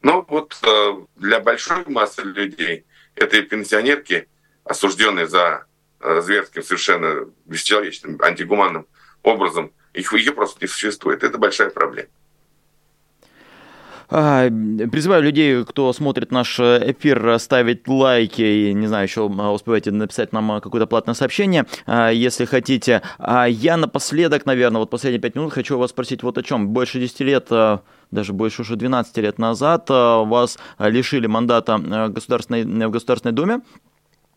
Но 0.02 0.26
вот 0.28 0.58
э, 0.64 0.94
для 1.18 1.40
большой 1.40 1.86
массы 1.88 2.22
людей 2.24 2.86
это 3.16 3.42
пенсионерки, 3.42 4.28
осужденные 4.64 5.28
за 5.28 5.66
э, 6.00 6.22
зверским, 6.22 6.64
совершенно 6.64 7.30
бесчеловечным, 7.46 8.20
антигуманным 8.22 8.88
образом, 9.22 9.74
их, 9.94 10.14
ее 10.14 10.32
просто 10.32 10.60
не 10.62 10.68
существует. 10.68 11.24
Это 11.24 11.38
большая 11.38 11.70
проблема. 11.70 12.10
Призываю 14.12 15.24
людей, 15.24 15.64
кто 15.64 15.94
смотрит 15.94 16.34
наш 16.34 16.60
эфир, 16.60 17.40
ставить 17.40 17.88
лайки 17.88 18.42
и, 18.42 18.74
не 18.74 18.88
знаю, 18.88 19.06
еще 19.06 19.22
успевайте 19.22 19.92
написать 19.92 20.34
нам 20.34 20.60
какое-то 20.60 20.86
платное 20.86 21.16
сообщение, 21.16 21.66
если 21.88 22.44
хотите. 22.44 23.04
А 23.20 23.46
я 23.46 23.78
напоследок, 23.78 24.46
наверное, 24.46 24.80
вот 24.80 24.90
последние 24.90 25.22
пять 25.22 25.36
минут 25.36 25.54
хочу 25.54 25.78
вас 25.78 25.92
спросить 25.92 26.24
вот 26.24 26.38
о 26.38 26.44
чем. 26.44 26.68
Больше 26.68 27.00
10 27.00 27.22
лет 27.22 27.48
даже 28.12 28.34
больше 28.34 28.64
уже 28.64 28.76
12 28.76 29.16
лет 29.20 29.40
назад 29.40 29.90
вас 29.90 30.60
лишили 30.78 31.28
мандата 31.28 31.78
государственной, 32.10 32.88
в 32.88 32.92
Государственной 32.92 33.34
Думе. 33.34 33.62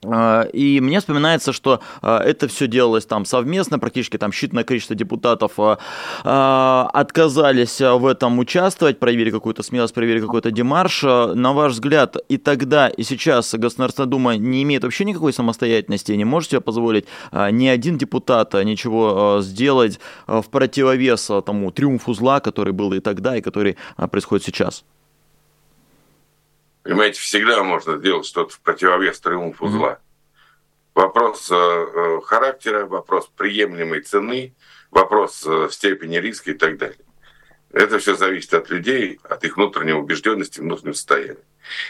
А, 0.04 0.42
и 0.42 0.80
мне 0.80 1.00
вспоминается, 1.00 1.52
что 1.52 1.80
а, 2.02 2.20
это 2.20 2.48
все 2.48 2.66
делалось 2.66 3.06
там 3.06 3.24
совместно, 3.24 3.78
практически 3.78 4.16
там 4.16 4.30
считанное 4.30 4.64
количество 4.64 4.96
депутатов 4.96 5.52
а, 5.56 6.90
отказались 6.92 7.80
в 7.80 8.06
этом 8.06 8.38
участвовать, 8.38 8.98
проявили 8.98 9.30
какую-то 9.30 9.62
смелость, 9.62 9.94
проявили 9.94 10.20
какой-то 10.20 10.50
демарш. 10.50 11.02
На 11.02 11.52
ваш 11.52 11.72
взгляд, 11.72 12.16
и 12.28 12.38
тогда, 12.38 12.88
и 12.88 13.02
сейчас 13.02 13.54
Государственная 13.54 14.08
Дума 14.08 14.36
не 14.36 14.62
имеет 14.62 14.82
вообще 14.82 15.04
никакой 15.04 15.32
самостоятельности, 15.32 16.12
не 16.12 16.24
может 16.24 16.50
себе 16.50 16.60
позволить 16.60 17.06
ни 17.32 17.66
один 17.66 17.98
депутат 17.98 18.54
ничего 18.54 19.38
сделать 19.40 20.00
в 20.26 20.44
противовес 20.50 21.30
тому 21.44 21.70
триумфу 21.70 22.14
зла, 22.14 22.40
который 22.40 22.72
был 22.72 22.92
и 22.92 23.00
тогда, 23.00 23.36
и 23.36 23.40
который 23.40 23.76
происходит 24.10 24.44
сейчас? 24.44 24.84
Понимаете, 26.84 27.18
всегда 27.18 27.64
можно 27.64 27.96
сделать 27.96 28.26
что-то 28.26 28.52
в 28.54 28.60
противовес 28.60 29.18
триумфу 29.18 29.68
зла. 29.68 29.98
Вопрос 30.94 31.50
э, 31.50 31.54
э, 31.56 32.20
характера, 32.24 32.84
вопрос 32.84 33.30
приемлемой 33.34 34.02
цены, 34.02 34.54
вопрос 34.90 35.44
э, 35.46 35.68
степени 35.70 36.18
риска 36.18 36.50
и 36.50 36.54
так 36.54 36.76
далее. 36.76 36.98
Это 37.72 37.98
все 37.98 38.14
зависит 38.14 38.52
от 38.52 38.68
людей, 38.68 39.18
от 39.24 39.42
их 39.44 39.56
внутренней 39.56 39.94
убежденности, 39.94 40.60
внутреннего 40.60 40.92
состояния. 40.92 41.42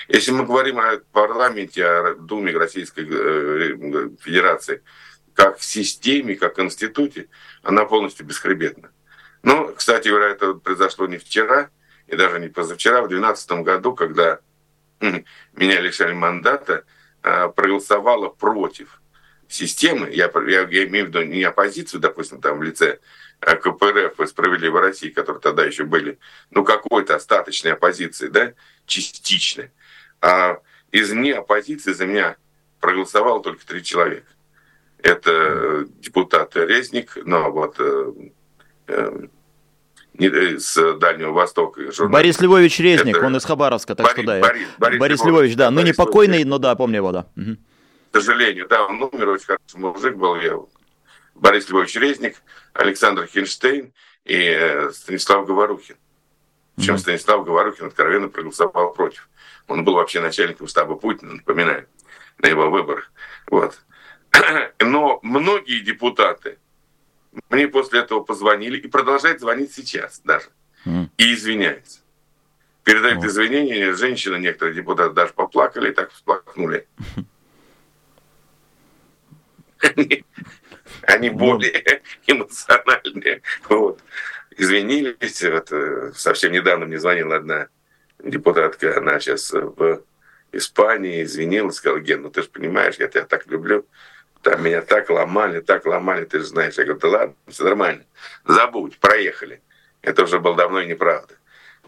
Если 0.06 0.30
мы 0.30 0.46
говорим 0.46 0.78
о 0.78 0.98
парламенте, 1.12 1.84
о 1.84 2.14
Думе 2.14 2.56
Российской 2.56 3.04
э, 3.10 4.08
Федерации, 4.20 4.80
как 5.34 5.60
системе, 5.60 6.36
как 6.36 6.60
институте, 6.60 7.28
она 7.64 7.84
полностью 7.84 8.24
бесхребетна. 8.24 8.92
Ну, 9.42 9.74
кстати 9.74 10.08
говоря, 10.08 10.28
это 10.28 10.54
произошло 10.54 11.08
не 11.08 11.18
вчера, 11.18 11.70
и 12.06 12.14
даже 12.14 12.38
не 12.38 12.48
позавчера, 12.48 13.02
в 13.02 13.08
2012 13.08 13.50
году, 13.64 13.92
когда 13.94 14.38
меня 15.54 15.80
лишали 15.80 16.12
мандата, 16.12 16.84
а, 17.22 17.48
проголосовала 17.48 18.28
против 18.28 19.00
системы, 19.48 20.10
я, 20.10 20.30
я, 20.46 20.68
я 20.68 20.84
имею 20.86 21.06
в 21.06 21.08
виду 21.08 21.22
не 21.22 21.42
оппозицию, 21.42 22.00
допустим, 22.00 22.40
там 22.40 22.58
в 22.58 22.62
лице 22.62 22.98
а, 23.40 23.56
КПРФ 23.56 24.20
и 24.20 24.26
«Справедливой 24.26 24.80
России», 24.80 25.10
которые 25.10 25.40
тогда 25.40 25.64
еще 25.64 25.84
были, 25.84 26.18
ну, 26.50 26.64
какой-то 26.64 27.16
остаточной 27.16 27.72
оппозиции, 27.72 28.28
да, 28.28 28.52
частичной, 28.86 29.70
а 30.20 30.58
из 30.90 31.12
не 31.12 31.32
оппозиции 31.32 31.92
за 31.92 32.06
меня 32.06 32.36
проголосовало 32.80 33.42
только 33.42 33.66
три 33.66 33.82
человека. 33.82 34.28
Это 34.98 35.86
депутат 35.98 36.56
Резник, 36.56 37.16
но 37.24 37.50
вот 37.50 37.76
э, 37.78 38.12
э, 38.86 39.26
с 40.18 40.94
Дальнего 40.98 41.32
Востока. 41.32 41.80
Журналист. 41.92 42.12
Борис 42.12 42.40
Львович 42.40 42.78
Резник, 42.80 43.16
Это... 43.16 43.26
он 43.26 43.36
из 43.36 43.44
Хабаровска, 43.44 43.94
так 43.94 44.06
Борис, 44.06 44.22
что 44.22 44.26
да. 44.26 44.40
Борис, 44.40 44.68
Борис, 44.78 45.00
Борис 45.00 45.20
Львович, 45.20 45.32
Львович, 45.32 45.56
да, 45.56 45.70
ныне 45.70 45.94
покойный, 45.94 46.38
Львович. 46.38 46.50
но 46.50 46.58
да, 46.58 46.74
помню 46.76 46.96
его, 46.96 47.12
да. 47.12 47.26
Угу. 47.36 47.56
К 48.12 48.20
сожалению, 48.20 48.68
да, 48.68 48.84
он 48.84 49.02
умер, 49.02 49.28
очень 49.28 49.46
хороший 49.46 49.76
мужик 49.76 50.16
был. 50.16 50.36
Я... 50.36 50.58
Борис 51.34 51.68
Львович 51.68 51.96
Резник, 51.96 52.36
Александр 52.72 53.26
Хинштейн 53.26 53.92
и 54.24 54.36
э, 54.36 54.90
Станислав 54.92 55.46
Говорухин. 55.46 55.96
Причем 56.76 56.94
mm 56.94 56.98
Станислав 56.98 57.44
Говорухин 57.44 57.86
откровенно 57.86 58.28
проголосовал 58.28 58.92
против. 58.92 59.28
Он 59.66 59.84
был 59.84 59.94
вообще 59.94 60.20
начальником 60.20 60.68
штаба 60.68 60.94
Путина, 60.94 61.34
напоминаю, 61.34 61.86
на 62.38 62.46
его 62.46 62.70
выборах. 62.70 63.10
Вот. 63.48 63.80
Но 64.80 65.18
многие 65.22 65.80
депутаты 65.80 66.58
мне 67.50 67.68
после 67.68 68.00
этого 68.00 68.20
позвонили 68.20 68.78
и 68.78 68.88
продолжают 68.88 69.40
звонить 69.40 69.72
сейчас 69.72 70.20
даже. 70.24 70.46
Mm. 70.86 71.08
И 71.16 71.34
извиняются. 71.34 72.00
Передают 72.84 73.24
mm. 73.24 73.26
извинения, 73.26 73.92
женщины, 73.94 74.36
некоторые 74.36 74.74
депутаты 74.74 75.14
даже 75.14 75.32
поплакали 75.32 75.90
и 75.90 75.94
так 75.94 76.10
всплакнули. 76.12 76.86
Они 81.02 81.30
более 81.30 82.02
эмоциональные. 82.26 83.42
Вот. 83.68 84.00
Извинились. 84.56 85.42
Вот, 85.42 85.72
э, 85.72 86.12
совсем 86.14 86.52
недавно 86.52 86.86
мне 86.86 86.98
звонила 86.98 87.36
одна 87.36 87.68
депутатка, 88.22 88.96
она 88.98 89.18
сейчас 89.20 89.52
в 89.52 90.02
Испании, 90.52 91.24
извинилась, 91.24 91.76
сказала, 91.76 92.00
Ген, 92.00 92.22
ну 92.22 92.30
ты 92.30 92.42
же 92.42 92.48
понимаешь, 92.48 92.96
я 92.98 93.08
тебя 93.08 93.24
так 93.24 93.46
люблю. 93.46 93.86
Там 94.44 94.62
меня 94.62 94.82
так 94.82 95.08
ломали, 95.08 95.60
так 95.60 95.86
ломали, 95.86 96.26
ты 96.26 96.40
же 96.40 96.44
знаешь. 96.44 96.76
Я 96.76 96.84
говорю, 96.84 97.00
да 97.00 97.08
ладно, 97.08 97.34
все 97.48 97.64
нормально. 97.64 98.04
Забудь, 98.44 98.98
проехали. 98.98 99.62
Это 100.02 100.24
уже 100.24 100.38
было 100.38 100.54
давно 100.54 100.82
и 100.82 100.86
неправда. 100.86 101.34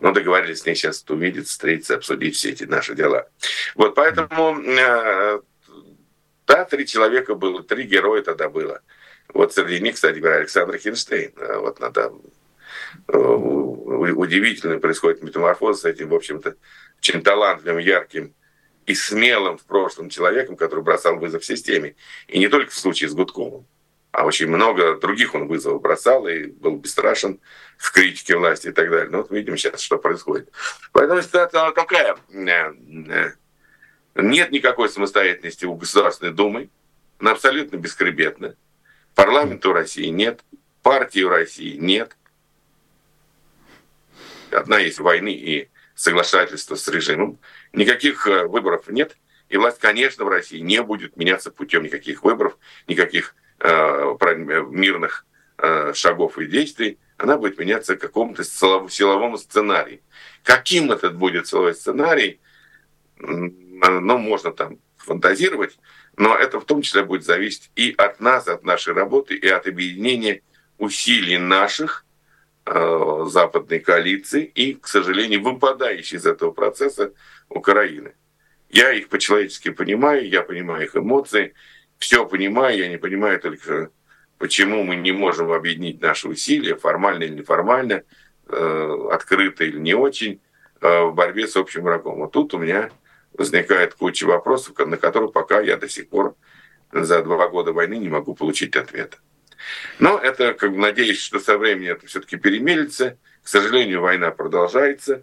Но 0.00 0.12
договорились 0.12 0.62
с 0.62 0.66
ней 0.66 0.74
сейчас 0.74 1.04
увидеться, 1.06 1.52
встретиться, 1.52 1.96
обсудить 1.96 2.34
все 2.34 2.50
эти 2.50 2.64
наши 2.64 2.94
дела. 2.94 3.28
Вот 3.74 3.94
поэтому, 3.94 4.58
э, 4.58 5.40
да, 6.46 6.64
три 6.64 6.86
человека 6.86 7.34
было, 7.34 7.62
три 7.62 7.84
героя 7.84 8.22
тогда 8.22 8.48
было. 8.48 8.80
Вот 9.34 9.52
среди 9.52 9.78
них, 9.80 9.96
кстати 9.96 10.18
говоря, 10.18 10.38
Александр 10.38 10.78
Хинштейн. 10.78 11.32
Э, 11.36 11.58
вот 11.58 11.78
надо 11.78 12.10
э, 13.08 13.18
удивительно 13.18 14.78
происходит 14.78 15.22
метаморфоз 15.22 15.82
с 15.82 15.84
этим, 15.84 16.08
в 16.08 16.14
общем-то, 16.14 16.56
очень 17.00 17.22
талантливым, 17.22 17.80
ярким 17.80 18.34
и 18.86 18.94
смелым 18.94 19.58
в 19.58 19.64
прошлом 19.64 20.08
человеком, 20.08 20.56
который 20.56 20.82
бросал 20.82 21.16
вызов 21.16 21.44
системе. 21.44 21.96
И 22.28 22.38
не 22.38 22.48
только 22.48 22.70
в 22.70 22.78
случае 22.78 23.10
с 23.10 23.14
Гудковым, 23.14 23.66
а 24.12 24.24
очень 24.24 24.46
много 24.46 24.98
других 24.98 25.34
он 25.34 25.46
вызовов 25.46 25.82
бросал 25.82 26.26
и 26.26 26.46
был 26.46 26.76
бесстрашен 26.76 27.40
в 27.76 27.92
критике 27.92 28.36
власти 28.36 28.68
и 28.68 28.72
так 28.72 28.88
далее. 28.88 29.10
Ну 29.10 29.18
вот 29.18 29.30
видим 29.30 29.58
сейчас, 29.58 29.80
что 29.80 29.98
происходит. 29.98 30.50
Поэтому 30.92 31.20
ситуация 31.20 31.70
такая. 31.72 32.16
Э, 32.32 32.72
э, 33.10 33.32
нет 34.14 34.52
никакой 34.52 34.88
самостоятельности 34.88 35.66
у 35.66 35.74
Государственной 35.74 36.32
Думы. 36.32 36.70
Она 37.18 37.32
абсолютно 37.32 37.76
бескребетная. 37.76 38.56
Парламента 39.14 39.68
у 39.68 39.72
России 39.72 40.06
нет. 40.06 40.40
Партии 40.82 41.20
у 41.20 41.28
России 41.28 41.76
нет. 41.76 42.16
Одна 44.50 44.78
есть 44.78 45.00
войны 45.00 45.32
и 45.32 45.68
соглашательства 45.96 46.76
с 46.76 46.86
режимом. 46.88 47.40
Никаких 47.72 48.28
э, 48.28 48.46
выборов 48.46 48.86
нет. 48.88 49.16
И 49.48 49.56
власть, 49.56 49.80
конечно, 49.80 50.24
в 50.24 50.28
России 50.28 50.58
не 50.58 50.82
будет 50.82 51.16
меняться 51.16 51.50
путем 51.50 51.82
никаких 51.82 52.22
выборов, 52.22 52.58
никаких 52.86 53.34
э, 53.60 53.68
мирных 54.70 55.26
э, 55.58 55.94
шагов 55.94 56.38
и 56.38 56.46
действий. 56.46 56.98
Она 57.16 57.38
будет 57.38 57.58
меняться 57.58 57.96
какому-то 57.96 58.44
силовому 58.44 59.38
сценарию. 59.38 60.00
Каким 60.44 60.92
этот 60.92 61.16
будет 61.16 61.46
силовой 61.46 61.74
сценарий, 61.74 62.40
ну, 63.18 64.18
можно 64.18 64.52
там 64.52 64.78
фантазировать, 64.98 65.78
но 66.18 66.36
это 66.36 66.60
в 66.60 66.66
том 66.66 66.82
числе 66.82 67.04
будет 67.04 67.24
зависеть 67.24 67.70
и 67.74 67.94
от 67.96 68.20
нас, 68.20 68.48
от 68.48 68.64
нашей 68.64 68.92
работы, 68.92 69.34
и 69.34 69.48
от 69.48 69.66
объединения 69.66 70.42
усилий 70.76 71.38
наших 71.38 72.05
Э, 72.05 72.05
западной 72.66 73.78
коалиции 73.78 74.44
и, 74.44 74.74
к 74.74 74.88
сожалению, 74.88 75.42
выпадающей 75.42 76.18
из 76.18 76.26
этого 76.26 76.50
процесса 76.50 77.12
Украины. 77.48 78.14
Я 78.68 78.92
их 78.92 79.08
по-человечески 79.08 79.70
понимаю, 79.70 80.28
я 80.28 80.42
понимаю 80.42 80.84
их 80.84 80.96
эмоции, 80.96 81.54
все 81.98 82.26
понимаю, 82.26 82.76
я 82.76 82.88
не 82.88 82.96
понимаю 82.96 83.40
только, 83.40 83.90
почему 84.38 84.82
мы 84.82 84.96
не 84.96 85.12
можем 85.12 85.52
объединить 85.52 86.00
наши 86.00 86.28
усилия, 86.28 86.74
формально 86.74 87.24
или 87.24 87.34
неформально, 87.34 88.02
э, 88.48 89.08
открыто 89.12 89.64
или 89.64 89.78
не 89.78 89.94
очень, 89.94 90.40
э, 90.80 91.04
в 91.04 91.14
борьбе 91.14 91.46
с 91.46 91.56
общим 91.56 91.82
врагом. 91.82 92.18
Вот 92.18 92.32
тут 92.32 92.54
у 92.54 92.58
меня 92.58 92.90
возникает 93.32 93.94
куча 93.94 94.24
вопросов, 94.24 94.76
на 94.78 94.96
которые 94.96 95.30
пока 95.30 95.60
я 95.60 95.76
до 95.76 95.88
сих 95.88 96.08
пор 96.08 96.34
за 96.92 97.22
два 97.22 97.48
года 97.48 97.72
войны 97.72 97.96
не 97.98 98.08
могу 98.08 98.34
получить 98.34 98.76
ответа. 98.76 99.18
Но 99.98 100.18
это, 100.18 100.54
как 100.54 100.72
бы, 100.72 100.78
надеюсь, 100.78 101.20
что 101.20 101.38
со 101.40 101.58
временем 101.58 101.92
это 101.92 102.06
все-таки 102.06 102.36
перемелится. 102.36 103.16
К 103.42 103.48
сожалению, 103.48 104.00
война 104.00 104.30
продолжается, 104.30 105.22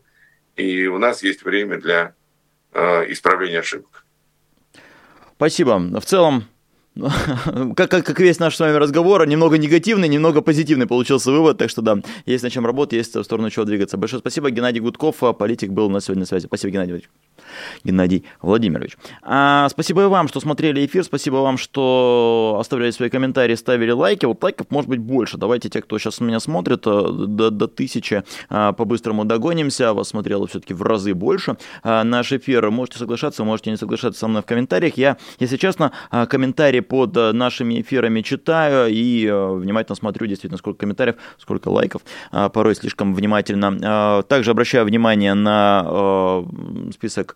и 0.56 0.88
у 0.88 0.98
нас 0.98 1.24
есть 1.24 1.44
время 1.44 1.78
для 1.78 2.14
э, 2.72 3.12
исправления 3.12 3.60
ошибок. 3.60 4.06
Спасибо. 5.36 5.78
В 6.00 6.06
целом, 6.06 6.46
как, 7.76 7.90
как, 7.90 8.06
как 8.06 8.20
весь 8.20 8.40
наш 8.40 8.56
с 8.56 8.60
вами 8.60 8.76
разговор, 8.76 9.26
немного 9.28 9.58
негативный, 9.58 10.08
немного 10.08 10.42
позитивный 10.42 10.88
получился 10.88 11.32
вывод, 11.32 11.58
так 11.58 11.70
что 11.70 11.82
да, 11.82 11.98
есть 12.26 12.44
над 12.44 12.54
чем 12.54 12.66
работать, 12.66 12.94
есть 12.94 13.16
в 13.16 13.24
сторону 13.24 13.50
чего 13.50 13.66
двигаться. 13.66 13.98
Большое 13.98 14.20
спасибо, 14.20 14.52
Геннадий 14.52 14.80
Гудков, 14.80 15.18
политик 15.38 15.72
был 15.72 15.90
на 15.90 16.02
сегодня 16.02 16.22
на 16.22 16.28
связи. 16.28 16.46
Спасибо, 16.46 16.72
Геннадий 16.72 16.94
Владимирович. 16.94 17.10
Геннадий 17.84 18.26
Владимирович. 18.42 18.98
А, 19.22 19.68
спасибо 19.70 20.04
и 20.04 20.06
вам, 20.06 20.28
что 20.28 20.40
смотрели 20.40 20.86
эфир, 20.86 21.04
спасибо 21.04 21.38
вам, 21.38 21.58
что 21.58 22.58
оставляли 22.60 22.92
свои 22.92 23.10
комментарии, 23.10 23.56
ставили 23.56 23.92
лайки. 23.92 24.26
Вот 24.26 24.44
лайков 24.44 24.68
может 24.70 24.90
быть 24.90 25.00
больше. 25.00 25.38
Давайте 25.38 25.70
те, 25.70 25.82
кто 25.82 25.98
сейчас 25.98 26.20
меня 26.20 26.40
смотрит, 26.40 26.86
э, 26.86 27.10
до, 27.12 27.50
до 27.50 27.68
тысячи 27.68 28.24
а, 28.50 28.74
по-быстрому 28.74 29.26
догонимся. 29.26 29.94
Вас 29.94 30.10
смотрело 30.10 30.48
все-таки 30.48 30.74
в 30.74 30.82
разы 30.82 31.14
больше. 31.14 31.58
А, 31.84 32.04
наш 32.04 32.32
эфир 32.32 32.70
можете 32.72 33.00
соглашаться, 33.00 33.44
можете 33.44 33.72
не 33.72 33.78
соглашаться 33.78 34.20
со 34.20 34.28
мной 34.28 34.42
в 34.42 34.46
комментариях. 34.46 34.98
Я, 34.98 35.18
если 35.40 35.58
честно, 35.58 35.92
а, 36.10 36.26
комментарии 36.26 36.80
под 36.80 37.16
э, 37.18 37.32
нашими 37.32 37.82
эфирами 37.82 38.22
читаю 38.22 38.90
и 38.90 39.26
э, 39.26 39.54
внимательно 39.54 39.96
смотрю, 39.96 40.28
действительно, 40.28 40.58
сколько 40.58 40.80
комментариев, 40.80 41.16
сколько 41.38 41.70
лайков. 41.70 42.02
А, 42.32 42.50
порой 42.50 42.76
слишком 42.76 43.14
внимательно. 43.14 43.78
А, 43.84 44.22
также 44.24 44.52
обращаю 44.52 44.86
внимание 44.86 45.34
на 45.34 46.44
список 46.94 47.36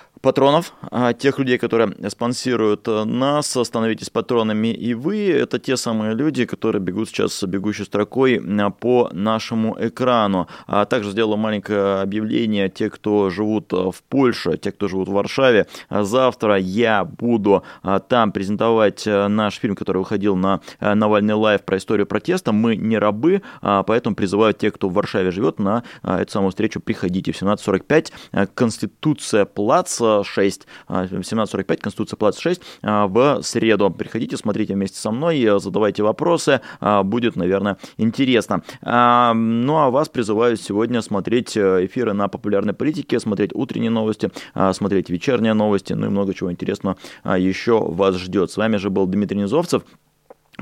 патронов, 0.21 0.73
а, 0.91 1.13
тех 1.13 1.39
людей, 1.39 1.57
которые 1.57 1.93
спонсируют 2.09 2.87
э, 2.87 3.03
нас, 3.05 3.57
становитесь 3.63 4.09
патронами 4.09 4.67
и 4.67 4.93
вы. 4.93 5.29
Это 5.31 5.59
те 5.59 5.77
самые 5.77 6.13
люди, 6.13 6.45
которые 6.45 6.81
бегут 6.81 7.09
сейчас 7.09 7.43
бегущей 7.43 7.85
строкой 7.85 8.35
э, 8.35 8.69
по 8.79 9.09
нашему 9.13 9.75
экрану. 9.79 10.47
А 10.67 10.85
также 10.85 11.11
сделала 11.11 11.37
маленькое 11.37 12.01
объявление. 12.01 12.69
Те, 12.69 12.89
кто 12.89 13.29
живут 13.29 13.73
э, 13.73 13.75
в 13.75 14.03
Польше, 14.09 14.57
те, 14.57 14.71
кто 14.71 14.87
живут 14.87 15.07
в 15.07 15.13
Варшаве, 15.13 15.67
завтра 15.89 16.57
я 16.57 17.03
буду 17.03 17.63
там 18.07 18.31
презентовать 18.31 19.05
наш 19.05 19.55
фильм, 19.55 19.75
который 19.75 19.99
выходил 19.99 20.35
на 20.35 20.61
Навальный 20.79 21.33
LIVE 21.33 21.63
про 21.63 21.77
историю 21.77 22.05
протеста. 22.05 22.51
Мы 22.51 22.75
не 22.75 22.97
рабы, 22.97 23.41
поэтому 23.61 24.15
призываю 24.15 24.53
тех, 24.53 24.73
кто 24.73 24.89
в 24.89 24.93
Варшаве 24.93 25.31
живет, 25.31 25.59
на 25.59 25.83
эту 26.03 26.31
самую 26.31 26.51
встречу 26.51 26.79
приходите 26.79 27.31
в 27.31 27.41
17.45. 27.41 28.47
Конституция 28.53 29.45
Плац 29.45 30.00
6, 30.23 30.67
17.45, 30.87 31.77
Конституция 31.77 32.17
Плац 32.17 32.39
6 32.39 32.61
в 32.81 33.39
среду. 33.41 33.89
Приходите, 33.89 34.37
смотрите 34.37 34.73
вместе 34.73 34.97
со 34.97 35.11
мной, 35.11 35.47
задавайте 35.59 36.03
вопросы, 36.03 36.61
а, 36.79 37.03
будет, 37.03 37.35
наверное, 37.35 37.77
интересно. 37.97 38.63
А, 38.81 39.33
ну, 39.33 39.77
а 39.77 39.89
вас 39.89 40.09
призываю 40.09 40.57
сегодня 40.57 41.01
смотреть 41.01 41.55
э, 41.55 41.85
эфиры 41.85 42.13
на 42.13 42.27
популярной 42.27 42.73
политике, 42.73 43.19
смотреть 43.19 43.51
утренние 43.53 43.91
новости, 43.91 44.31
а, 44.53 44.73
смотреть 44.73 45.09
вечерние 45.09 45.53
новости, 45.53 45.93
ну 45.93 46.07
и 46.07 46.09
много 46.09 46.33
чего 46.33 46.51
интересного 46.51 46.97
еще 47.37 47.79
вас 47.79 48.15
ждет. 48.15 48.51
С 48.51 48.57
вами 48.57 48.77
же 48.77 48.89
был 48.89 49.07
Дмитрий 49.07 49.37
Низовцев. 49.37 49.83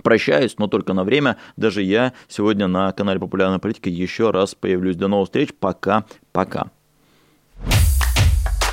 Прощаюсь, 0.03 0.55
но 0.57 0.67
только 0.67 0.93
на 0.93 1.03
время. 1.03 1.37
Даже 1.57 1.81
я 1.81 2.13
сегодня 2.27 2.67
на 2.67 2.91
канале 2.91 3.19
Популярная 3.19 3.59
политика 3.59 3.89
еще 3.89 4.31
раз 4.31 4.55
появлюсь. 4.55 4.95
До 4.95 5.07
новых 5.07 5.27
встреч. 5.27 5.49
Пока-пока. 5.59 6.71